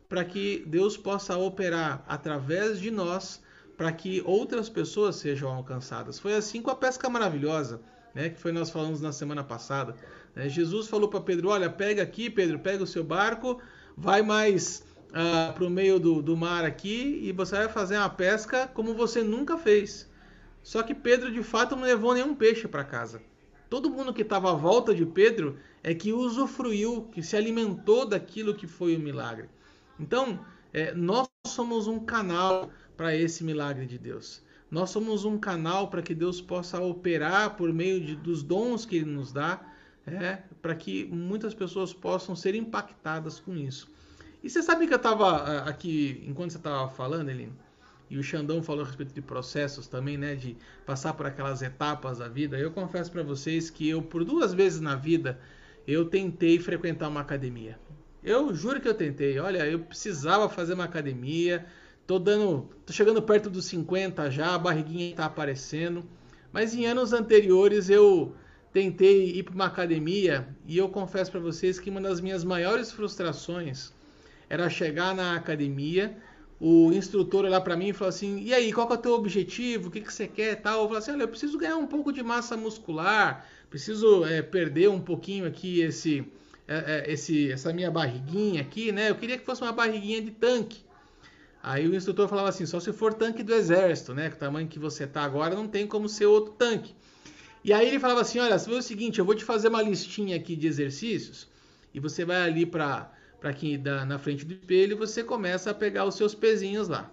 para 0.08 0.24
que 0.24 0.64
Deus 0.66 0.96
possa 0.96 1.38
operar 1.38 2.04
através 2.08 2.80
de 2.80 2.90
nós 2.90 3.42
para 3.76 3.92
que 3.92 4.22
outras 4.26 4.70
pessoas 4.70 5.18
sejam 5.18 5.52
alcançadas. 5.52 6.20
Foi 6.20 6.34
assim 6.36 6.62
com 6.62 6.72
a 6.72 6.76
pesca 6.76 7.10
maravilhosa, 7.10 7.82
né, 8.14 8.30
que 8.30 8.40
foi 8.40 8.52
nós 8.52 8.70
falamos 8.70 9.02
na 9.02 9.12
semana 9.12 9.44
passada. 9.44 9.96
É, 10.36 10.48
Jesus 10.48 10.88
falou 10.88 11.10
para 11.10 11.20
Pedro: 11.20 11.50
Olha, 11.50 11.70
pega 11.70 12.02
aqui, 12.02 12.30
Pedro, 12.30 12.60
pega 12.60 12.84
o 12.84 12.88
seu 12.88 13.04
barco, 13.04 13.60
vai 13.98 14.22
mais 14.22 14.84
uh, 15.14 15.50
ah, 15.50 15.54
para 15.54 15.64
o 15.64 15.70
meio 15.70 16.00
do, 16.00 16.22
do 16.22 16.36
mar 16.36 16.66
aqui 16.66 17.20
e 17.24 17.32
você 17.32 17.56
vai 17.56 17.70
fazer 17.70 17.98
uma 17.98 18.10
pesca 18.10 18.68
como 18.68 18.94
você 18.94 19.24
nunca 19.24 19.58
fez. 19.58 20.10
Só 20.64 20.82
que 20.82 20.96
Pedro 20.96 21.32
de 21.32 21.44
fato 21.44 21.76
não 21.76 21.84
levou 21.84 22.14
nenhum 22.14 22.34
peixe 22.34 22.68
para 22.68 22.84
casa. 22.84 23.22
Todo 23.70 23.90
mundo 23.90 24.14
que 24.14 24.22
estava 24.22 24.52
à 24.52 24.54
volta 24.54 24.94
de 24.94 25.06
Pedro 25.06 25.58
é 25.84 25.94
que 25.94 26.14
usufruiu, 26.14 27.10
que 27.12 27.22
se 27.22 27.36
alimentou 27.36 28.06
daquilo 28.06 28.56
que 28.56 28.68
foi 28.68 28.96
o 28.96 29.00
milagre. 29.00 29.50
Então, 30.00 30.40
é, 30.72 30.94
nós 30.94 31.28
somos 31.48 31.88
um 31.88 32.00
canal 32.00 32.72
para 32.96 33.16
esse 33.16 33.44
milagre 33.44 33.86
de 33.86 33.98
Deus. 33.98 34.42
Nós 34.72 34.90
somos 34.90 35.26
um 35.26 35.38
canal 35.38 35.90
para 35.90 36.02
que 36.02 36.16
Deus 36.16 36.42
possa 36.42 36.82
operar 36.82 37.56
por 37.56 37.72
meio 37.72 38.00
de, 38.00 38.16
dos 38.16 38.42
dons 38.42 38.86
que 38.86 38.96
Ele 38.96 39.12
nos 39.12 39.32
dá, 39.32 39.62
é, 40.06 40.40
para 40.62 40.76
que 40.76 41.06
muitas 41.06 41.54
pessoas 41.54 41.94
possam 41.94 42.36
ser 42.36 42.56
impactadas 42.56 43.40
com 43.40 43.56
isso. 43.56 43.93
E 44.44 44.50
você 44.50 44.62
sabe 44.62 44.86
que 44.88 44.94
eu 44.94 44.98
estava 44.98 45.38
ah, 45.38 45.70
aqui, 45.70 46.22
enquanto 46.28 46.52
você 46.52 46.58
estava 46.58 46.90
falando, 46.90 47.30
Eline, 47.30 47.54
e 48.10 48.18
o 48.18 48.24
Xandão 48.24 48.62
falou 48.62 48.84
a 48.84 48.86
respeito 48.86 49.14
de 49.14 49.22
processos 49.22 49.88
também, 49.88 50.18
né, 50.18 50.36
de 50.36 50.58
passar 50.86 51.14
por 51.14 51.26
aquelas 51.26 51.62
etapas 51.62 52.18
da 52.18 52.28
vida. 52.28 52.60
Eu 52.60 52.70
confesso 52.70 53.10
para 53.10 53.24
vocês 53.24 53.70
que 53.70 53.88
eu, 53.88 54.02
por 54.02 54.26
duas 54.26 54.54
vezes 54.54 54.82
na 54.82 54.96
vida, 54.96 55.40
eu 55.88 56.06
tentei 56.06 56.60
frequentar 56.60 57.08
uma 57.08 57.22
academia. 57.22 57.80
Eu 58.22 58.54
juro 58.54 58.82
que 58.82 58.88
eu 58.88 58.94
tentei. 58.94 59.40
Olha, 59.40 59.66
eu 59.66 59.80
precisava 59.80 60.50
fazer 60.50 60.74
uma 60.74 60.84
academia. 60.84 61.66
Tô 62.06 62.20
dando, 62.20 62.70
tô 62.86 62.92
chegando 62.92 63.22
perto 63.22 63.50
dos 63.50 63.66
50 63.66 64.30
já, 64.30 64.56
a 64.56 64.60
barriguinha 64.60 65.10
está 65.12 65.26
aparecendo. 65.26 66.04
Mas 66.52 66.76
em 66.76 66.86
anos 66.86 67.14
anteriores 67.14 67.90
eu 67.90 68.36
tentei 68.74 69.38
ir 69.38 69.44
para 69.44 69.56
uma 69.56 69.66
academia 69.68 70.48
e 70.68 70.78
eu 70.78 70.90
confesso 70.90 71.32
para 71.32 71.40
vocês 71.40 71.80
que 71.80 71.90
uma 71.90 72.02
das 72.02 72.20
minhas 72.20 72.44
maiores 72.44 72.92
frustrações 72.92 73.94
era 74.54 74.70
chegar 74.70 75.16
na 75.16 75.36
academia, 75.36 76.16
o 76.60 76.92
instrutor 76.94 77.44
olhar 77.44 77.60
para 77.62 77.76
mim 77.76 77.90
e 77.90 77.94
falar 77.94 78.10
assim: 78.10 78.40
"E 78.44 78.54
aí, 78.54 78.72
qual 78.72 78.88
é 78.88 78.94
o 78.94 78.98
teu 78.98 79.14
objetivo? 79.14 79.88
O 79.88 79.92
que 79.92 80.00
que 80.00 80.14
você 80.14 80.28
quer?" 80.28 80.62
Tal. 80.62 80.82
Eu 80.82 80.86
falei 80.86 81.00
assim: 81.00 81.12
"Olha, 81.12 81.24
eu 81.24 81.28
preciso 81.28 81.58
ganhar 81.58 81.78
um 81.78 81.88
pouco 81.88 82.14
de 82.14 82.22
massa 82.22 82.56
muscular, 82.56 83.48
preciso 83.68 84.24
é, 84.26 84.44
perder 84.44 84.90
um 84.90 85.02
pouquinho 85.02 85.48
aqui 85.48 85.82
esse, 85.82 86.24
é, 86.68 87.12
esse 87.12 87.52
essa 87.52 87.74
minha 87.74 87.90
barriguinha 87.90 88.62
aqui, 88.62 88.92
né? 88.92 89.10
Eu 89.10 89.16
queria 89.16 89.40
que 89.40 89.46
fosse 89.46 89.64
uma 89.64 89.72
barriguinha 89.72 90.22
de 90.22 90.30
tanque." 90.30 90.82
Aí 91.64 91.88
o 91.88 91.96
instrutor 91.96 92.28
falava 92.28 92.50
assim: 92.50 92.68
"Só 92.68 92.80
se 92.80 92.94
for 92.94 93.12
tanque 93.16 93.42
do 93.42 93.56
exército, 93.56 94.14
né? 94.14 94.30
Com 94.30 94.36
o 94.36 94.40
tamanho 94.40 94.68
que 94.68 94.78
você 94.78 95.08
tá 95.08 95.24
agora, 95.24 95.56
não 95.56 95.68
tem 95.68 95.88
como 95.88 96.08
ser 96.08 96.28
outro 96.28 96.54
tanque." 96.54 96.94
E 97.64 97.74
aí 97.74 97.88
ele 97.88 98.00
falava 98.00 98.22
assim: 98.22 98.38
"Olha, 98.38 98.60
se 98.60 98.70
for 98.70 98.78
o 98.78 98.84
seguinte, 98.84 99.18
eu 99.18 99.26
vou 99.26 99.34
te 99.34 99.44
fazer 99.44 99.70
uma 99.70 99.82
listinha 99.82 100.36
aqui 100.38 100.56
de 100.56 100.68
exercícios 100.68 101.48
e 101.92 102.00
você 102.00 102.24
vai 102.24 102.42
ali 102.44 102.68
para 102.68 103.13
para 103.44 103.52
que 103.52 103.78
dá 103.78 104.06
na 104.06 104.18
frente 104.18 104.46
do 104.46 104.54
espelho 104.54 104.96
você 104.98 105.22
começa 105.22 105.72
a 105.72 105.74
pegar 105.74 106.06
os 106.06 106.16
seus 106.16 106.34
pezinhos 106.34 106.88
lá. 106.88 107.12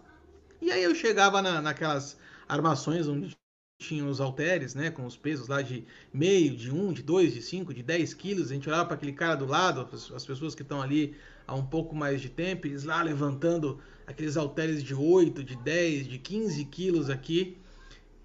E 0.63 0.71
aí 0.71 0.85
eu 0.85 0.95
chegava 0.95 1.43
na, 1.43 1.61
naquelas 1.61 2.17
armações 2.49 3.09
onde 3.09 3.37
tinham 3.81 4.09
os 4.09 4.21
halteres, 4.21 4.77
né, 4.77 4.93
com 4.93 5.05
os 5.05 5.17
pesos 5.17 5.49
lá 5.49 5.61
de 5.61 5.85
meio, 6.15 6.57
de 6.57 6.73
um, 6.73 6.93
de 6.93 7.03
dois, 7.03 7.35
de 7.35 7.43
cinco, 7.43 7.75
de 7.75 7.83
dez 7.83 8.15
quilos. 8.15 8.53
A 8.53 8.55
gente 8.55 8.69
olhava 8.69 8.85
para 8.85 8.95
aquele 8.95 9.13
cara 9.13 9.35
do 9.35 9.45
lado, 9.45 9.89
as 10.15 10.25
pessoas 10.25 10.55
que 10.55 10.63
estão 10.63 10.81
ali 10.81 11.17
há 11.49 11.57
um 11.57 11.67
pouco 11.67 11.97
mais 11.97 12.21
de 12.21 12.29
tempo, 12.29 12.69
eles 12.69 12.85
lá 12.85 13.03
levantando 13.03 13.81
aqueles 14.07 14.37
halteres 14.37 14.85
de 14.85 14.95
8, 14.95 15.43
de 15.43 15.57
10, 15.57 16.07
de 16.07 16.19
15 16.19 16.65
quilos 16.67 17.11
aqui. 17.11 17.59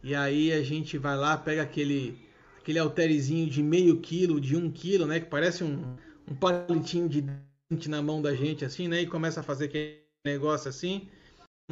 E 0.03 0.13
aí 0.13 0.51
a 0.51 0.61
gente 0.61 0.95
vai 0.99 1.17
lá, 1.17 1.35
pega 1.35 1.63
aquele 1.63 2.23
aquele 2.59 2.77
halterezinho 2.77 3.49
de 3.49 3.63
meio 3.63 3.99
quilo, 3.99 4.39
de 4.39 4.55
um 4.55 4.69
quilo, 4.69 5.07
né, 5.07 5.19
que 5.19 5.27
parece 5.27 5.63
um, 5.63 5.95
um 6.27 6.35
palitinho 6.35 7.09
de 7.09 7.23
na 7.69 8.01
mão 8.01 8.21
da 8.21 8.35
gente 8.35 8.63
assim, 8.63 8.87
né, 8.87 9.01
e 9.01 9.07
começa 9.07 9.39
a 9.39 9.43
fazer 9.43 9.65
aquele 9.65 10.03
negócio 10.23 10.69
assim. 10.69 11.09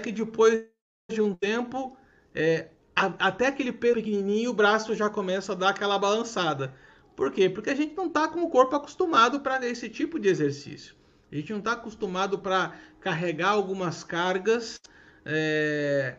Que 0.01 0.11
depois 0.11 0.65
de 1.11 1.21
um 1.21 1.35
tempo 1.35 1.95
é, 2.33 2.69
a, 2.95 3.05
até 3.27 3.47
aquele 3.47 3.71
pequenininho, 3.71 4.51
o 4.51 4.53
braço 4.53 4.95
já 4.95 5.09
começa 5.09 5.53
a 5.53 5.55
dar 5.55 5.69
aquela 5.69 5.99
balançada. 5.99 6.73
Por 7.15 7.31
quê? 7.31 7.49
Porque 7.49 7.69
a 7.69 7.75
gente 7.75 7.95
não 7.95 8.07
está 8.07 8.27
com 8.27 8.41
o 8.41 8.49
corpo 8.49 8.75
acostumado 8.75 9.39
para 9.41 9.63
esse 9.67 9.87
tipo 9.87 10.19
de 10.19 10.29
exercício. 10.29 10.95
A 11.31 11.35
gente 11.35 11.51
não 11.51 11.59
está 11.59 11.73
acostumado 11.73 12.39
para 12.39 12.75
carregar 12.99 13.49
algumas 13.49 14.03
cargas, 14.03 14.79
é, 15.25 16.15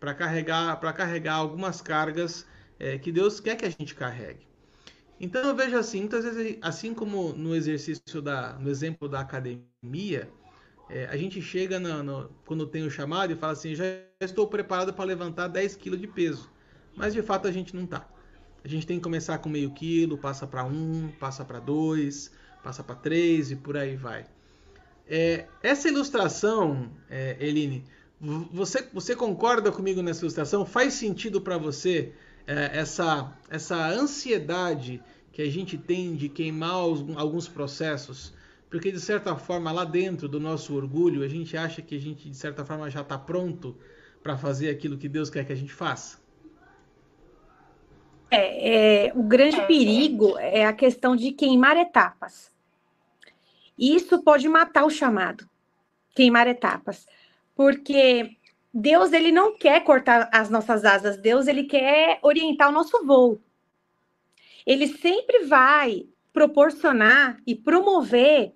para 0.00 0.14
carregar, 0.14 0.78
para 0.80 0.92
carregar 0.92 1.34
algumas 1.34 1.80
cargas 1.80 2.46
é, 2.78 2.98
que 2.98 3.12
Deus 3.12 3.40
quer 3.40 3.56
que 3.56 3.64
a 3.64 3.70
gente 3.70 3.94
carregue. 3.94 4.46
Então 5.24 5.42
eu 5.42 5.56
vejo 5.56 5.74
assim, 5.74 6.00
muitas 6.00 6.22
vezes, 6.22 6.58
assim 6.60 6.92
como 6.92 7.32
no 7.32 7.56
exercício 7.56 8.20
da, 8.20 8.58
no 8.58 8.68
exemplo 8.68 9.08
da 9.08 9.20
academia, 9.20 10.28
é, 10.90 11.06
a 11.06 11.16
gente 11.16 11.40
chega 11.40 11.80
no, 11.80 12.02
no, 12.02 12.30
quando 12.44 12.66
tem 12.66 12.82
o 12.82 12.90
chamado 12.90 13.32
e 13.32 13.36
fala 13.36 13.54
assim: 13.54 13.74
já 13.74 13.84
estou 14.20 14.46
preparado 14.46 14.92
para 14.92 15.02
levantar 15.02 15.48
10 15.48 15.76
quilos 15.76 15.98
de 15.98 16.06
peso. 16.06 16.52
Mas 16.94 17.14
de 17.14 17.22
fato 17.22 17.48
a 17.48 17.50
gente 17.50 17.74
não 17.74 17.84
está. 17.84 18.06
A 18.62 18.68
gente 18.68 18.86
tem 18.86 18.98
que 18.98 19.02
começar 19.02 19.38
com 19.38 19.48
meio 19.48 19.70
quilo, 19.70 20.18
passa 20.18 20.46
para 20.46 20.62
um, 20.62 21.10
passa 21.18 21.42
para 21.42 21.58
dois, 21.58 22.30
passa 22.62 22.84
para 22.84 22.94
três 22.94 23.50
e 23.50 23.56
por 23.56 23.78
aí 23.78 23.96
vai. 23.96 24.26
É, 25.08 25.46
essa 25.62 25.88
ilustração, 25.88 26.90
é, 27.08 27.38
Eline, 27.40 27.82
você, 28.52 28.86
você 28.92 29.16
concorda 29.16 29.72
comigo 29.72 30.02
nessa 30.02 30.20
ilustração? 30.20 30.66
Faz 30.66 30.92
sentido 30.92 31.40
para 31.40 31.56
você 31.56 32.12
é, 32.46 32.78
essa, 32.78 33.32
essa 33.48 33.88
ansiedade 33.88 35.02
que 35.34 35.42
a 35.42 35.50
gente 35.50 35.76
tem 35.76 36.16
de 36.16 36.30
queimar 36.30 36.72
alguns 37.16 37.46
processos? 37.46 38.32
porque 38.74 38.90
de 38.90 38.98
certa 38.98 39.36
forma 39.36 39.70
lá 39.70 39.84
dentro 39.84 40.28
do 40.28 40.40
nosso 40.40 40.74
orgulho 40.74 41.22
a 41.22 41.28
gente 41.28 41.56
acha 41.56 41.80
que 41.80 41.94
a 41.94 42.00
gente 42.00 42.28
de 42.28 42.36
certa 42.36 42.64
forma 42.64 42.90
já 42.90 43.02
está 43.02 43.16
pronto 43.16 43.78
para 44.20 44.36
fazer 44.36 44.68
aquilo 44.68 44.98
que 44.98 45.08
Deus 45.08 45.30
quer 45.30 45.46
que 45.46 45.52
a 45.52 45.54
gente 45.54 45.72
faça. 45.72 46.18
É, 48.32 49.06
é, 49.06 49.12
o 49.14 49.22
grande 49.22 49.64
perigo 49.68 50.36
é 50.38 50.66
a 50.66 50.72
questão 50.72 51.14
de 51.14 51.30
queimar 51.30 51.76
etapas. 51.76 52.50
Isso 53.78 54.24
pode 54.24 54.48
matar 54.48 54.84
o 54.84 54.90
chamado, 54.90 55.48
queimar 56.12 56.48
etapas, 56.48 57.06
porque 57.54 58.36
Deus 58.72 59.12
ele 59.12 59.30
não 59.30 59.56
quer 59.56 59.84
cortar 59.84 60.28
as 60.32 60.50
nossas 60.50 60.84
asas, 60.84 61.16
Deus 61.16 61.46
ele 61.46 61.62
quer 61.62 62.18
orientar 62.22 62.70
o 62.70 62.72
nosso 62.72 63.06
voo. 63.06 63.40
Ele 64.66 64.86
sempre 64.86 65.44
vai 65.44 66.06
proporcionar 66.32 67.38
e 67.46 67.54
promover 67.54 68.52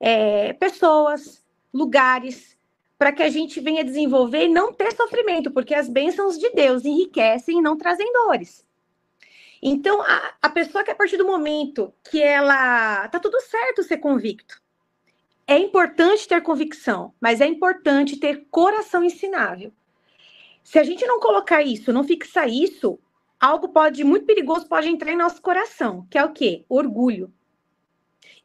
é, 0.00 0.52
pessoas, 0.54 1.44
lugares, 1.72 2.56
para 2.98 3.12
que 3.12 3.22
a 3.22 3.28
gente 3.28 3.60
venha 3.60 3.84
desenvolver 3.84 4.46
e 4.46 4.52
não 4.52 4.72
ter 4.72 4.92
sofrimento, 4.92 5.50
porque 5.50 5.74
as 5.74 5.88
bênçãos 5.88 6.38
de 6.38 6.50
Deus 6.50 6.84
enriquecem 6.84 7.58
e 7.58 7.62
não 7.62 7.76
trazem 7.76 8.12
dores. 8.12 8.66
Então, 9.62 10.02
a, 10.02 10.34
a 10.42 10.48
pessoa 10.48 10.84
que 10.84 10.90
a 10.90 10.94
partir 10.94 11.16
do 11.16 11.26
momento 11.26 11.92
que 12.10 12.20
ela 12.20 13.08
tá 13.08 13.18
tudo 13.20 13.40
certo 13.40 13.82
ser 13.82 13.98
convicto, 13.98 14.60
é 15.46 15.58
importante 15.58 16.28
ter 16.28 16.42
convicção, 16.42 17.14
mas 17.20 17.40
é 17.40 17.46
importante 17.46 18.16
ter 18.16 18.46
coração 18.50 19.02
ensinável. 19.02 19.72
Se 20.62 20.78
a 20.78 20.82
gente 20.82 21.06
não 21.06 21.18
colocar 21.18 21.62
isso, 21.62 21.92
não 21.92 22.04
fixar 22.04 22.48
isso, 22.48 22.98
algo 23.40 23.68
pode 23.68 24.02
muito 24.04 24.26
perigoso 24.26 24.68
pode 24.68 24.88
entrar 24.88 25.12
em 25.12 25.16
nosso 25.16 25.40
coração, 25.40 26.06
que 26.10 26.18
é 26.18 26.24
o 26.24 26.32
quê? 26.32 26.64
Orgulho 26.68 27.32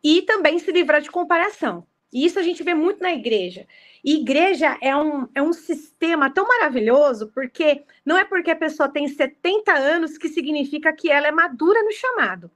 e 0.03 0.21
também 0.23 0.59
se 0.59 0.71
livrar 0.71 1.01
de 1.01 1.09
comparação. 1.09 1.87
E 2.11 2.25
isso 2.25 2.37
a 2.37 2.43
gente 2.43 2.61
vê 2.61 2.75
muito 2.75 3.01
na 3.01 3.11
igreja. 3.11 3.65
E 4.03 4.19
igreja 4.19 4.77
é 4.81 4.95
um, 4.95 5.27
é 5.33 5.41
um 5.41 5.53
sistema 5.53 6.29
tão 6.29 6.47
maravilhoso, 6.47 7.31
porque 7.33 7.83
não 8.05 8.17
é 8.17 8.25
porque 8.25 8.51
a 8.51 8.55
pessoa 8.55 8.89
tem 8.89 9.07
70 9.07 9.71
anos 9.73 10.17
que 10.17 10.27
significa 10.27 10.93
que 10.93 11.09
ela 11.09 11.27
é 11.27 11.31
madura 11.31 11.81
no 11.81 11.91
chamado. 11.91 12.51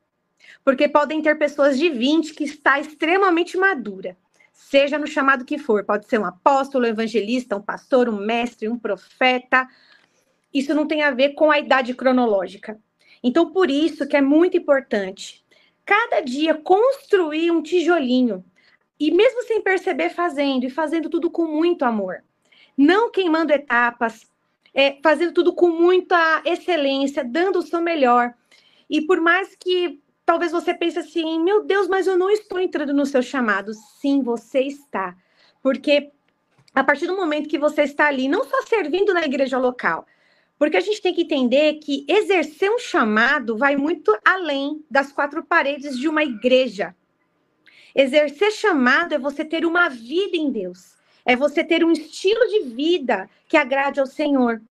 Porque 0.64 0.88
podem 0.88 1.22
ter 1.22 1.40
pessoas 1.40 1.80
de 1.80 1.90
20 1.90 2.34
que 2.34 2.44
está 2.44 2.80
extremamente 2.80 3.58
madura, 3.58 4.16
seja 4.54 5.00
no 5.00 5.08
chamado 5.08 5.46
que 5.46 5.58
for. 5.58 5.84
Pode 5.84 6.06
ser 6.08 6.20
um 6.20 6.26
apóstolo, 6.26 6.86
um 6.86 6.90
evangelista, 6.90 7.56
um 7.56 7.62
pastor, 7.62 8.10
um 8.10 8.18
mestre, 8.18 8.68
um 8.68 8.78
profeta. 8.78 9.68
Isso 10.58 10.74
não 10.74 10.88
tem 10.88 11.04
a 11.04 11.12
ver 11.12 11.30
com 11.30 11.52
a 11.52 11.60
idade 11.60 11.94
cronológica. 11.94 12.80
Então, 13.22 13.52
por 13.52 13.70
isso 13.70 14.08
que 14.08 14.18
é 14.18 14.22
muito 14.22 14.58
importante 14.58 15.46
cada 15.86 16.20
dia 16.20 16.54
construir 16.54 17.52
um 17.52 17.62
tijolinho. 17.62 18.44
E 19.00 19.12
mesmo 19.12 19.44
sem 19.44 19.62
perceber, 19.62 20.10
fazendo, 20.10 20.66
e 20.66 20.70
fazendo 20.70 21.10
tudo 21.10 21.30
com 21.30 21.46
muito 21.46 21.86
amor. 21.86 22.24
Não 22.76 23.12
queimando 23.12 23.54
etapas, 23.54 24.30
é, 24.74 24.98
fazendo 25.04 25.34
tudo 25.34 25.54
com 25.54 25.70
muita 25.70 26.42
excelência, 26.44 27.24
dando 27.24 27.60
o 27.60 27.62
seu 27.62 27.80
melhor. 27.80 28.34
E 28.90 29.02
por 29.02 29.22
mais 29.22 29.56
que 29.56 30.02
talvez 30.26 30.52
você 30.52 30.74
pense 30.74 30.98
assim, 30.98 31.40
meu 31.42 31.64
Deus, 31.64 31.88
mas 31.88 32.08
eu 32.08 32.18
não 32.18 32.30
estou 32.30 32.60
entrando 32.60 32.94
no 32.94 33.06
seu 33.06 33.22
chamado. 33.22 33.74
Sim, 34.02 34.22
você 34.22 34.62
está. 34.62 35.16
Porque 35.62 36.12
a 36.74 36.84
partir 36.84 37.08
do 37.08 37.16
momento 37.16 37.50
que 37.50 37.58
você 37.58 37.84
está 37.84 38.08
ali, 38.08 38.28
não 38.28 38.44
só 38.44 38.64
servindo 38.64 39.14
na 39.14 39.24
igreja 39.24 39.58
local, 39.58 40.06
porque 40.58 40.78
a 40.78 40.82
gente 40.82 41.02
tem 41.02 41.14
que 41.14 41.22
entender 41.22 41.76
que 41.76 42.06
exercer 42.08 42.70
um 42.72 42.80
chamado 42.80 43.58
vai 43.58 43.76
muito 43.76 44.18
além 44.26 44.84
das 44.90 45.12
quatro 45.12 45.44
paredes 45.44 45.98
de 45.98 46.08
uma 46.08 46.24
igreja. 46.24 46.96
Exercer 47.94 48.52
chamado 48.52 49.14
é 49.14 49.18
você 49.18 49.44
ter 49.44 49.66
uma 49.66 49.90
vida 49.90 50.36
em 50.36 50.52
Deus, 50.52 50.96
é 51.26 51.36
você 51.36 51.64
ter 51.64 51.84
um 51.84 51.92
estilo 51.92 52.48
de 52.48 52.62
vida 52.62 53.30
que 53.48 53.58
agrade 53.58 54.00
ao 54.00 54.06
Senhor. 54.06 54.62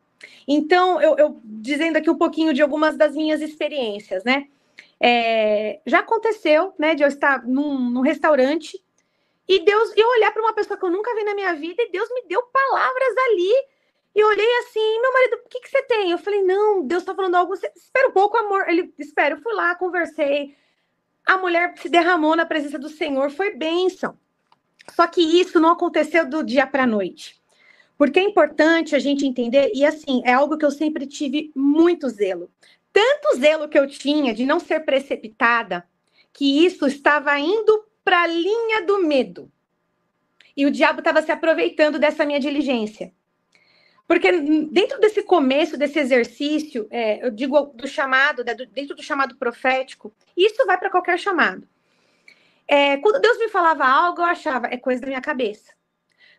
Então, 0.47 1.01
eu, 1.01 1.17
eu 1.17 1.41
dizendo 1.45 1.97
aqui 1.97 2.11
um 2.11 2.19
pouquinho 2.19 2.53
de 2.53 2.63
algumas 2.63 2.97
das 2.97 3.15
minhas 3.15 3.41
experiências, 3.41 4.25
né? 4.25 4.47
É, 5.01 5.81
já 5.87 5.99
aconteceu, 5.99 6.73
né, 6.79 6.95
de 6.95 7.03
eu 7.03 7.09
estar 7.09 7.47
num, 7.47 7.79
num 7.91 8.01
restaurante 8.01 8.81
e 9.49 9.61
Deus, 9.61 9.93
eu 9.97 10.09
olhar 10.09 10.33
para 10.33 10.43
uma 10.43 10.55
pessoa 10.55 10.79
que 10.79 10.85
eu 10.85 10.91
nunca 10.91 11.15
vi 11.15 11.23
na 11.23 11.35
minha 11.35 11.55
vida 11.55 11.83
e 11.83 11.91
Deus 11.91 12.09
me 12.11 12.23
deu 12.27 12.43
palavras 12.43 13.15
ali 13.29 13.53
e 14.17 14.21
eu 14.21 14.29
olhei 14.29 14.59
assim, 14.61 15.01
meu 15.03 15.13
marido, 15.13 15.35
o 15.45 15.49
que, 15.51 15.61
que 15.61 15.69
você 15.69 15.83
tem? 15.83 16.11
Eu 16.11 16.17
falei, 16.17 16.43
não, 16.43 16.87
Deus 16.87 17.03
está 17.03 17.15
falando 17.15 17.35
algo. 17.35 17.53
Espera 17.53 18.09
um 18.09 18.13
pouco, 18.13 18.35
amor. 18.39 18.67
Ele, 18.67 18.91
espera, 18.99 19.35
eu 19.35 19.43
fui 19.43 19.53
lá, 19.53 19.75
conversei. 19.75 20.57
A 21.27 21.37
mulher 21.37 21.75
se 21.77 21.91
derramou 21.91 22.35
na 22.35 22.47
presença 22.47 22.79
do 22.79 22.89
Senhor, 22.89 23.31
foi 23.31 23.55
bênção. 23.55 24.19
Só 24.95 25.07
que 25.07 25.21
isso 25.21 25.61
não 25.61 25.73
aconteceu 25.73 26.27
do 26.27 26.43
dia 26.43 26.67
para 26.67 26.85
a 26.85 26.87
noite. 26.87 27.39
Porque 27.99 28.19
é 28.19 28.23
importante 28.23 28.97
a 28.97 28.99
gente 28.99 29.27
entender, 29.27 29.71
e 29.75 29.85
assim, 29.85 30.23
é 30.25 30.33
algo 30.33 30.57
que 30.57 30.65
eu 30.65 30.71
sempre 30.71 31.07
tive 31.07 31.53
muito 31.55 32.09
zelo. 32.09 32.51
Tanto 32.91 33.37
zelo 33.37 33.69
que 33.69 33.79
eu 33.79 33.87
tinha 33.87 34.33
de 34.33 34.47
não 34.47 34.59
ser 34.59 34.81
precipitada, 34.81 35.87
que 36.33 36.65
isso 36.65 36.87
estava 36.87 37.39
indo 37.39 37.85
para 38.03 38.23
a 38.23 38.27
linha 38.27 38.81
do 38.81 39.03
medo. 39.03 39.53
E 40.57 40.65
o 40.65 40.71
diabo 40.71 41.01
estava 41.01 41.21
se 41.21 41.31
aproveitando 41.31 41.99
dessa 41.99 42.25
minha 42.25 42.41
diligência. 42.41 43.13
Porque 44.07 44.31
dentro 44.71 45.01
desse 45.01 45.23
começo, 45.23 45.77
desse 45.77 45.99
exercício, 45.99 46.87
é, 46.91 47.27
eu 47.27 47.31
digo 47.31 47.73
do 47.75 47.89
chamado, 47.89 48.45
né, 48.45 48.55
dentro 48.55 48.95
do 48.95 49.03
chamado 49.03 49.37
profético, 49.37 50.13
isso 50.37 50.65
vai 50.65 50.79
para 50.79 50.91
qualquer 50.91 51.19
chamado. 51.19 51.67
É, 52.69 52.97
quando 52.99 53.21
Deus 53.21 53.39
me 53.39 53.49
falava 53.49 53.85
algo, 53.85 54.21
eu 54.21 54.27
achava, 54.27 54.69
é 54.69 54.77
coisa 54.77 55.01
da 55.01 55.09
minha 55.09 55.21
cabeça. 55.21 55.75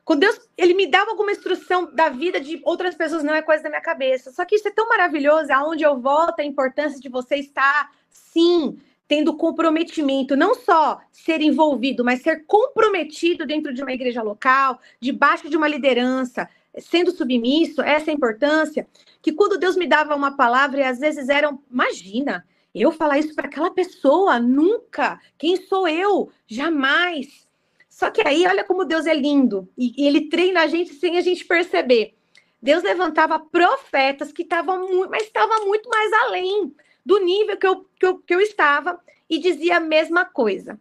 Quando 0.04 0.22
Deus 0.22 0.40
ele 0.58 0.74
me 0.74 0.88
dava 0.88 1.12
alguma 1.12 1.34
instrução 1.34 1.94
da 1.94 2.08
vida 2.08 2.40
de 2.40 2.62
outras 2.64 2.96
pessoas, 2.96 3.24
não 3.24 3.36
é 3.36 3.42
coisa 3.42 3.64
da 3.64 3.70
minha 3.70 3.82
cabeça. 3.82 4.32
Só 4.32 4.46
que 4.46 4.56
isso 4.56 4.68
é 4.68 4.72
tão 4.72 4.88
maravilhoso, 4.88 5.52
aonde 5.52 5.84
eu 5.84 6.00
volto 6.00 6.40
a 6.40 6.46
importância 6.46 6.98
de 6.98 7.10
você 7.10 7.36
estar, 7.36 7.92
sim, 8.10 8.80
tendo 9.06 9.36
comprometimento, 9.36 10.38
não 10.38 10.56
só 10.56 11.02
ser 11.12 11.42
envolvido, 11.42 12.06
mas 12.06 12.22
ser 12.22 12.46
comprometido 12.46 13.46
dentro 13.46 13.74
de 13.74 13.82
uma 13.82 13.92
igreja 13.92 14.22
local, 14.22 14.80
debaixo 15.00 15.50
de 15.50 15.58
uma 15.58 15.68
liderança, 15.68 16.50
sendo 16.80 17.12
submisso, 17.12 17.82
essa 17.82 18.12
importância, 18.12 18.88
que 19.22 19.32
quando 19.32 19.58
Deus 19.58 19.76
me 19.76 19.88
dava 19.88 20.16
uma 20.16 20.36
palavra, 20.36 20.80
e 20.80 20.84
às 20.84 21.00
vezes 21.00 21.30
eram, 21.30 21.62
imagina, 21.70 22.46
eu 22.74 22.92
falar 22.92 23.20
isso 23.20 23.34
para 23.34 23.48
aquela 23.48 23.72
pessoa, 23.72 24.40
nunca, 24.40 25.20
quem 25.38 25.58
sou 25.58 25.88
eu? 25.88 26.32
Jamais. 26.48 27.48
Só 27.90 28.12
que 28.12 28.22
aí, 28.28 28.46
olha 28.46 28.64
como 28.64 28.86
Deus 28.86 29.08
é 29.08 29.16
lindo. 29.16 29.68
E, 29.78 29.94
e 29.98 30.08
ele 30.08 30.30
treina 30.30 30.62
a 30.62 30.68
gente 30.68 30.94
sem 30.94 31.18
a 31.18 31.22
gente 31.22 31.44
perceber. 31.46 32.14
Deus 32.62 32.84
levantava 32.84 33.40
profetas 33.40 34.32
que 34.32 34.44
estavam 34.44 34.88
muito, 34.88 35.10
mas 35.10 35.24
estava 35.24 35.66
muito 35.66 35.90
mais 35.90 36.12
além 36.14 36.76
do 37.06 37.20
nível 37.20 37.58
que 37.58 37.68
eu, 37.68 37.86
que, 38.00 38.06
eu, 38.06 38.18
que 38.20 38.36
eu 38.36 38.42
estava 38.42 39.00
e 39.30 39.40
dizia 39.40 39.78
a 39.78 39.80
mesma 39.80 40.26
coisa. 40.26 40.80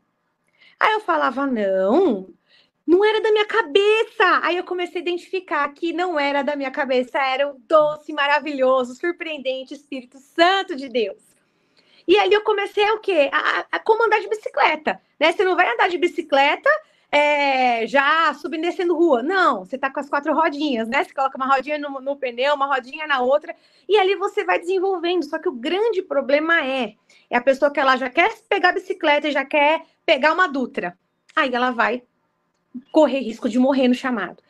Aí 0.79 0.93
eu 0.93 1.01
falava, 1.01 1.47
não, 1.47 2.29
não 2.87 3.05
era 3.05 3.21
da 3.21 3.33
minha 3.33 3.47
cabeça. 3.47 4.41
Aí 4.43 4.57
eu 4.57 4.65
comecei 4.65 5.01
a 5.01 5.03
identificar 5.03 5.69
que 5.75 5.93
não 5.93 6.19
era 6.19 6.43
da 6.43 6.55
minha 6.55 6.71
cabeça, 6.71 7.19
era 7.19 7.49
o 7.49 7.59
doce, 7.67 8.13
maravilhoso, 8.13 8.95
surpreendente 8.95 9.75
Espírito 9.75 10.19
Santo 10.19 10.77
de 10.77 10.89
Deus. 10.89 11.23
E 12.07 12.17
ali 12.17 12.35
eu 12.35 12.45
comecei 12.45 12.89
o 12.91 13.01
quê? 13.01 13.29
A, 13.33 13.67
a 13.73 13.79
comandar 13.81 14.21
de 14.21 14.29
bicicleta. 14.29 15.01
Né? 15.19 15.33
Você 15.33 15.45
não 15.45 15.57
vai 15.57 15.69
andar 15.73 15.89
de 15.89 15.99
bicicleta 15.99 16.71
é, 17.11 17.87
já 17.87 18.33
subindo 18.35 18.65
e 18.65 18.69
descendo 18.69 18.97
rua. 18.97 19.23
Não, 19.23 19.65
você 19.65 19.77
tá 19.77 19.91
com 19.91 19.99
as 19.99 20.09
quatro 20.09 20.33
rodinhas, 20.33 20.89
né? 20.89 21.03
Você 21.03 21.13
coloca 21.13 21.37
uma 21.37 21.53
rodinha 21.53 21.79
no, 21.79 22.01
no, 22.01 22.17
pneu, 22.17 22.55
uma 22.55 22.67
rodinha 22.67 23.07
na 23.07 23.21
outra, 23.21 23.57
e 23.89 23.97
ali 23.99 24.15
você 24.15 24.45
vai 24.45 24.61
desenvolvendo. 24.61 25.25
Só 25.25 25.39
que 25.39 25.49
o 25.49 25.53
grande 25.53 26.03
problema 26.03 26.65
é, 26.65 26.95
é 27.29 27.37
a 27.37 27.41
pessoa 27.41 27.73
que 27.73 27.81
ela 27.81 27.97
já 27.97 28.09
quer 28.09 28.33
pegar 28.49 28.69
a 28.69 28.73
bicicleta 28.73 29.29
e 29.29 29.33
já 29.33 29.45
quer 29.45 29.83
pegar 30.05 30.33
uma 30.33 30.47
Dutra. 30.47 30.97
Aí 31.35 31.53
ela 31.53 31.71
vai 31.73 32.03
correr 32.91 33.21
risco 33.21 33.49
de 33.49 33.59
morrer 33.59 33.89
no 33.89 33.95
chamado. 33.95 34.43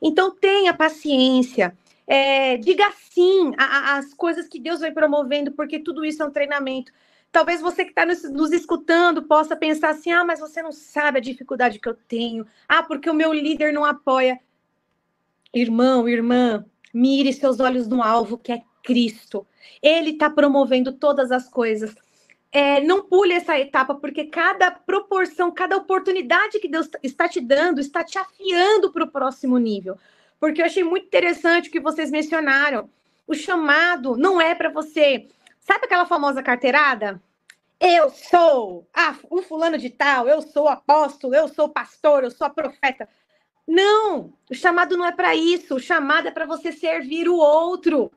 Então 0.00 0.30
tenha 0.30 0.74
paciência. 0.74 1.76
É, 2.06 2.56
diga 2.58 2.92
sim 3.10 3.52
às 3.58 4.14
coisas 4.14 4.46
que 4.46 4.60
Deus 4.60 4.80
vai 4.80 4.92
promovendo, 4.92 5.50
porque 5.52 5.78
tudo 5.80 6.04
isso 6.04 6.22
é 6.22 6.26
um 6.26 6.30
treinamento. 6.30 6.92
Talvez 7.32 7.60
você 7.60 7.84
que 7.84 7.90
está 7.90 8.06
nos, 8.06 8.22
nos, 8.30 8.52
escutando 8.52 9.24
possa 9.24 9.56
pensar 9.56 9.90
assim: 9.90 10.12
ah, 10.12 10.24
mas 10.24 10.40
você 10.40 10.62
não 10.62 10.72
sabe 10.72 11.18
a 11.18 11.22
dificuldade 11.22 11.78
que 11.78 11.88
eu 11.88 11.94
tenho. 11.94 12.46
Ah, 12.68 12.82
porque 12.82 13.10
o 13.10 13.14
meu 13.14 13.32
líder 13.32 13.72
não 13.72 13.84
apoia. 13.84 14.40
Irmão, 15.52 16.08
irmã, 16.08 16.64
mire 16.94 17.32
seus 17.32 17.60
olhos 17.60 17.88
no 17.88 18.02
alvo, 18.02 18.38
que 18.38 18.52
é 18.52 18.62
Cristo. 18.82 19.46
Ele 19.82 20.10
está 20.10 20.30
promovendo 20.30 20.92
todas 20.92 21.32
as 21.32 21.48
coisas. 21.48 21.94
É, 22.58 22.80
não 22.80 23.02
pule 23.02 23.34
essa 23.34 23.58
etapa, 23.58 23.94
porque 23.94 24.24
cada 24.24 24.70
proporção, 24.70 25.52
cada 25.52 25.76
oportunidade 25.76 26.58
que 26.58 26.68
Deus 26.68 26.88
está 27.02 27.28
te 27.28 27.38
dando, 27.38 27.80
está 27.80 28.02
te 28.02 28.18
afiando 28.18 28.90
para 28.90 29.04
o 29.04 29.10
próximo 29.10 29.58
nível. 29.58 29.98
Porque 30.40 30.62
eu 30.62 30.66
achei 30.66 30.82
muito 30.82 31.06
interessante 31.06 31.68
o 31.68 31.72
que 31.72 31.80
vocês 31.80 32.10
mencionaram. 32.10 32.88
O 33.26 33.34
chamado 33.34 34.16
não 34.16 34.40
é 34.40 34.54
para 34.54 34.70
você. 34.70 35.28
Sabe 35.60 35.84
aquela 35.84 36.06
famosa 36.06 36.42
carteirada? 36.42 37.20
eu 37.80 38.10
sou 38.10 38.88
ah, 38.94 39.14
um 39.30 39.42
fulano 39.42 39.76
de 39.76 39.90
tal, 39.90 40.26
eu 40.26 40.40
sou 40.40 40.66
apóstolo, 40.68 41.34
eu 41.34 41.48
sou 41.48 41.68
pastor, 41.68 42.24
eu 42.24 42.30
sou 42.30 42.46
a 42.46 42.50
profeta. 42.50 43.08
Não, 43.66 44.32
o 44.50 44.54
chamado 44.54 44.96
não 44.96 45.04
é 45.04 45.12
para 45.12 45.34
isso. 45.34 45.74
O 45.74 45.80
chamado 45.80 46.28
é 46.28 46.30
para 46.30 46.46
você 46.46 46.72
servir 46.72 47.28
o 47.28 47.36
outro. 47.36 48.10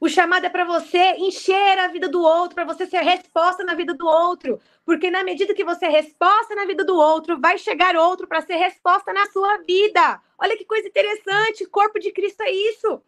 O 0.00 0.08
chamado 0.08 0.44
é 0.44 0.50
para 0.50 0.64
você 0.64 1.14
encher 1.18 1.78
a 1.78 1.88
vida 1.88 2.08
do 2.08 2.20
outro, 2.20 2.54
para 2.54 2.64
você 2.64 2.86
ser 2.86 3.00
resposta 3.00 3.64
na 3.64 3.74
vida 3.74 3.94
do 3.94 4.06
outro. 4.06 4.60
Porque 4.84 5.10
na 5.10 5.24
medida 5.24 5.54
que 5.54 5.64
você 5.64 5.86
é 5.86 5.90
resposta 5.90 6.54
na 6.54 6.66
vida 6.66 6.84
do 6.84 6.96
outro, 6.96 7.40
vai 7.40 7.56
chegar 7.58 7.96
outro 7.96 8.26
para 8.26 8.42
ser 8.42 8.56
resposta 8.56 9.12
na 9.12 9.26
sua 9.26 9.58
vida. 9.58 10.20
Olha 10.38 10.56
que 10.56 10.64
coisa 10.64 10.86
interessante, 10.88 11.66
corpo 11.66 11.98
de 11.98 12.12
Cristo 12.12 12.42
é 12.42 12.50
isso. 12.50 13.00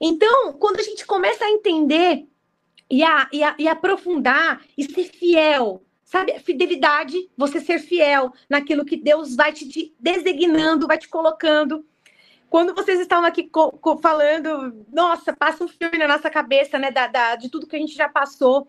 Então, 0.00 0.52
quando 0.54 0.80
a 0.80 0.82
gente 0.82 1.06
começa 1.06 1.44
a 1.44 1.50
entender 1.50 2.26
e, 2.90 3.02
a, 3.02 3.28
e, 3.32 3.42
a, 3.42 3.54
e 3.58 3.68
aprofundar 3.68 4.62
e 4.76 4.84
ser 4.84 5.04
fiel. 5.04 5.82
Sabe, 6.04 6.38
fidelidade, 6.38 7.30
você 7.36 7.60
ser 7.60 7.78
fiel 7.80 8.32
naquilo 8.48 8.84
que 8.84 8.96
Deus 8.96 9.34
vai 9.34 9.52
te 9.52 9.94
designando, 9.98 10.86
vai 10.86 10.98
te 10.98 11.08
colocando. 11.08 11.84
Quando 12.54 12.72
vocês 12.72 13.00
estavam 13.00 13.24
aqui 13.24 13.50
falando, 14.00 14.86
nossa, 14.92 15.32
passa 15.32 15.64
um 15.64 15.66
filme 15.66 15.98
na 15.98 16.06
nossa 16.06 16.30
cabeça, 16.30 16.78
né, 16.78 16.88
da, 16.88 17.08
da 17.08 17.34
de 17.34 17.48
tudo 17.48 17.66
que 17.66 17.74
a 17.74 17.78
gente 17.80 17.96
já 17.96 18.08
passou. 18.08 18.68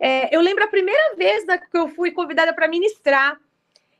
É, 0.00 0.34
eu 0.34 0.40
lembro 0.40 0.64
a 0.64 0.66
primeira 0.66 1.14
vez 1.14 1.46
né, 1.46 1.56
que 1.56 1.78
eu 1.78 1.86
fui 1.86 2.10
convidada 2.10 2.52
para 2.52 2.66
ministrar. 2.66 3.40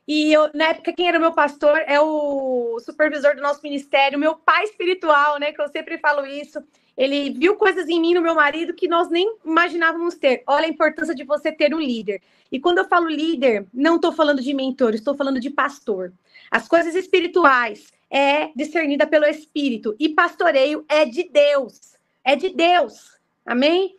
E 0.05 0.33
eu, 0.33 0.49
na 0.53 0.71
época, 0.71 0.91
quem 0.91 1.07
era 1.07 1.17
meu 1.17 1.31
pastor 1.31 1.81
é 1.87 1.97
o 1.97 2.77
supervisor 2.81 3.33
do 3.33 3.41
nosso 3.41 3.61
ministério, 3.63 4.19
meu 4.19 4.35
pai 4.35 4.65
espiritual, 4.65 5.39
né? 5.39 5.53
Que 5.53 5.61
eu 5.61 5.69
sempre 5.69 5.97
falo 5.97 6.25
isso. 6.25 6.61
Ele 6.97 7.29
viu 7.29 7.55
coisas 7.55 7.87
em 7.87 8.01
mim, 8.01 8.13
no 8.13 8.21
meu 8.21 8.35
marido, 8.35 8.73
que 8.73 8.89
nós 8.89 9.09
nem 9.09 9.37
imaginávamos 9.45 10.15
ter. 10.15 10.43
Olha 10.45 10.65
a 10.65 10.69
importância 10.69 11.15
de 11.15 11.23
você 11.23 11.53
ter 11.53 11.73
um 11.73 11.79
líder. 11.79 12.21
E 12.51 12.59
quando 12.59 12.79
eu 12.79 12.85
falo 12.85 13.07
líder, 13.07 13.65
não 13.73 13.95
estou 13.95 14.11
falando 14.11 14.41
de 14.41 14.53
mentor, 14.53 14.93
estou 14.93 15.15
falando 15.15 15.39
de 15.39 15.49
pastor. 15.49 16.11
As 16.51 16.67
coisas 16.67 16.95
espirituais 16.95 17.93
é 18.11 18.51
discernida 18.53 19.07
pelo 19.07 19.25
Espírito 19.25 19.95
e 19.97 20.09
pastoreio 20.09 20.85
é 20.89 21.05
de 21.05 21.23
Deus. 21.23 21.97
É 22.23 22.35
de 22.35 22.49
Deus. 22.49 23.17
Amém? 23.45 23.95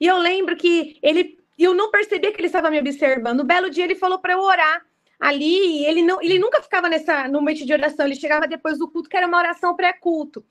E 0.00 0.06
eu 0.06 0.16
lembro 0.18 0.56
que 0.56 0.98
ele, 1.02 1.38
eu 1.58 1.74
não 1.74 1.90
percebia 1.90 2.32
que 2.32 2.40
ele 2.40 2.46
estava 2.46 2.70
me 2.70 2.78
observando. 2.78 3.40
Um 3.40 3.44
belo 3.44 3.68
dia 3.68 3.84
ele 3.84 3.96
falou 3.96 4.20
para 4.20 4.34
eu 4.34 4.40
orar 4.40 4.86
ali, 5.18 5.84
ele 5.84 6.02
não, 6.02 6.22
ele 6.22 6.38
nunca 6.38 6.62
ficava 6.62 6.88
nessa 6.88 7.26
no 7.26 7.40
momento 7.40 7.66
de 7.66 7.72
oração, 7.72 8.06
ele 8.06 8.14
chegava 8.14 8.46
depois 8.46 8.78
do 8.78 8.88
culto, 8.88 9.08
que 9.08 9.16
era 9.16 9.26
uma 9.26 9.38
oração 9.38 9.74
pré-culto. 9.74 10.44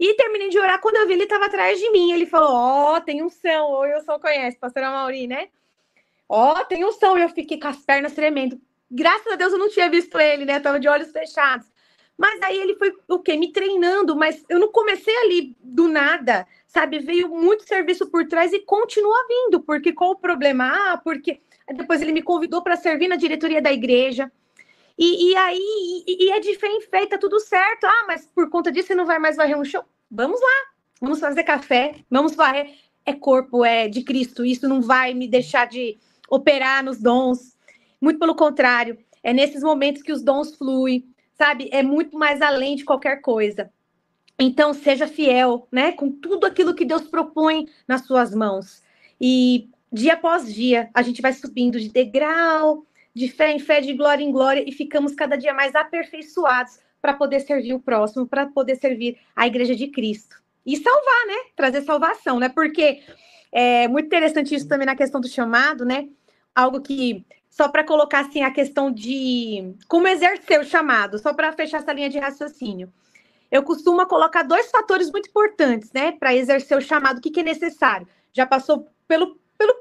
E 0.00 0.14
terminei 0.14 0.48
de 0.48 0.58
orar, 0.58 0.80
quando 0.80 0.96
eu 0.96 1.06
vi, 1.06 1.12
ele 1.12 1.24
estava 1.24 1.46
atrás 1.46 1.78
de 1.78 1.90
mim. 1.90 2.12
Ele 2.12 2.26
falou: 2.26 2.50
Ó, 2.52 2.96
oh, 2.96 3.00
tem 3.00 3.22
um 3.22 3.28
som. 3.28 3.66
Ou 3.68 3.86
eu 3.86 4.02
só 4.02 4.18
conhece, 4.18 4.58
pastora 4.58 4.90
Mauri, 4.90 5.28
né? 5.28 5.48
Ó, 6.28 6.54
oh, 6.58 6.64
tem 6.64 6.84
um. 6.84 6.90
E 7.18 7.22
eu 7.22 7.28
fiquei 7.28 7.60
com 7.60 7.68
as 7.68 7.76
pernas 7.84 8.12
tremendo. 8.12 8.60
Graças 8.90 9.32
a 9.32 9.36
Deus 9.36 9.52
eu 9.52 9.58
não 9.58 9.68
tinha 9.68 9.88
visto 9.88 10.18
ele, 10.18 10.44
né? 10.44 10.58
Tava 10.58 10.80
de 10.80 10.88
olhos 10.88 11.12
fechados. 11.12 11.71
Mas 12.16 12.40
aí 12.42 12.56
ele 12.56 12.76
foi 12.76 12.92
o 13.08 13.18
quê? 13.18 13.36
Me 13.36 13.52
treinando, 13.52 14.14
mas 14.14 14.44
eu 14.48 14.58
não 14.58 14.70
comecei 14.70 15.16
ali 15.18 15.56
do 15.60 15.88
nada, 15.88 16.46
sabe? 16.66 16.98
Veio 16.98 17.28
muito 17.28 17.66
serviço 17.66 18.08
por 18.10 18.26
trás 18.26 18.52
e 18.52 18.60
continua 18.60 19.26
vindo, 19.28 19.60
porque 19.60 19.92
qual 19.92 20.12
o 20.12 20.18
problema? 20.18 20.70
Ah, 20.72 20.98
porque 20.98 21.40
depois 21.74 22.00
ele 22.00 22.12
me 22.12 22.22
convidou 22.22 22.62
para 22.62 22.76
servir 22.76 23.08
na 23.08 23.16
diretoria 23.16 23.62
da 23.62 23.72
igreja. 23.72 24.30
E, 24.98 25.30
e 25.30 25.36
aí, 25.36 26.04
e, 26.06 26.26
e, 26.26 26.30
é 26.30 26.38
de 26.38 26.54
fé 26.56 26.68
em 26.68 26.80
fé, 26.82 27.06
tá 27.06 27.18
tudo 27.18 27.40
certo. 27.40 27.84
Ah, 27.84 28.04
mas 28.06 28.26
por 28.26 28.48
conta 28.50 28.70
disso 28.70 28.88
você 28.88 28.94
não 28.94 29.06
vai 29.06 29.18
mais 29.18 29.36
varrer 29.36 29.58
um 29.58 29.64
chão? 29.64 29.84
Vamos 30.10 30.40
lá, 30.40 30.72
vamos 31.00 31.18
fazer 31.18 31.42
café, 31.42 31.96
vamos 32.10 32.34
varrer. 32.34 32.70
É 33.04 33.12
corpo, 33.12 33.64
é 33.64 33.88
de 33.88 34.04
Cristo. 34.04 34.44
Isso 34.44 34.68
não 34.68 34.80
vai 34.80 35.12
me 35.12 35.26
deixar 35.26 35.66
de 35.66 35.98
operar 36.30 36.84
nos 36.84 37.00
dons. 37.00 37.56
Muito 38.00 38.18
pelo 38.18 38.34
contrário, 38.34 38.98
é 39.22 39.32
nesses 39.32 39.62
momentos 39.62 40.02
que 40.02 40.12
os 40.12 40.22
dons 40.22 40.54
fluem, 40.54 41.11
sabe? 41.36 41.68
É 41.72 41.82
muito 41.82 42.18
mais 42.18 42.40
além 42.40 42.76
de 42.76 42.84
qualquer 42.84 43.20
coisa. 43.20 43.70
Então, 44.38 44.72
seja 44.72 45.06
fiel, 45.06 45.68
né? 45.70 45.92
Com 45.92 46.10
tudo 46.10 46.46
aquilo 46.46 46.74
que 46.74 46.84
Deus 46.84 47.02
propõe 47.02 47.66
nas 47.86 48.06
suas 48.06 48.34
mãos. 48.34 48.82
E 49.20 49.68
dia 49.92 50.14
após 50.14 50.52
dia, 50.52 50.90
a 50.94 51.02
gente 51.02 51.22
vai 51.22 51.32
subindo 51.32 51.78
de 51.78 51.88
degrau 51.88 52.84
de 53.14 53.28
fé 53.28 53.52
em 53.52 53.58
fé, 53.58 53.80
de 53.80 53.92
glória 53.92 54.24
em 54.24 54.32
glória, 54.32 54.64
e 54.66 54.72
ficamos 54.72 55.14
cada 55.14 55.36
dia 55.36 55.52
mais 55.52 55.74
aperfeiçoados 55.74 56.78
para 57.00 57.14
poder 57.14 57.40
servir 57.40 57.74
o 57.74 57.80
próximo, 57.80 58.26
para 58.26 58.46
poder 58.46 58.76
servir 58.76 59.18
a 59.34 59.46
igreja 59.46 59.74
de 59.74 59.88
Cristo. 59.88 60.40
E 60.64 60.76
salvar, 60.76 61.26
né? 61.26 61.50
Trazer 61.56 61.82
salvação, 61.82 62.38
né? 62.38 62.48
Porque 62.48 63.02
é 63.50 63.88
muito 63.88 64.06
interessante 64.06 64.54
isso 64.54 64.68
também 64.68 64.86
na 64.86 64.96
questão 64.96 65.20
do 65.20 65.28
chamado, 65.28 65.84
né? 65.84 66.08
Algo 66.54 66.80
que, 66.80 67.24
só 67.52 67.68
para 67.68 67.84
colocar 67.84 68.20
assim 68.20 68.42
a 68.42 68.50
questão 68.50 68.90
de 68.90 69.76
como 69.86 70.08
exercer 70.08 70.58
o 70.58 70.64
chamado, 70.64 71.18
só 71.18 71.34
para 71.34 71.52
fechar 71.52 71.82
essa 71.82 71.92
linha 71.92 72.08
de 72.08 72.18
raciocínio. 72.18 72.90
Eu 73.50 73.62
costumo 73.62 74.06
colocar 74.06 74.42
dois 74.42 74.70
fatores 74.70 75.12
muito 75.12 75.28
importantes, 75.28 75.92
né, 75.92 76.12
para 76.12 76.34
exercer 76.34 76.78
o 76.78 76.80
chamado, 76.80 77.18
o 77.18 77.20
que, 77.20 77.30
que 77.30 77.40
é 77.40 77.42
necessário. 77.42 78.08
Já 78.32 78.46
passou 78.46 78.88
pelo, 79.06 79.38
pelo 79.58 79.74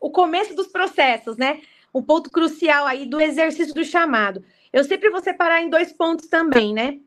o 0.00 0.10
começo 0.10 0.56
dos 0.56 0.66
processos, 0.66 1.36
né? 1.36 1.60
um 1.94 2.02
ponto 2.02 2.28
crucial 2.28 2.86
aí 2.86 3.06
do 3.06 3.20
exercício 3.20 3.72
do 3.72 3.84
chamado. 3.84 4.44
Eu 4.72 4.82
sempre 4.82 5.08
vou 5.08 5.22
separar 5.22 5.62
em 5.62 5.70
dois 5.70 5.92
pontos 5.92 6.26
também, 6.26 6.74
né? 6.74 6.98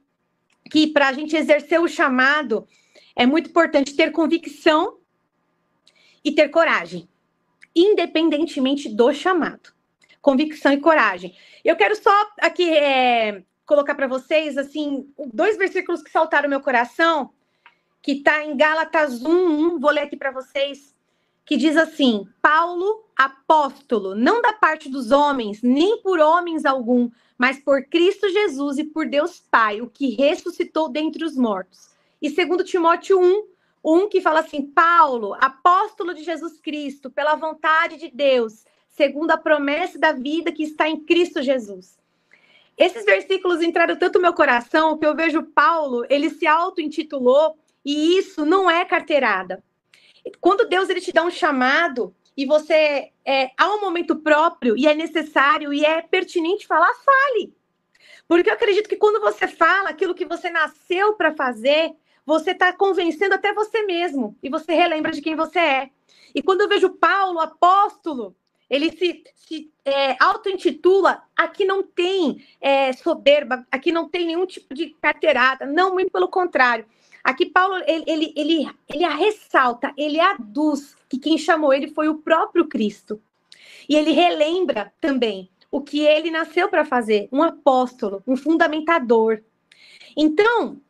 Que 0.72 0.88
para 0.88 1.10
a 1.10 1.14
gente 1.14 1.36
exercer 1.36 1.82
o 1.82 1.88
chamado 1.89 2.66
é 3.14 3.26
muito 3.26 3.49
importante 3.49 3.93
ter 3.93 4.12
convicção 4.14 4.97
e 6.24 6.32
ter 6.32 6.47
coragem, 6.47 7.10
independentemente 7.76 8.88
do 8.88 9.12
chamado. 9.12 9.76
Convicção 10.28 10.73
e 10.73 10.82
coragem. 10.82 11.34
Eu 11.63 11.78
quero 11.78 11.95
só 11.95 12.11
aqui 12.41 12.69
é, 12.69 13.45
colocar 13.65 13.95
para 13.95 14.07
vocês 14.07 14.57
assim 14.57 15.09
dois 15.34 15.57
versículos 15.57 16.03
que 16.03 16.11
saltaram 16.11 16.49
meu 16.49 16.59
coração, 16.59 17.30
que 18.01 18.11
está 18.11 18.43
em 18.43 18.57
Gálatas 18.57 19.23
1, 19.23 19.30
1, 19.30 19.80
vou 19.80 19.89
ler 19.89 20.01
aqui 20.01 20.17
para 20.17 20.32
vocês 20.32 20.93
que 21.45 21.55
diz 21.55 21.78
assim: 21.78 22.28
Paulo, 22.41 23.05
apóstolo, 23.15 24.15
não 24.15 24.41
da 24.41 24.51
parte 24.51 24.89
dos 24.89 25.11
homens, 25.11 25.61
nem 25.63 26.01
por 26.01 26.19
homens 26.19 26.65
algum, 26.65 27.09
mas 27.38 27.57
por 27.57 27.86
Cristo 27.86 28.28
Jesus 28.28 28.80
e 28.80 28.84
por 28.84 29.07
Deus 29.07 29.41
Pai, 29.49 29.80
o 29.80 29.89
que 29.89 30.09
ressuscitou 30.09 30.89
dentre 30.89 31.23
os 31.23 31.38
mortos. 31.38 31.95
E 32.21 32.30
segundo 32.30 32.65
Timóteo 32.65 33.17
1, 33.17 33.47
1 33.82 34.09
que 34.09 34.19
fala 34.19 34.41
assim: 34.41 34.61
Paulo, 34.61 35.36
apóstolo 35.36 36.13
de 36.13 36.25
Jesus 36.25 36.59
Cristo, 36.59 37.09
pela 37.09 37.36
vontade 37.36 37.95
de 37.95 38.09
Deus, 38.09 38.65
segundo 38.98 39.30
a 39.30 39.38
promessa 39.38 40.00
da 40.00 40.12
vida 40.12 40.52
que 40.52 40.64
está 40.64 40.89
em 40.89 41.00
Cristo 41.00 41.41
Jesus. 41.41 41.95
esses 42.76 43.06
versículos 43.06 43.62
entraram 43.62 43.95
tanto 43.95 44.16
no 44.18 44.24
meu 44.24 44.34
coração 44.34 44.98
que 44.98 45.06
eu 45.06 45.16
vejo 45.16 45.43
Paulo, 45.43 46.06
ele 46.10 46.30
se 46.30 46.45
auto-intitulou, 46.45 47.58
e 47.84 48.18
isso 48.18 48.45
não 48.45 48.70
é 48.70 48.84
carteirada. 48.86 49.64
Quando 50.41 50.68
Deus 50.68 50.89
ele 50.89 51.02
te 51.02 51.12
dá 51.14 51.24
um 51.24 51.32
chamado 51.32 52.14
e 52.36 52.45
você 52.45 53.12
é, 53.26 53.50
há 53.58 53.74
um 53.74 53.82
momento 53.82 54.16
próprio 54.18 54.78
e 54.78 54.86
é 54.88 54.93
necessário 54.93 55.74
e 55.74 55.86
é 55.86 56.02
pertinente 56.02 56.68
falar, 56.68 56.93
fale. 56.93 57.56
Porque 58.28 58.50
eu 58.50 58.54
acredito 58.54 58.89
que 58.89 58.98
quando 58.98 59.22
você 59.22 59.48
fala 59.48 59.89
aquilo 59.89 60.14
que 60.14 60.26
você 60.26 60.50
nasceu 60.50 61.14
para 61.14 61.34
fazer, 61.34 61.95
você 62.26 62.52
está 62.52 62.74
convencendo 62.74 63.34
até 63.36 63.54
você 63.54 63.84
mesmo 63.84 64.38
e 64.43 64.50
você 64.50 64.74
relembra 64.74 65.12
de 65.12 65.22
quem 65.22 65.36
você 65.36 65.60
é. 65.60 65.89
E 66.36 66.43
quando 66.43 66.62
eu 66.62 66.68
vejo 66.68 66.89
Paulo, 66.89 67.39
apóstolo, 67.39 68.36
ele 68.70 68.91
se, 68.91 69.24
se 69.36 69.72
é, 69.86 70.15
auto-intitula, 70.20 71.24
aqui 71.36 71.65
não 71.65 71.84
tem 71.84 72.43
é, 72.59 72.91
soberba, 72.93 73.65
aqui 73.72 73.91
não 73.91 74.09
tem 74.09 74.26
nenhum 74.26 74.45
tipo 74.45 74.74
de 74.74 74.89
carteirada, 75.01 75.65
não, 75.65 75.93
muito 75.93 76.11
pelo 76.11 76.28
contrário. 76.28 76.86
Aqui 77.24 77.45
Paulo, 77.45 77.76
ele, 77.86 78.03
ele, 78.07 78.34
ele, 78.36 78.70
ele 78.88 79.07
ressalta, 79.07 79.93
ele 79.97 80.20
aduz 80.20 80.95
que 81.09 81.18
quem 81.18 81.38
chamou 81.38 81.74
ele 81.74 81.89
foi 81.89 82.07
o 82.07 82.20
próprio 82.20 82.68
Cristo. 82.68 83.22
E 83.88 83.95
ele 83.95 84.11
relembra 84.11 84.93
também 84.99 85.49
o 85.72 85.82
que 85.82 85.99
ele 85.99 86.32
nasceu 86.32 86.70
para 86.70 86.86
fazer, 86.86 87.28
um 87.32 87.43
apóstolo, 87.43 88.24
um 88.26 88.36
fundamentador. 88.36 89.41
Então, 90.15 90.82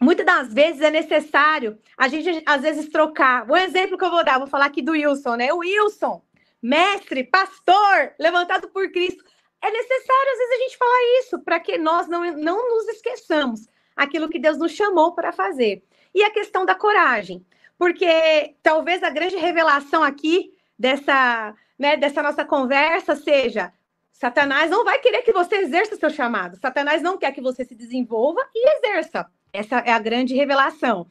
muitas 0.00 0.26
das 0.26 0.52
vezes 0.52 0.82
é 0.82 0.90
necessário 0.90 1.78
a 1.96 2.08
gente, 2.08 2.42
às 2.44 2.62
vezes, 2.62 2.88
trocar. 2.88 3.48
O 3.48 3.56
exemplo 3.56 3.96
que 3.96 4.04
eu 4.04 4.10
vou 4.10 4.24
dar, 4.24 4.38
vou 4.38 4.46
falar 4.46 4.66
aqui 4.66 4.82
do 4.82 4.92
Wilson, 4.92 5.36
né? 5.36 5.52
O 5.52 5.58
Wilson, 5.58 6.20
mestre, 6.62 7.24
pastor, 7.24 8.14
levantado 8.18 8.68
por 8.68 8.90
Cristo. 8.90 9.24
É 9.62 9.70
necessário, 9.70 10.32
às 10.32 10.38
vezes, 10.38 10.54
a 10.54 10.62
gente 10.62 10.76
falar 10.76 11.20
isso, 11.20 11.38
para 11.40 11.60
que 11.60 11.78
nós 11.78 12.08
não, 12.08 12.24
não 12.36 12.68
nos 12.68 12.88
esqueçamos 12.88 13.66
aquilo 13.94 14.28
que 14.28 14.38
Deus 14.38 14.58
nos 14.58 14.72
chamou 14.72 15.14
para 15.14 15.32
fazer. 15.32 15.82
E 16.14 16.22
a 16.22 16.30
questão 16.30 16.64
da 16.64 16.74
coragem, 16.74 17.44
porque 17.78 18.54
talvez 18.62 19.02
a 19.02 19.10
grande 19.10 19.36
revelação 19.36 20.02
aqui 20.02 20.52
dessa, 20.78 21.54
né, 21.78 21.96
dessa 21.96 22.22
nossa 22.22 22.44
conversa 22.44 23.16
seja 23.16 23.72
Satanás 24.18 24.70
não 24.70 24.82
vai 24.82 24.98
querer 24.98 25.20
que 25.22 25.32
você 25.32 25.56
exerça 25.56 25.94
seu 25.94 26.08
chamado. 26.08 26.56
Satanás 26.56 27.02
não 27.02 27.18
quer 27.18 27.32
que 27.32 27.40
você 27.40 27.66
se 27.66 27.74
desenvolva 27.74 28.40
e 28.54 28.76
exerça. 28.76 29.26
Essa 29.52 29.80
é 29.80 29.92
a 29.92 29.98
grande 29.98 30.34
revelação. 30.34 31.06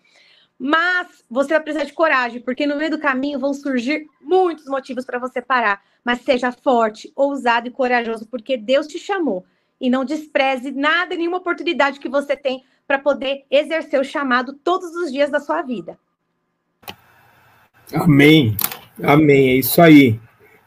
Mas 0.58 1.24
você 1.30 1.50
vai 1.50 1.62
precisar 1.62 1.84
de 1.84 1.94
coragem, 1.94 2.42
porque 2.42 2.66
no 2.66 2.78
meio 2.78 2.92
do 2.92 3.00
caminho 3.00 3.40
vão 3.40 3.54
surgir 3.54 4.08
muitos 4.22 4.66
motivos 4.66 5.06
para 5.06 5.20
você 5.20 5.42
parar. 5.42 5.82
Mas 6.04 6.22
seja 6.22 6.52
forte, 6.52 7.12
ousado 7.16 7.68
e 7.68 7.72
corajoso, 7.72 8.26
porque 8.28 8.56
Deus 8.56 8.88
te 8.88 8.98
chamou. 8.98 9.46
E 9.80 9.90
não 9.90 10.06
despreze 10.06 10.72
nada, 10.72 11.16
nenhuma 11.16 11.38
oportunidade 11.38 12.00
que 12.00 12.08
você 12.08 12.38
tem 12.38 12.64
para 12.88 13.00
poder 13.00 13.46
exercer 13.52 14.00
o 14.00 14.06
chamado 14.06 14.54
todos 14.54 14.96
os 14.96 15.12
dias 15.12 15.30
da 15.30 15.40
sua 15.40 15.62
vida. 15.62 16.00
Amém. 17.94 18.56
Amém. 19.04 19.50
É 19.50 19.56
isso 19.56 19.82
aí. 19.82 20.20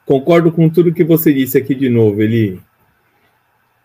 Concordo 0.04 0.52
com 0.52 0.68
tudo 0.68 0.92
que 0.92 1.04
você 1.04 1.32
disse 1.32 1.56
aqui 1.56 1.74
de 1.74 1.88
novo, 1.88 2.22
Eli. 2.22 2.60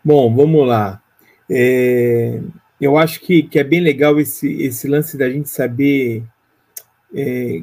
Bom, 0.03 0.33
vamos 0.35 0.67
lá. 0.67 1.01
É, 1.49 2.41
eu 2.83 2.97
acho 2.97 3.21
que, 3.21 3.43
que 3.43 3.59
é 3.59 3.63
bem 3.63 3.79
legal 3.79 4.19
esse, 4.19 4.61
esse 4.61 4.87
lance 4.87 5.17
da 5.17 5.29
gente 5.29 5.49
saber 5.49 6.23
é, 7.13 7.61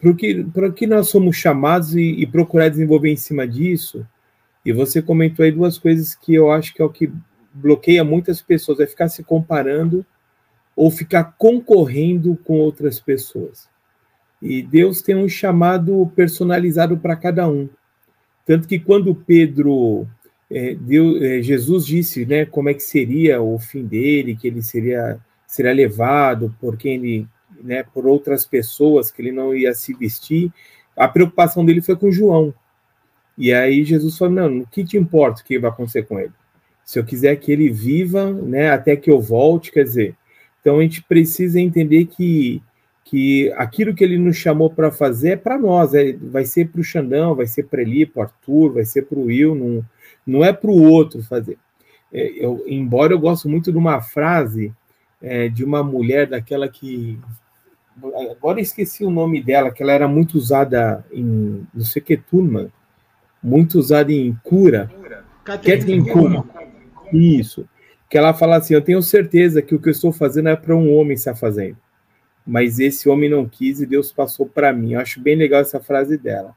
para 0.00 0.10
o 0.10 0.16
que, 0.16 0.44
que 0.74 0.86
nós 0.86 1.08
somos 1.08 1.36
chamados 1.36 1.94
e, 1.94 2.02
e, 2.02 2.26
procurar 2.26 2.68
desenvolver 2.68 3.10
em 3.10 3.16
cima 3.16 3.46
disso. 3.46 4.06
E 4.64 4.72
você 4.72 5.00
comentou 5.00 5.44
aí 5.44 5.52
duas 5.52 5.78
coisas 5.78 6.14
que 6.14 6.34
eu 6.34 6.50
acho 6.50 6.74
que 6.74 6.82
é 6.82 6.84
o 6.84 6.90
que 6.90 7.10
bloqueia 7.52 8.04
muitas 8.04 8.42
pessoas, 8.42 8.80
é 8.80 8.86
ficar 8.86 9.08
se 9.08 9.22
comparando 9.22 10.04
ou 10.74 10.90
ficar 10.90 11.36
concorrendo 11.38 12.36
com 12.44 12.58
outras 12.58 13.00
pessoas. 13.00 13.68
E 14.40 14.62
Deus 14.62 15.00
tem 15.00 15.16
um 15.16 15.28
chamado 15.28 16.12
personalizado 16.14 16.98
para 16.98 17.16
cada 17.16 17.48
um. 17.48 17.68
Tanto 18.44 18.68
que 18.68 18.78
quando 18.78 19.14
Pedro, 19.14 20.06
é, 20.50 20.74
deu, 20.74 21.22
é, 21.22 21.42
Jesus 21.42 21.86
disse 21.86 22.24
né, 22.24 22.44
como 22.46 22.68
é 22.68 22.74
que 22.74 22.82
seria 22.82 23.40
o 23.40 23.58
fim 23.58 23.84
dele, 23.84 24.36
que 24.36 24.46
ele 24.46 24.62
seria, 24.62 25.18
seria 25.46 25.72
levado 25.72 26.54
por 26.60 26.76
quem 26.76 26.94
ele, 26.94 27.28
né, 27.62 27.82
por 27.82 28.06
outras 28.06 28.46
pessoas, 28.46 29.10
que 29.10 29.20
ele 29.20 29.32
não 29.32 29.54
ia 29.54 29.74
se 29.74 29.92
vestir, 29.94 30.52
a 30.96 31.08
preocupação 31.08 31.64
dele 31.64 31.82
foi 31.82 31.96
com 31.96 32.10
João. 32.10 32.54
E 33.36 33.52
aí 33.52 33.84
Jesus 33.84 34.16
falou: 34.16 34.34
Não, 34.34 34.58
o 34.60 34.66
que 34.66 34.84
te 34.84 34.96
importa 34.96 35.42
o 35.42 35.44
que 35.44 35.58
vai 35.58 35.70
acontecer 35.70 36.04
com 36.04 36.18
ele? 36.18 36.32
Se 36.84 36.98
eu 36.98 37.04
quiser 37.04 37.36
que 37.36 37.52
ele 37.52 37.68
viva, 37.68 38.32
né, 38.32 38.70
até 38.70 38.96
que 38.96 39.10
eu 39.10 39.20
volte, 39.20 39.72
quer 39.72 39.82
dizer. 39.82 40.14
Então 40.60 40.78
a 40.78 40.82
gente 40.82 41.02
precisa 41.02 41.60
entender 41.60 42.06
que 42.06 42.62
que 43.08 43.52
aquilo 43.52 43.94
que 43.94 44.02
ele 44.02 44.18
nos 44.18 44.36
chamou 44.36 44.68
para 44.68 44.90
fazer 44.90 45.30
é 45.30 45.36
para 45.36 45.56
nós, 45.56 45.94
é, 45.94 46.12
vai 46.14 46.44
ser 46.44 46.68
para 46.68 46.80
o 46.80 46.84
Xandão, 46.84 47.36
vai 47.36 47.46
ser 47.46 47.62
para 47.62 47.80
ele, 47.80 48.04
para 48.04 48.24
Arthur, 48.24 48.72
vai 48.72 48.84
ser 48.84 49.02
para 49.02 49.16
o 49.16 49.26
Will, 49.26 49.54
não, 49.54 49.84
não 50.26 50.44
é 50.44 50.52
para 50.52 50.70
o 50.70 50.82
outro 50.82 51.22
fazer. 51.22 51.58
É, 52.12 52.44
eu, 52.44 52.64
embora 52.66 53.12
eu 53.12 53.18
gosto 53.18 53.48
muito 53.48 53.70
de 53.70 53.78
uma 53.78 54.00
frase 54.00 54.72
é, 55.20 55.48
de 55.48 55.64
uma 55.64 55.82
mulher 55.82 56.26
daquela 56.26 56.68
que 56.68 57.18
agora 58.30 58.60
esqueci 58.60 59.04
o 59.04 59.10
nome 59.10 59.42
dela, 59.42 59.70
que 59.70 59.82
ela 59.82 59.92
era 59.92 60.06
muito 60.06 60.36
usada 60.36 61.04
em 61.10 61.66
não 61.74 61.84
sei 61.84 62.02
que 62.02 62.16
turma, 62.16 62.70
muito 63.42 63.78
usada 63.78 64.12
em 64.12 64.34
cura. 64.42 64.90
Kathleen 65.44 66.04
Kuma. 66.04 66.44
Isso. 67.12 67.68
Que 68.10 68.18
ela 68.18 68.34
fala 68.34 68.56
assim: 68.56 68.74
Eu 68.74 68.82
tenho 68.82 69.00
certeza 69.00 69.62
que 69.62 69.74
o 69.74 69.80
que 69.80 69.88
eu 69.88 69.92
estou 69.92 70.12
fazendo 70.12 70.48
é 70.48 70.56
para 70.56 70.74
um 70.74 70.94
homem 70.94 71.14
estar 71.14 71.34
fazendo 71.34 71.76
mas 72.46 72.78
esse 72.78 73.08
homem 73.08 73.28
não 73.28 73.48
quis 73.48 73.80
e 73.80 73.86
Deus 73.86 74.12
passou 74.12 74.46
para 74.46 74.72
mim. 74.72 74.92
Eu 74.92 75.00
acho 75.00 75.20
bem 75.20 75.34
legal 75.34 75.60
essa 75.60 75.80
frase 75.80 76.16
dela. 76.16 76.54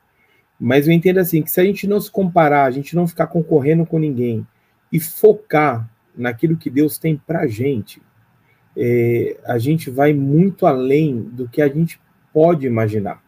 Mas 0.59 0.87
eu 0.87 0.93
entendo 0.93 1.19
assim, 1.19 1.41
que 1.41 1.49
se 1.49 1.61
a 1.61 1.63
gente 1.63 1.87
não 1.87 2.01
se 2.01 2.11
comparar, 2.11 2.65
a 2.65 2.71
gente 2.71 2.95
não 2.95 3.07
ficar 3.07 3.27
concorrendo 3.27 3.85
com 3.85 3.97
ninguém 3.97 4.45
e 4.91 4.99
focar 4.99 5.89
naquilo 6.15 6.57
que 6.57 6.69
Deus 6.69 6.97
tem 6.97 7.15
para 7.15 7.47
gente, 7.47 8.01
é, 8.75 9.37
a 9.45 9.57
gente 9.57 9.89
vai 9.89 10.13
muito 10.13 10.65
além 10.65 11.21
do 11.21 11.47
que 11.47 11.61
a 11.61 11.67
gente 11.67 11.99
pode 12.33 12.67
imaginar. 12.67 13.23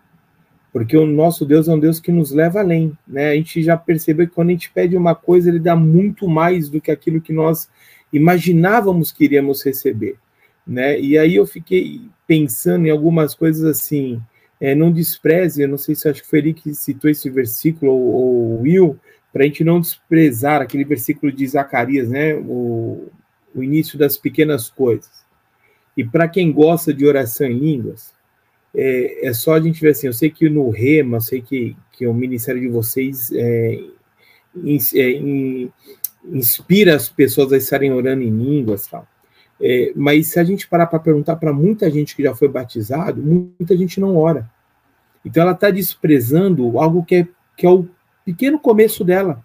Porque 0.74 0.96
o 0.96 1.06
nosso 1.06 1.46
Deus 1.46 1.68
é 1.68 1.74
um 1.74 1.80
Deus 1.80 2.00
que 2.00 2.12
nos 2.12 2.32
leva 2.32 2.60
além, 2.60 2.98
né? 3.08 3.32
A 3.32 3.36
gente 3.36 3.62
já 3.62 3.76
percebeu 3.76 4.28
que 4.28 4.34
quando 4.34 4.50
a 4.50 4.54
gente 4.54 4.72
pede 4.72 4.96
uma 4.96 5.14
coisa, 5.14 5.50
ele 5.50 5.60
dá 5.60 5.76
muito 5.76 6.28
mais 6.28 6.70
do 6.70 6.80
que 6.80 6.92
aquilo 6.92 7.22
que 7.22 7.34
nós 7.34 7.70
imaginávamos 8.12 9.12
que 9.12 9.26
iríamos 9.26 9.64
receber 9.64 10.18
né? 10.66 11.00
E 11.00 11.18
aí 11.18 11.36
eu 11.36 11.46
fiquei 11.46 12.02
pensando 12.28 12.86
em 12.88 12.90
algumas 12.90 13.34
coisas 13.36 13.64
assim, 13.64 14.22
é, 14.62 14.76
não 14.76 14.91
despreze, 14.91 15.64
eu 15.64 15.68
não 15.68 15.78
sei 15.78 15.95
se 15.95 16.07
acho 16.07 16.22
que 16.22 16.30
foi 16.30 16.38
ele 16.38 16.53
que 16.53 16.76
citou 16.76 17.09
esse 17.09 17.28
versículo, 17.32 17.91
ou, 17.91 18.01
ou 18.01 18.62
Will, 18.62 18.99
para 19.34 19.43
a 19.43 19.47
gente 19.47 19.64
não 19.64 19.82
desprezar 19.82 20.62
aquele 20.62 20.86
versículo 20.86 21.32
de 21.32 21.47
Zacarias, 21.47 22.07
né? 22.07 22.36
O, 22.36 23.09
o 23.55 23.64
início 23.64 23.97
das 23.97 24.18
pequenas 24.18 24.70
coisas. 24.70 25.26
E 25.97 26.03
para 26.03 26.28
quem 26.28 26.51
gosta 26.51 26.93
de 26.93 27.05
oração 27.05 27.47
em 27.47 27.57
línguas, 27.57 28.14
é, 28.74 29.28
é, 29.28 29.34
só 29.34 29.55
a 29.55 29.59
gente 29.59 29.82
ver 29.82 29.89
assim, 29.89 30.07
eu 30.07 30.14
sei 30.14 30.30
que 30.30 30.47
no 30.47 30.70
Rema, 30.70 31.18
eu 31.18 31.22
sei 31.22 31.41
que, 31.41 31.76
que 31.91 32.05
o 32.05 32.14
ministério 32.14 32.62
de 32.62 32.68
vocês 32.68 33.32
é, 33.34 33.80
é 34.95 35.22
inspira 36.26 36.95
as 36.95 37.09
pessoas 37.09 37.51
a 37.51 37.57
estarem 37.57 37.91
orando 37.91 38.22
em 38.22 38.30
línguas 38.30 38.86
tal. 38.86 39.07
É, 39.62 39.93
mas 39.95 40.28
se 40.28 40.39
a 40.39 40.43
gente 40.43 40.68
parar 40.68 40.88
para 40.88 40.99
perguntar 40.99 41.36
para 41.36 41.53
muita 41.53 41.89
gente 41.89 42.16
que 42.16 42.24
já 42.24 42.34
foi 42.34 42.47
batizado, 42.47 43.22
muita 43.22 43.78
gente 43.78 43.99
não 43.99 44.18
ora. 44.18 44.49
Então 45.24 45.43
ela 45.43 45.51
está 45.51 45.70
desprezando 45.70 46.80
algo 46.80 47.05
que 47.05 47.16
é, 47.16 47.28
que 47.55 47.66
é 47.66 47.70
o 47.70 47.88
pequeno 48.26 48.59
começo 48.59 49.03
dela. 49.03 49.43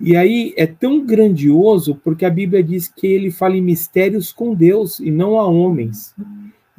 E 0.00 0.16
aí 0.16 0.54
é 0.56 0.66
tão 0.66 1.04
grandioso 1.04 1.94
porque 2.02 2.24
a 2.24 2.30
Bíblia 2.30 2.62
diz 2.62 2.88
que 2.88 3.06
ele 3.06 3.30
fala 3.30 3.56
em 3.56 3.62
mistérios 3.62 4.32
com 4.32 4.54
Deus 4.54 5.00
e 5.00 5.10
não 5.10 5.38
a 5.38 5.46
homens. 5.46 6.14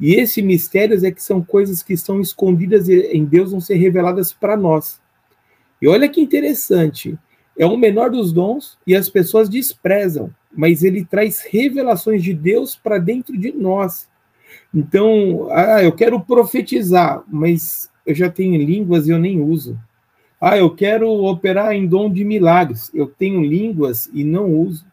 E 0.00 0.14
esses 0.14 0.42
mistérios 0.42 1.02
é 1.02 1.10
que 1.10 1.22
são 1.22 1.42
coisas 1.42 1.82
que 1.82 1.92
estão 1.92 2.20
escondidas 2.20 2.88
em 2.88 3.24
Deus, 3.24 3.50
vão 3.50 3.60
ser 3.60 3.74
reveladas 3.74 4.32
para 4.32 4.56
nós. 4.56 5.00
E 5.82 5.88
olha 5.88 6.08
que 6.08 6.20
interessante, 6.20 7.18
é 7.56 7.66
o 7.66 7.76
menor 7.76 8.10
dos 8.10 8.32
dons 8.32 8.78
e 8.86 8.94
as 8.94 9.08
pessoas 9.08 9.48
desprezam 9.48 10.32
mas 10.56 10.82
ele 10.82 11.04
traz 11.04 11.40
revelações 11.40 12.22
de 12.22 12.32
Deus 12.32 12.76
para 12.76 12.98
dentro 12.98 13.36
de 13.36 13.52
nós. 13.52 14.08
Então, 14.74 15.48
ah, 15.50 15.82
eu 15.82 15.92
quero 15.92 16.20
profetizar, 16.20 17.22
mas 17.28 17.90
eu 18.06 18.14
já 18.14 18.30
tenho 18.30 18.60
línguas 18.60 19.06
e 19.06 19.10
eu 19.10 19.18
nem 19.18 19.40
uso. 19.40 19.78
Ah, 20.40 20.56
eu 20.56 20.70
quero 20.70 21.08
operar 21.08 21.72
em 21.72 21.86
dom 21.86 22.10
de 22.10 22.24
milagres, 22.24 22.90
eu 22.94 23.06
tenho 23.06 23.42
línguas 23.42 24.08
e 24.12 24.22
não 24.24 24.52
uso. 24.54 24.86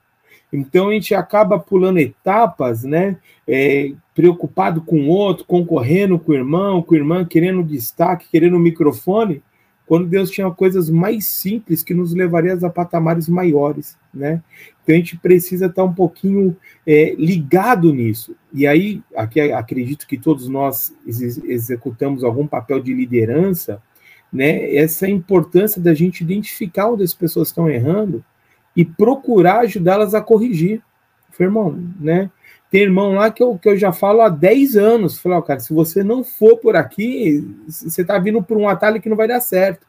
Então 0.51 0.89
a 0.89 0.93
gente 0.93 1.13
acaba 1.13 1.59
pulando 1.59 1.99
etapas, 1.99 2.83
né? 2.83 3.17
É, 3.47 3.91
preocupado 4.13 4.81
com 4.81 5.01
o 5.01 5.07
outro, 5.07 5.45
concorrendo 5.45 6.17
com 6.17 6.31
o 6.31 6.35
irmão, 6.35 6.81
com 6.81 6.95
a 6.95 6.97
irmã, 6.97 7.25
querendo 7.25 7.63
destaque, 7.63 8.27
querendo 8.31 8.57
microfone, 8.57 9.43
quando 9.85 10.07
Deus 10.07 10.31
tinha 10.31 10.49
coisas 10.49 10.89
mais 10.89 11.25
simples 11.25 11.83
que 11.83 11.93
nos 11.93 12.13
levariam 12.13 12.57
a 12.63 12.69
patamares 12.69 13.29
maiores, 13.29 13.97
né? 14.13 14.41
Então 14.83 14.95
a 14.95 14.97
gente 14.97 15.17
precisa 15.17 15.67
estar 15.67 15.83
um 15.83 15.93
pouquinho 15.93 16.55
é, 16.85 17.15
ligado 17.17 17.93
nisso. 17.93 18.35
E 18.53 18.65
aí, 18.65 19.01
aqui 19.15 19.39
acredito 19.39 20.07
que 20.07 20.17
todos 20.17 20.47
nós 20.47 20.93
ex 21.05 21.37
executamos 21.43 22.23
algum 22.23 22.47
papel 22.47 22.79
de 22.79 22.93
liderança, 22.93 23.81
né? 24.33 24.75
Essa 24.75 25.07
importância 25.07 25.81
da 25.81 25.93
gente 25.93 26.21
identificar 26.21 26.89
onde 26.89 27.03
as 27.03 27.13
pessoas 27.13 27.49
estão 27.49 27.69
errando 27.69 28.23
e 28.75 28.83
procurar 28.83 29.59
ajudá-las 29.59 30.13
a 30.13 30.21
corrigir. 30.21 30.81
Irmão, 31.39 31.77
né? 31.99 32.31
Tem 32.69 32.81
irmão 32.81 33.13
lá 33.13 33.31
que 33.31 33.41
eu, 33.41 33.57
que 33.57 33.69
eu 33.69 33.77
já 33.77 33.91
falo 33.91 34.21
há 34.21 34.29
10 34.29 34.75
anos. 34.75 35.17
Falei, 35.17 35.37
oh, 35.37 35.41
cara, 35.41 35.59
se 35.59 35.73
você 35.73 36.03
não 36.03 36.23
for 36.23 36.57
por 36.57 36.75
aqui, 36.75 37.47
você 37.67 38.01
está 38.01 38.17
vindo 38.17 38.41
por 38.43 38.57
um 38.57 38.67
atalho 38.67 39.01
que 39.01 39.09
não 39.09 39.15
vai 39.15 39.27
dar 39.27 39.39
certo. 39.39 39.85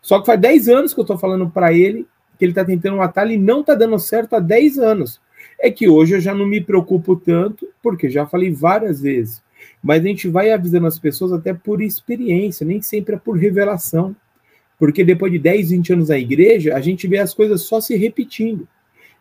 Só 0.00 0.20
que 0.20 0.26
faz 0.26 0.40
10 0.40 0.68
anos 0.68 0.94
que 0.94 1.00
eu 1.00 1.04
estou 1.04 1.18
falando 1.18 1.48
para 1.50 1.72
ele 1.72 2.06
que 2.38 2.44
ele 2.44 2.52
está 2.52 2.64
tentando 2.64 2.96
um 2.96 3.02
atalho 3.02 3.32
e 3.32 3.38
não 3.38 3.60
está 3.60 3.74
dando 3.74 3.98
certo 3.98 4.34
há 4.34 4.40
10 4.40 4.78
anos. 4.78 5.20
É 5.58 5.70
que 5.70 5.88
hoje 5.88 6.14
eu 6.16 6.20
já 6.20 6.34
não 6.34 6.46
me 6.46 6.60
preocupo 6.60 7.16
tanto, 7.16 7.68
porque 7.82 8.10
já 8.10 8.26
falei 8.26 8.52
várias 8.52 9.00
vezes. 9.00 9.42
Mas 9.82 10.02
a 10.02 10.08
gente 10.08 10.28
vai 10.28 10.50
avisando 10.50 10.86
as 10.86 10.98
pessoas 10.98 11.32
até 11.32 11.54
por 11.54 11.80
experiência, 11.80 12.66
nem 12.66 12.82
sempre 12.82 13.14
é 13.14 13.18
por 13.18 13.38
revelação. 13.38 14.14
Porque 14.78 15.04
depois 15.04 15.32
de 15.32 15.38
10, 15.38 15.70
20 15.70 15.92
anos 15.92 16.08
na 16.08 16.18
igreja, 16.18 16.74
a 16.74 16.80
gente 16.80 17.06
vê 17.06 17.18
as 17.18 17.32
coisas 17.32 17.62
só 17.62 17.80
se 17.80 17.96
repetindo. 17.96 18.66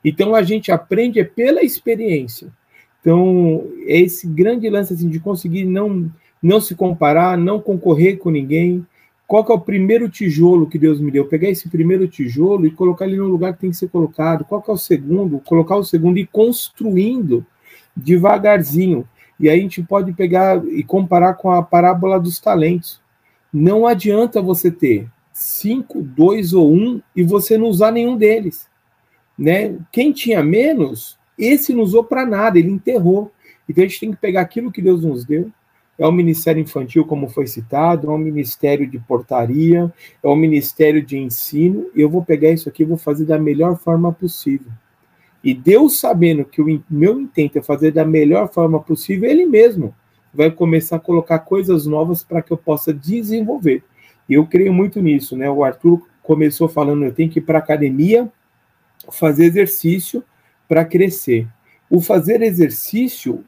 Então 0.03 0.35
a 0.35 0.41
gente 0.41 0.71
aprende 0.71 1.19
é 1.19 1.23
pela 1.23 1.63
experiência. 1.63 2.51
Então, 3.03 3.67
é 3.85 3.99
esse 3.99 4.25
grande 4.25 4.69
lance 4.69 4.93
assim, 4.93 5.09
de 5.09 5.19
conseguir 5.19 5.65
não, 5.65 6.09
não 6.41 6.61
se 6.61 6.73
comparar, 6.73 7.37
não 7.37 7.59
concorrer 7.59 8.17
com 8.17 8.31
ninguém. 8.31 8.87
Qual 9.27 9.43
que 9.43 9.51
é 9.51 9.55
o 9.55 9.59
primeiro 9.59 10.07
tijolo 10.07 10.69
que 10.69 10.79
Deus 10.79 11.01
me 11.01 11.11
deu? 11.11 11.25
Pegar 11.25 11.49
esse 11.49 11.67
primeiro 11.67 12.07
tijolo 12.07 12.65
e 12.65 12.71
colocar 12.71 13.05
ele 13.05 13.17
no 13.17 13.27
lugar 13.27 13.53
que 13.53 13.59
tem 13.59 13.71
que 13.71 13.75
ser 13.75 13.89
colocado. 13.89 14.45
Qual 14.45 14.61
que 14.61 14.71
é 14.71 14.73
o 14.73 14.77
segundo? 14.77 15.39
Colocar 15.39 15.75
o 15.75 15.83
segundo 15.83 16.17
e 16.17 16.25
construindo 16.25 17.45
devagarzinho. 17.93 19.05
E 19.37 19.49
aí 19.49 19.59
a 19.59 19.61
gente 19.61 19.83
pode 19.83 20.13
pegar 20.13 20.65
e 20.65 20.81
comparar 20.81 21.33
com 21.33 21.51
a 21.51 21.61
parábola 21.61 22.17
dos 22.17 22.39
talentos. 22.39 23.01
Não 23.51 23.85
adianta 23.85 24.41
você 24.41 24.71
ter 24.71 25.09
cinco, 25.33 26.01
dois 26.01 26.53
ou 26.53 26.71
um 26.71 27.01
e 27.13 27.21
você 27.21 27.57
não 27.57 27.67
usar 27.67 27.91
nenhum 27.91 28.15
deles. 28.15 28.65
Né? 29.37 29.75
Quem 29.91 30.13
tinha 30.13 30.41
menos 30.41 31.17
esse 31.37 31.73
não 31.73 31.81
usou 31.81 32.03
para 32.03 32.25
nada, 32.25 32.59
ele 32.59 32.69
enterrou. 32.69 33.31
Então 33.67 33.83
a 33.83 33.87
gente 33.87 33.99
tem 33.99 34.11
que 34.11 34.17
pegar 34.17 34.41
aquilo 34.41 34.71
que 34.71 34.81
Deus 34.81 35.03
nos 35.03 35.25
deu. 35.25 35.51
É 35.97 36.07
o 36.07 36.11
ministério 36.11 36.61
infantil, 36.61 37.05
como 37.05 37.29
foi 37.29 37.45
citado, 37.45 38.07
é 38.07 38.09
o 38.09 38.17
ministério 38.17 38.87
de 38.87 38.99
portaria, 38.99 39.93
é 40.23 40.27
o 40.27 40.35
ministério 40.35 41.03
de 41.05 41.17
ensino. 41.17 41.89
Eu 41.95 42.09
vou 42.09 42.23
pegar 42.23 42.51
isso 42.51 42.67
aqui 42.67 42.81
e 42.81 42.85
vou 42.85 42.97
fazer 42.97 43.25
da 43.25 43.37
melhor 43.37 43.77
forma 43.77 44.11
possível. 44.11 44.71
E 45.43 45.53
Deus, 45.53 45.99
sabendo 45.99 46.45
que 46.45 46.61
o 46.61 46.83
meu 46.89 47.19
intento 47.19 47.57
é 47.57 47.61
fazer 47.61 47.91
da 47.91 48.05
melhor 48.05 48.51
forma 48.51 48.79
possível, 48.79 49.29
Ele 49.29 49.45
mesmo 49.45 49.93
vai 50.33 50.49
começar 50.49 50.95
a 50.95 50.99
colocar 50.99 51.39
coisas 51.39 51.85
novas 51.85 52.23
para 52.23 52.41
que 52.41 52.51
eu 52.51 52.57
possa 52.57 52.93
desenvolver. 52.93 53.83
E 54.27 54.33
eu 54.33 54.47
creio 54.47 54.73
muito 54.73 55.01
nisso, 55.01 55.37
né? 55.37 55.49
O 55.49 55.63
Arthur 55.63 56.01
começou 56.23 56.67
falando: 56.67 57.03
eu 57.05 57.13
tenho 57.13 57.29
que 57.29 57.39
ir 57.39 57.43
para 57.43 57.59
academia, 57.59 58.31
fazer 59.11 59.45
exercício 59.45 60.23
para 60.73 60.83
crescer. 60.83 61.47
O 61.87 62.01
fazer 62.01 62.41
exercício 62.41 63.45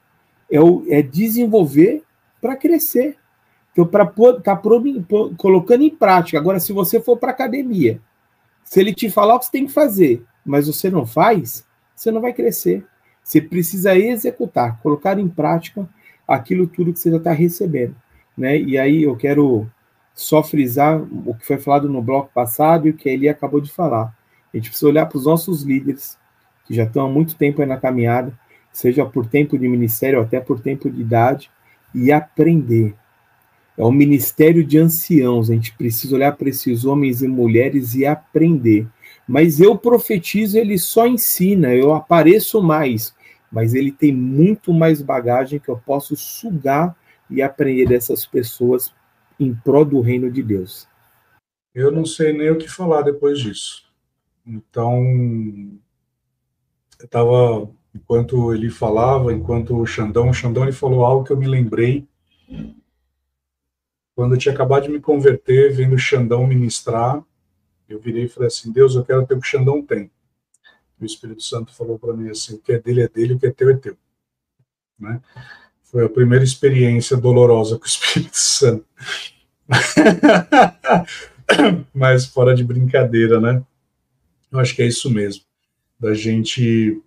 é, 0.52 0.62
o, 0.62 0.86
é 0.88 1.02
desenvolver 1.02 2.04
para 2.40 2.56
crescer. 2.56 3.18
Então, 3.72 3.88
para 3.88 4.04
estar 4.04 4.58
tá 4.58 4.62
colocando 5.36 5.82
em 5.82 5.90
prática. 5.90 6.38
Agora, 6.38 6.60
se 6.60 6.72
você 6.72 7.02
for 7.02 7.18
para 7.18 7.32
academia, 7.32 8.00
se 8.64 8.80
ele 8.80 8.94
te 8.94 9.10
falar 9.10 9.34
o 9.34 9.40
que 9.40 9.46
você 9.46 9.52
tem 9.52 9.66
que 9.66 9.72
fazer, 9.72 10.24
mas 10.46 10.68
você 10.68 10.88
não 10.88 11.04
faz, 11.04 11.66
você 11.96 12.12
não 12.12 12.22
vai 12.22 12.32
crescer. 12.32 12.86
Você 13.24 13.42
precisa 13.42 13.98
executar, 13.98 14.80
colocar 14.84 15.18
em 15.18 15.28
prática 15.28 15.90
aquilo 16.28 16.68
tudo 16.68 16.94
que 16.94 17.00
você 17.00 17.10
já 17.10 17.18
está 17.18 17.32
recebendo. 17.32 17.96
Né? 18.38 18.56
E 18.60 18.78
aí 18.78 19.02
eu 19.02 19.16
quero 19.16 19.68
só 20.14 20.44
frisar 20.44 21.02
o 21.26 21.34
que 21.34 21.48
foi 21.48 21.58
falado 21.58 21.90
no 21.90 22.04
bloco 22.04 22.30
passado 22.32 22.86
e 22.88 22.92
o 22.92 22.96
que 22.96 23.10
ele 23.10 23.28
acabou 23.28 23.60
de 23.60 23.72
falar. 23.72 24.16
A 24.54 24.58
gente 24.58 24.70
precisa 24.70 24.90
olhar 24.90 25.08
para 25.08 25.18
os 25.18 25.26
nossos 25.26 25.64
líderes, 25.64 26.20
que 26.66 26.74
já 26.74 26.84
estão 26.84 27.06
há 27.06 27.10
muito 27.10 27.36
tempo 27.36 27.66
na 27.66 27.78
caminhada, 27.78 28.38
seja 28.72 29.06
por 29.06 29.26
tempo 29.28 29.58
de 29.58 29.68
ministério 29.68 30.20
ou 30.20 30.26
até 30.26 30.40
por 30.40 30.60
tempo 30.60 30.90
de 30.90 31.02
idade, 31.02 31.50
e 31.94 32.12
aprender. 32.12 32.94
É 33.78 33.84
um 33.84 33.92
ministério 33.92 34.64
de 34.64 34.78
anciãos, 34.78 35.50
a 35.50 35.54
gente 35.54 35.74
precisa 35.74 36.16
olhar 36.16 36.36
para 36.36 36.50
esses 36.50 36.86
homens 36.86 37.22
e 37.22 37.28
mulheres 37.28 37.94
e 37.94 38.06
aprender. 38.06 38.88
Mas 39.28 39.60
eu 39.60 39.78
profetizo, 39.78 40.58
ele 40.58 40.78
só 40.78 41.08
ensina, 41.08 41.74
eu 41.74 41.94
apareço 41.94 42.62
mais, 42.62 43.14
mas 43.52 43.74
ele 43.74 43.92
tem 43.92 44.14
muito 44.14 44.74
mais 44.74 45.02
bagagem 45.02 45.60
que 45.60 45.70
eu 45.70 45.78
posso 45.78 46.16
sugar 46.16 46.96
e 47.30 47.42
aprender 47.42 47.88
dessas 47.88 48.26
pessoas 48.26 48.94
em 49.40 49.54
prol 49.54 49.84
do 49.84 50.00
reino 50.00 50.32
de 50.32 50.42
Deus. 50.42 50.88
Eu 51.74 51.92
não 51.92 52.06
sei 52.06 52.32
nem 52.32 52.50
o 52.52 52.58
que 52.58 52.70
falar 52.70 53.02
depois 53.02 53.40
disso. 53.40 53.86
Então, 54.48 55.04
eu 57.00 57.06
estava, 57.06 57.70
enquanto 57.94 58.54
ele 58.54 58.70
falava, 58.70 59.34
enquanto 59.34 59.78
o 59.78 59.86
Xandão, 59.86 60.30
o 60.30 60.34
Xandão 60.34 60.64
ele 60.64 60.72
falou 60.72 61.06
algo 61.06 61.24
que 61.24 61.32
eu 61.32 61.38
me 61.38 61.48
lembrei 61.48 62.08
quando 64.16 64.34
eu 64.34 64.38
tinha 64.38 64.54
acabado 64.54 64.84
de 64.84 64.90
me 64.90 65.02
converter, 65.02 65.74
vendo 65.74 65.96
o 65.96 66.00
Xandão 66.00 66.48
ministrar, 66.48 67.22
eu 67.88 68.00
virei 68.00 68.24
e 68.24 68.30
falei 68.30 68.48
assim, 68.48 68.72
Deus, 68.72 68.96
eu 68.96 69.04
quero 69.04 69.26
ter 69.26 69.34
o 69.34 69.40
que 69.40 69.46
o 69.46 69.50
Xandão 69.50 69.82
tem. 69.82 70.10
E 71.00 71.04
o 71.04 71.06
Espírito 71.06 71.44
Santo 71.44 71.76
falou 71.76 72.00
para 72.00 72.14
mim 72.14 72.30
assim, 72.30 72.56
o 72.56 72.60
que 72.60 72.72
é 72.72 72.80
dele 72.80 73.02
é 73.02 73.10
dele, 73.10 73.34
o 73.34 73.40
que 73.40 73.48
é 73.48 73.52
teu 73.52 73.70
é 73.70 73.76
teu. 73.76 73.98
Né? 74.98 75.22
Foi 75.84 76.06
a 76.06 76.10
primeira 76.10 76.46
experiência 76.46 77.18
dolorosa 77.18 77.78
com 77.78 77.84
o 77.84 77.88
Espírito 77.88 78.38
Santo. 78.38 78.86
Mas 81.94 82.26
fora 82.26 82.56
de 82.56 82.64
brincadeira, 82.64 83.42
né? 83.42 83.62
Eu 84.50 84.60
acho 84.60 84.76
que 84.76 84.82
é 84.82 84.88
isso 84.88 85.12
mesmo 85.12 85.45
da 86.06 86.14
gente 86.14 87.02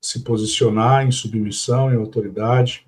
se 0.00 0.20
posicionar 0.20 1.04
em 1.04 1.10
submissão 1.10 1.92
e 1.92 1.96
autoridade, 1.96 2.86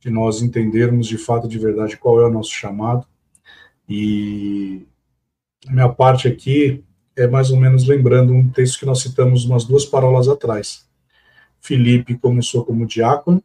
de 0.00 0.10
nós 0.10 0.42
entendermos 0.42 1.06
de 1.06 1.16
fato, 1.16 1.46
de 1.46 1.56
verdade, 1.58 1.96
qual 1.96 2.20
é 2.20 2.26
o 2.26 2.32
nosso 2.32 2.50
chamado. 2.50 3.06
E 3.88 4.84
a 5.68 5.72
minha 5.72 5.88
parte 5.88 6.26
aqui 6.26 6.82
é 7.14 7.28
mais 7.28 7.52
ou 7.52 7.56
menos 7.56 7.86
lembrando 7.86 8.32
um 8.32 8.48
texto 8.50 8.80
que 8.80 8.86
nós 8.86 9.00
citamos 9.00 9.44
umas 9.44 9.64
duas 9.64 9.84
parolas 9.84 10.26
atrás. 10.26 10.88
Filipe 11.60 12.18
começou 12.18 12.64
como 12.64 12.84
diácono, 12.84 13.40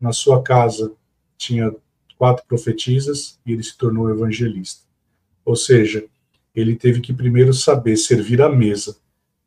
na 0.00 0.12
sua 0.12 0.40
casa 0.44 0.92
tinha 1.36 1.74
quatro 2.16 2.46
profetisas 2.46 3.40
e 3.44 3.52
ele 3.52 3.64
se 3.64 3.76
tornou 3.76 4.10
evangelista. 4.10 4.84
Ou 5.44 5.56
seja, 5.56 6.04
ele 6.54 6.76
teve 6.76 7.00
que 7.00 7.12
primeiro 7.12 7.52
saber 7.52 7.96
servir 7.96 8.40
à 8.40 8.48
mesa 8.48 8.96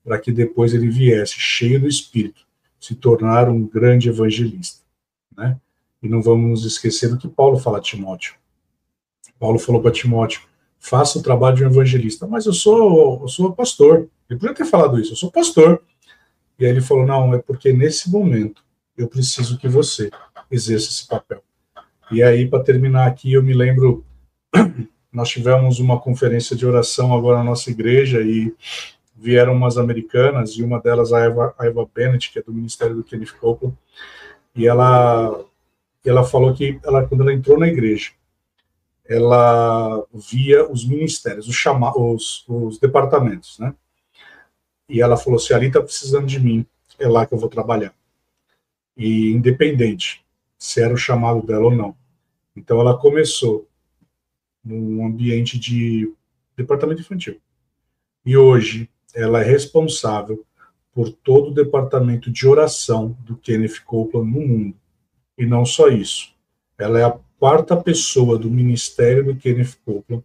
para 0.04 0.20
que 0.20 0.32
depois 0.32 0.74
ele 0.74 0.90
viesse 0.90 1.36
cheio 1.40 1.80
do 1.80 1.88
Espírito, 1.88 2.46
se 2.80 2.96
tornar 2.96 3.50
um 3.50 3.66
grande 3.66 4.10
evangelista, 4.10 4.82
né? 5.36 5.58
E 6.02 6.08
não 6.08 6.22
vamos 6.22 6.50
nos 6.50 6.66
esquecer 6.66 7.10
do 7.10 7.18
que 7.18 7.28
Paulo 7.28 7.60
fala 7.60 7.80
a 7.80 7.82
Timóteo. 7.82 8.36
Paulo 9.38 9.60
falou 9.60 9.82
para 9.82 9.92
Timóteo: 9.92 10.42
faça 10.80 11.20
o 11.20 11.22
trabalho 11.22 11.58
de 11.58 11.64
um 11.64 11.68
evangelista. 11.68 12.26
Mas 12.26 12.46
eu 12.46 12.54
sou, 12.54 13.22
eu 13.22 13.28
sou 13.28 13.54
pastor. 13.54 14.10
Ele 14.30 14.40
podia 14.40 14.56
ter 14.56 14.66
falado 14.66 15.00
isso, 15.00 15.14
eu 15.14 15.18
sou 15.18 15.32
pastor. 15.32 15.82
E 16.58 16.66
aí 16.66 16.72
ele 16.72 16.82
falou: 16.82 17.06
não, 17.06 17.34
é 17.34 17.40
porque 17.40 17.74
nesse 17.74 18.10
momento 18.10 18.64
eu 18.98 19.08
preciso 19.08 19.58
que 19.58 19.68
você 19.68 20.10
exerça 20.50 20.90
esse 20.90 21.08
papel. 21.08 21.44
E 22.12 22.24
aí, 22.24 22.48
para 22.48 22.64
terminar 22.64 23.08
aqui, 23.08 23.34
eu 23.34 23.44
me 23.44 23.54
lembro, 23.54 24.04
nós 25.14 25.30
tivemos 25.30 25.80
uma 25.80 26.00
conferência 26.00 26.56
de 26.56 26.66
oração 26.66 27.16
agora 27.16 27.38
na 27.38 27.44
nossa 27.44 27.70
igreja 27.70 28.22
e 28.22 28.54
vieram 29.22 29.54
umas 29.54 29.78
americanas, 29.78 30.52
e 30.52 30.64
uma 30.64 30.80
delas 30.80 31.12
a 31.12 31.20
Eva, 31.20 31.54
a 31.58 31.66
Eva 31.66 31.88
Bennett, 31.94 32.32
que 32.32 32.40
é 32.40 32.42
do 32.42 32.54
Ministério 32.54 32.96
do 32.96 33.04
Kenneth 33.04 33.34
Copeland, 33.40 33.78
e 34.56 34.66
ela, 34.66 35.46
ela 36.06 36.24
falou 36.24 36.54
que 36.54 36.80
ela, 36.84 37.06
quando 37.06 37.22
ela 37.22 37.34
entrou 37.34 37.60
na 37.60 37.68
igreja, 37.68 38.12
ela 39.06 40.06
via 40.14 40.70
os 40.72 40.88
ministérios, 40.88 41.48
os, 41.48 41.56
chama, 41.56 41.92
os, 41.98 42.46
os 42.48 42.80
departamentos, 42.80 43.60
né? 43.60 43.74
E 44.88 45.02
ela 45.02 45.18
falou 45.18 45.38
assim, 45.38 45.54
ali 45.54 45.68
está 45.68 45.82
precisando 45.82 46.26
de 46.26 46.40
mim, 46.40 46.66
é 46.98 47.08
lá 47.08 47.26
que 47.26 47.34
eu 47.34 47.38
vou 47.38 47.50
trabalhar. 47.50 47.94
E 48.96 49.32
independente 49.32 50.24
se 50.58 50.82
era 50.82 50.94
o 50.94 50.98
chamado 50.98 51.46
dela 51.46 51.66
ou 51.66 51.72
não. 51.72 51.96
Então 52.56 52.80
ela 52.80 52.98
começou 52.98 53.68
num 54.64 55.06
ambiente 55.06 55.58
de 55.58 56.14
departamento 56.56 57.02
infantil. 57.02 57.40
E 58.26 58.36
hoje 58.36 58.90
ela 59.16 59.42
é 59.42 59.44
responsável 59.44 60.46
por 60.94 61.10
todo 61.10 61.50
o 61.50 61.54
departamento 61.54 62.32
de 62.32 62.48
oração 62.48 63.18
do 63.22 63.36
Kenneth 63.38 63.82
Copeland 63.86 64.32
no 64.32 64.48
mundo. 64.48 64.76
E 65.38 65.46
não 65.46 65.66
só 65.66 65.88
isso, 65.88 66.34
ela 66.78 67.00
é 67.00 67.04
a 67.04 67.18
quarta 67.40 67.78
pessoa 67.78 68.38
do 68.38 68.50
ministério 68.50 69.24
do 69.24 69.36
Kenneth 69.36 69.78
Copeland 69.86 70.24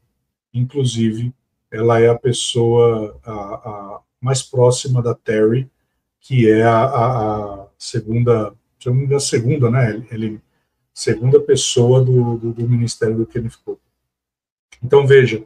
inclusive, 0.55 1.35
ela 1.71 2.01
é 2.01 2.09
a 2.09 2.15
pessoa 2.15 3.21
a, 3.25 3.33
a 3.33 4.01
mais 4.21 4.43
próxima 4.43 5.03
da 5.03 5.15
Terry, 5.15 5.69
que 6.21 6.49
é 6.49 6.63
a, 6.63 6.85
a, 6.85 7.67
segunda, 7.77 8.55
a 9.15 9.21
segunda, 9.21 9.71
né? 9.71 10.07
Ele, 10.11 10.41
segunda 10.95 11.41
pessoa 11.41 12.03
do, 12.03 12.39
do, 12.39 12.53
do 12.53 12.69
ministério 12.69 13.17
do 13.17 13.27
Kenneth 13.27 13.59
Copeland. 13.65 13.81
Então 14.83 15.07
veja, 15.07 15.45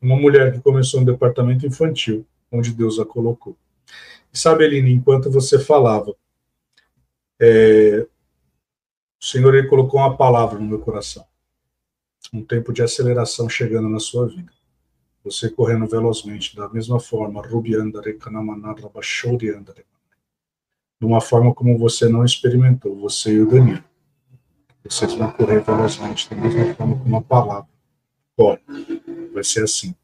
uma 0.00 0.16
mulher 0.16 0.52
que 0.52 0.60
começou 0.60 1.00
no 1.00 1.06
departamento 1.06 1.66
infantil, 1.66 2.26
onde 2.52 2.72
Deus 2.72 2.98
a 2.98 3.04
colocou. 3.04 3.56
E 4.32 4.38
sabe, 4.38 4.64
Eline, 4.64 4.92
enquanto 4.92 5.30
você 5.30 5.58
falava, 5.58 6.14
é, 7.40 8.06
o 9.20 9.24
Senhor 9.24 9.54
ele 9.54 9.68
colocou 9.68 10.00
uma 10.00 10.16
palavra 10.16 10.58
no 10.58 10.66
meu 10.66 10.78
coração. 10.78 11.24
Um 12.32 12.44
tempo 12.44 12.72
de 12.72 12.82
aceleração 12.82 13.48
chegando 13.48 13.88
na 13.88 13.98
sua 13.98 14.26
vida. 14.26 14.52
Você 15.24 15.48
correndo 15.50 15.86
velozmente, 15.86 16.56
da 16.56 16.68
mesma 16.68 16.98
forma, 16.98 17.42
de 21.00 21.06
uma 21.06 21.20
forma 21.20 21.54
como 21.54 21.78
você 21.78 22.08
não 22.08 22.24
experimentou, 22.24 22.96
você 22.96 23.34
e 23.34 23.40
o 23.40 23.48
Danilo. 23.48 23.84
Vocês 24.84 25.14
vão 25.14 25.30
correr 25.30 25.60
velozmente, 25.60 26.28
da 26.28 26.36
mesma 26.36 26.74
forma 26.74 26.98
como 26.98 27.16
a 27.16 27.22
palavra 27.22 27.68
corre. 28.36 28.60
Vai 29.32 29.44
ser 29.44 29.64
assim. 29.64 29.94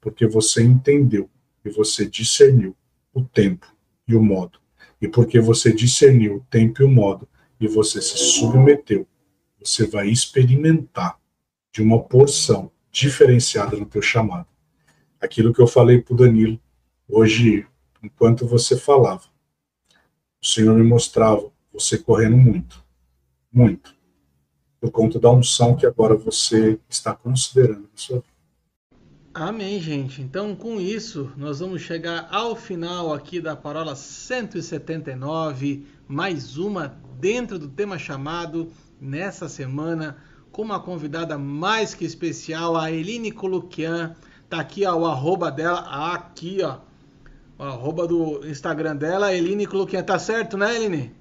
Porque 0.00 0.26
você 0.26 0.62
entendeu 0.62 1.30
e 1.66 1.70
você 1.70 2.06
discerniu 2.06 2.76
o 3.12 3.22
tempo 3.22 3.66
e 4.06 4.14
o 4.14 4.22
modo. 4.22 4.58
E 5.00 5.08
porque 5.08 5.40
você 5.40 5.72
discerniu 5.72 6.36
o 6.36 6.46
tempo 6.50 6.82
e 6.82 6.84
o 6.84 6.88
modo, 6.88 7.28
e 7.60 7.66
você 7.66 8.00
se 8.00 8.16
submeteu, 8.16 9.06
você 9.58 9.86
vai 9.86 10.08
experimentar 10.08 11.18
de 11.72 11.82
uma 11.82 12.02
porção 12.02 12.70
diferenciada 12.90 13.76
no 13.76 13.86
teu 13.86 14.00
chamado. 14.00 14.46
Aquilo 15.20 15.52
que 15.52 15.60
eu 15.60 15.66
falei 15.66 16.00
para 16.00 16.14
o 16.14 16.16
Danilo 16.16 16.60
hoje, 17.08 17.66
enquanto 18.02 18.46
você 18.46 18.76
falava, 18.76 19.24
o 20.42 20.46
Senhor 20.46 20.74
me 20.74 20.84
mostrava 20.84 21.50
você 21.72 21.98
correndo 21.98 22.36
muito, 22.36 22.84
muito, 23.52 23.94
por 24.80 24.90
conta 24.90 25.18
da 25.18 25.30
unção 25.30 25.76
que 25.76 25.86
agora 25.86 26.14
você 26.14 26.78
está 26.88 27.14
considerando 27.14 27.82
na 27.82 27.96
sua 27.96 28.18
vida. 28.20 28.35
Amém, 29.38 29.78
gente. 29.78 30.22
Então, 30.22 30.56
com 30.56 30.80
isso, 30.80 31.30
nós 31.36 31.60
vamos 31.60 31.82
chegar 31.82 32.26
ao 32.30 32.56
final 32.56 33.12
aqui 33.12 33.38
da 33.38 33.54
parola 33.54 33.94
179, 33.94 35.84
mais 36.08 36.56
uma 36.56 36.96
dentro 37.20 37.58
do 37.58 37.68
tema 37.68 37.98
chamado 37.98 38.72
nessa 38.98 39.46
semana 39.46 40.16
com 40.50 40.62
uma 40.62 40.80
convidada 40.80 41.36
mais 41.36 41.92
que 41.92 42.06
especial, 42.06 42.78
a 42.78 42.90
Eline 42.90 43.30
Coluquian. 43.30 44.16
Tá 44.48 44.60
aqui 44.60 44.86
ó, 44.86 44.96
o 44.96 45.04
arroba 45.04 45.50
dela, 45.50 45.80
aqui 46.14 46.60
ó, 46.62 46.78
o 47.58 47.62
arroba 47.62 48.06
do 48.06 48.40
Instagram 48.48 48.96
dela, 48.96 49.34
Eline 49.34 49.66
Coluquian. 49.66 50.02
Tá 50.02 50.18
certo, 50.18 50.56
né, 50.56 50.74
Eline? 50.76 51.14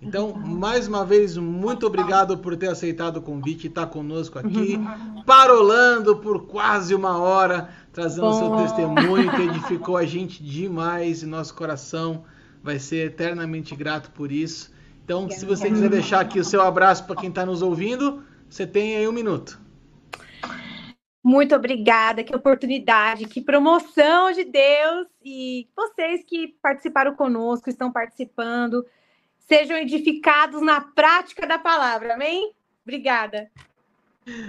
Então, 0.00 0.32
mais 0.32 0.86
uma 0.86 1.04
vez, 1.04 1.36
muito 1.36 1.84
obrigado 1.86 2.38
por 2.38 2.56
ter 2.56 2.68
aceitado 2.68 3.16
o 3.16 3.22
convite 3.22 3.64
e 3.64 3.68
estar 3.68 3.86
conosco 3.86 4.38
aqui, 4.38 4.78
parolando 5.28 6.16
por 6.16 6.46
quase 6.46 6.94
uma 6.94 7.18
hora, 7.18 7.68
trazendo 7.92 8.32
seu 8.32 8.56
testemunho 8.56 9.30
que 9.30 9.42
edificou 9.44 9.98
a 9.98 10.06
gente 10.06 10.42
demais 10.42 11.22
e 11.22 11.26
nosso 11.26 11.54
coração 11.54 12.24
vai 12.62 12.78
ser 12.78 13.08
eternamente 13.08 13.76
grato 13.76 14.10
por 14.12 14.32
isso. 14.32 14.72
Então, 15.04 15.30
se 15.30 15.44
você 15.44 15.68
quiser 15.68 15.90
deixar 15.90 16.20
aqui 16.20 16.40
o 16.40 16.44
seu 16.44 16.62
abraço 16.62 17.04
para 17.04 17.16
quem 17.16 17.28
está 17.28 17.44
nos 17.44 17.60
ouvindo, 17.60 18.24
você 18.48 18.66
tem 18.66 18.96
aí 18.96 19.06
um 19.06 19.12
minuto. 19.12 19.60
Muito 21.22 21.54
obrigada, 21.54 22.24
que 22.24 22.34
oportunidade, 22.34 23.26
que 23.26 23.42
promoção 23.42 24.32
de 24.32 24.44
Deus 24.44 25.08
e 25.22 25.68
vocês 25.76 26.24
que 26.26 26.56
participaram 26.62 27.14
conosco, 27.14 27.68
estão 27.68 27.92
participando 27.92 28.82
sejam 29.40 29.76
edificados 29.76 30.62
na 30.62 30.80
prática 30.80 31.46
da 31.46 31.58
palavra. 31.58 32.14
Amém? 32.14 32.54
Obrigada. 32.82 33.50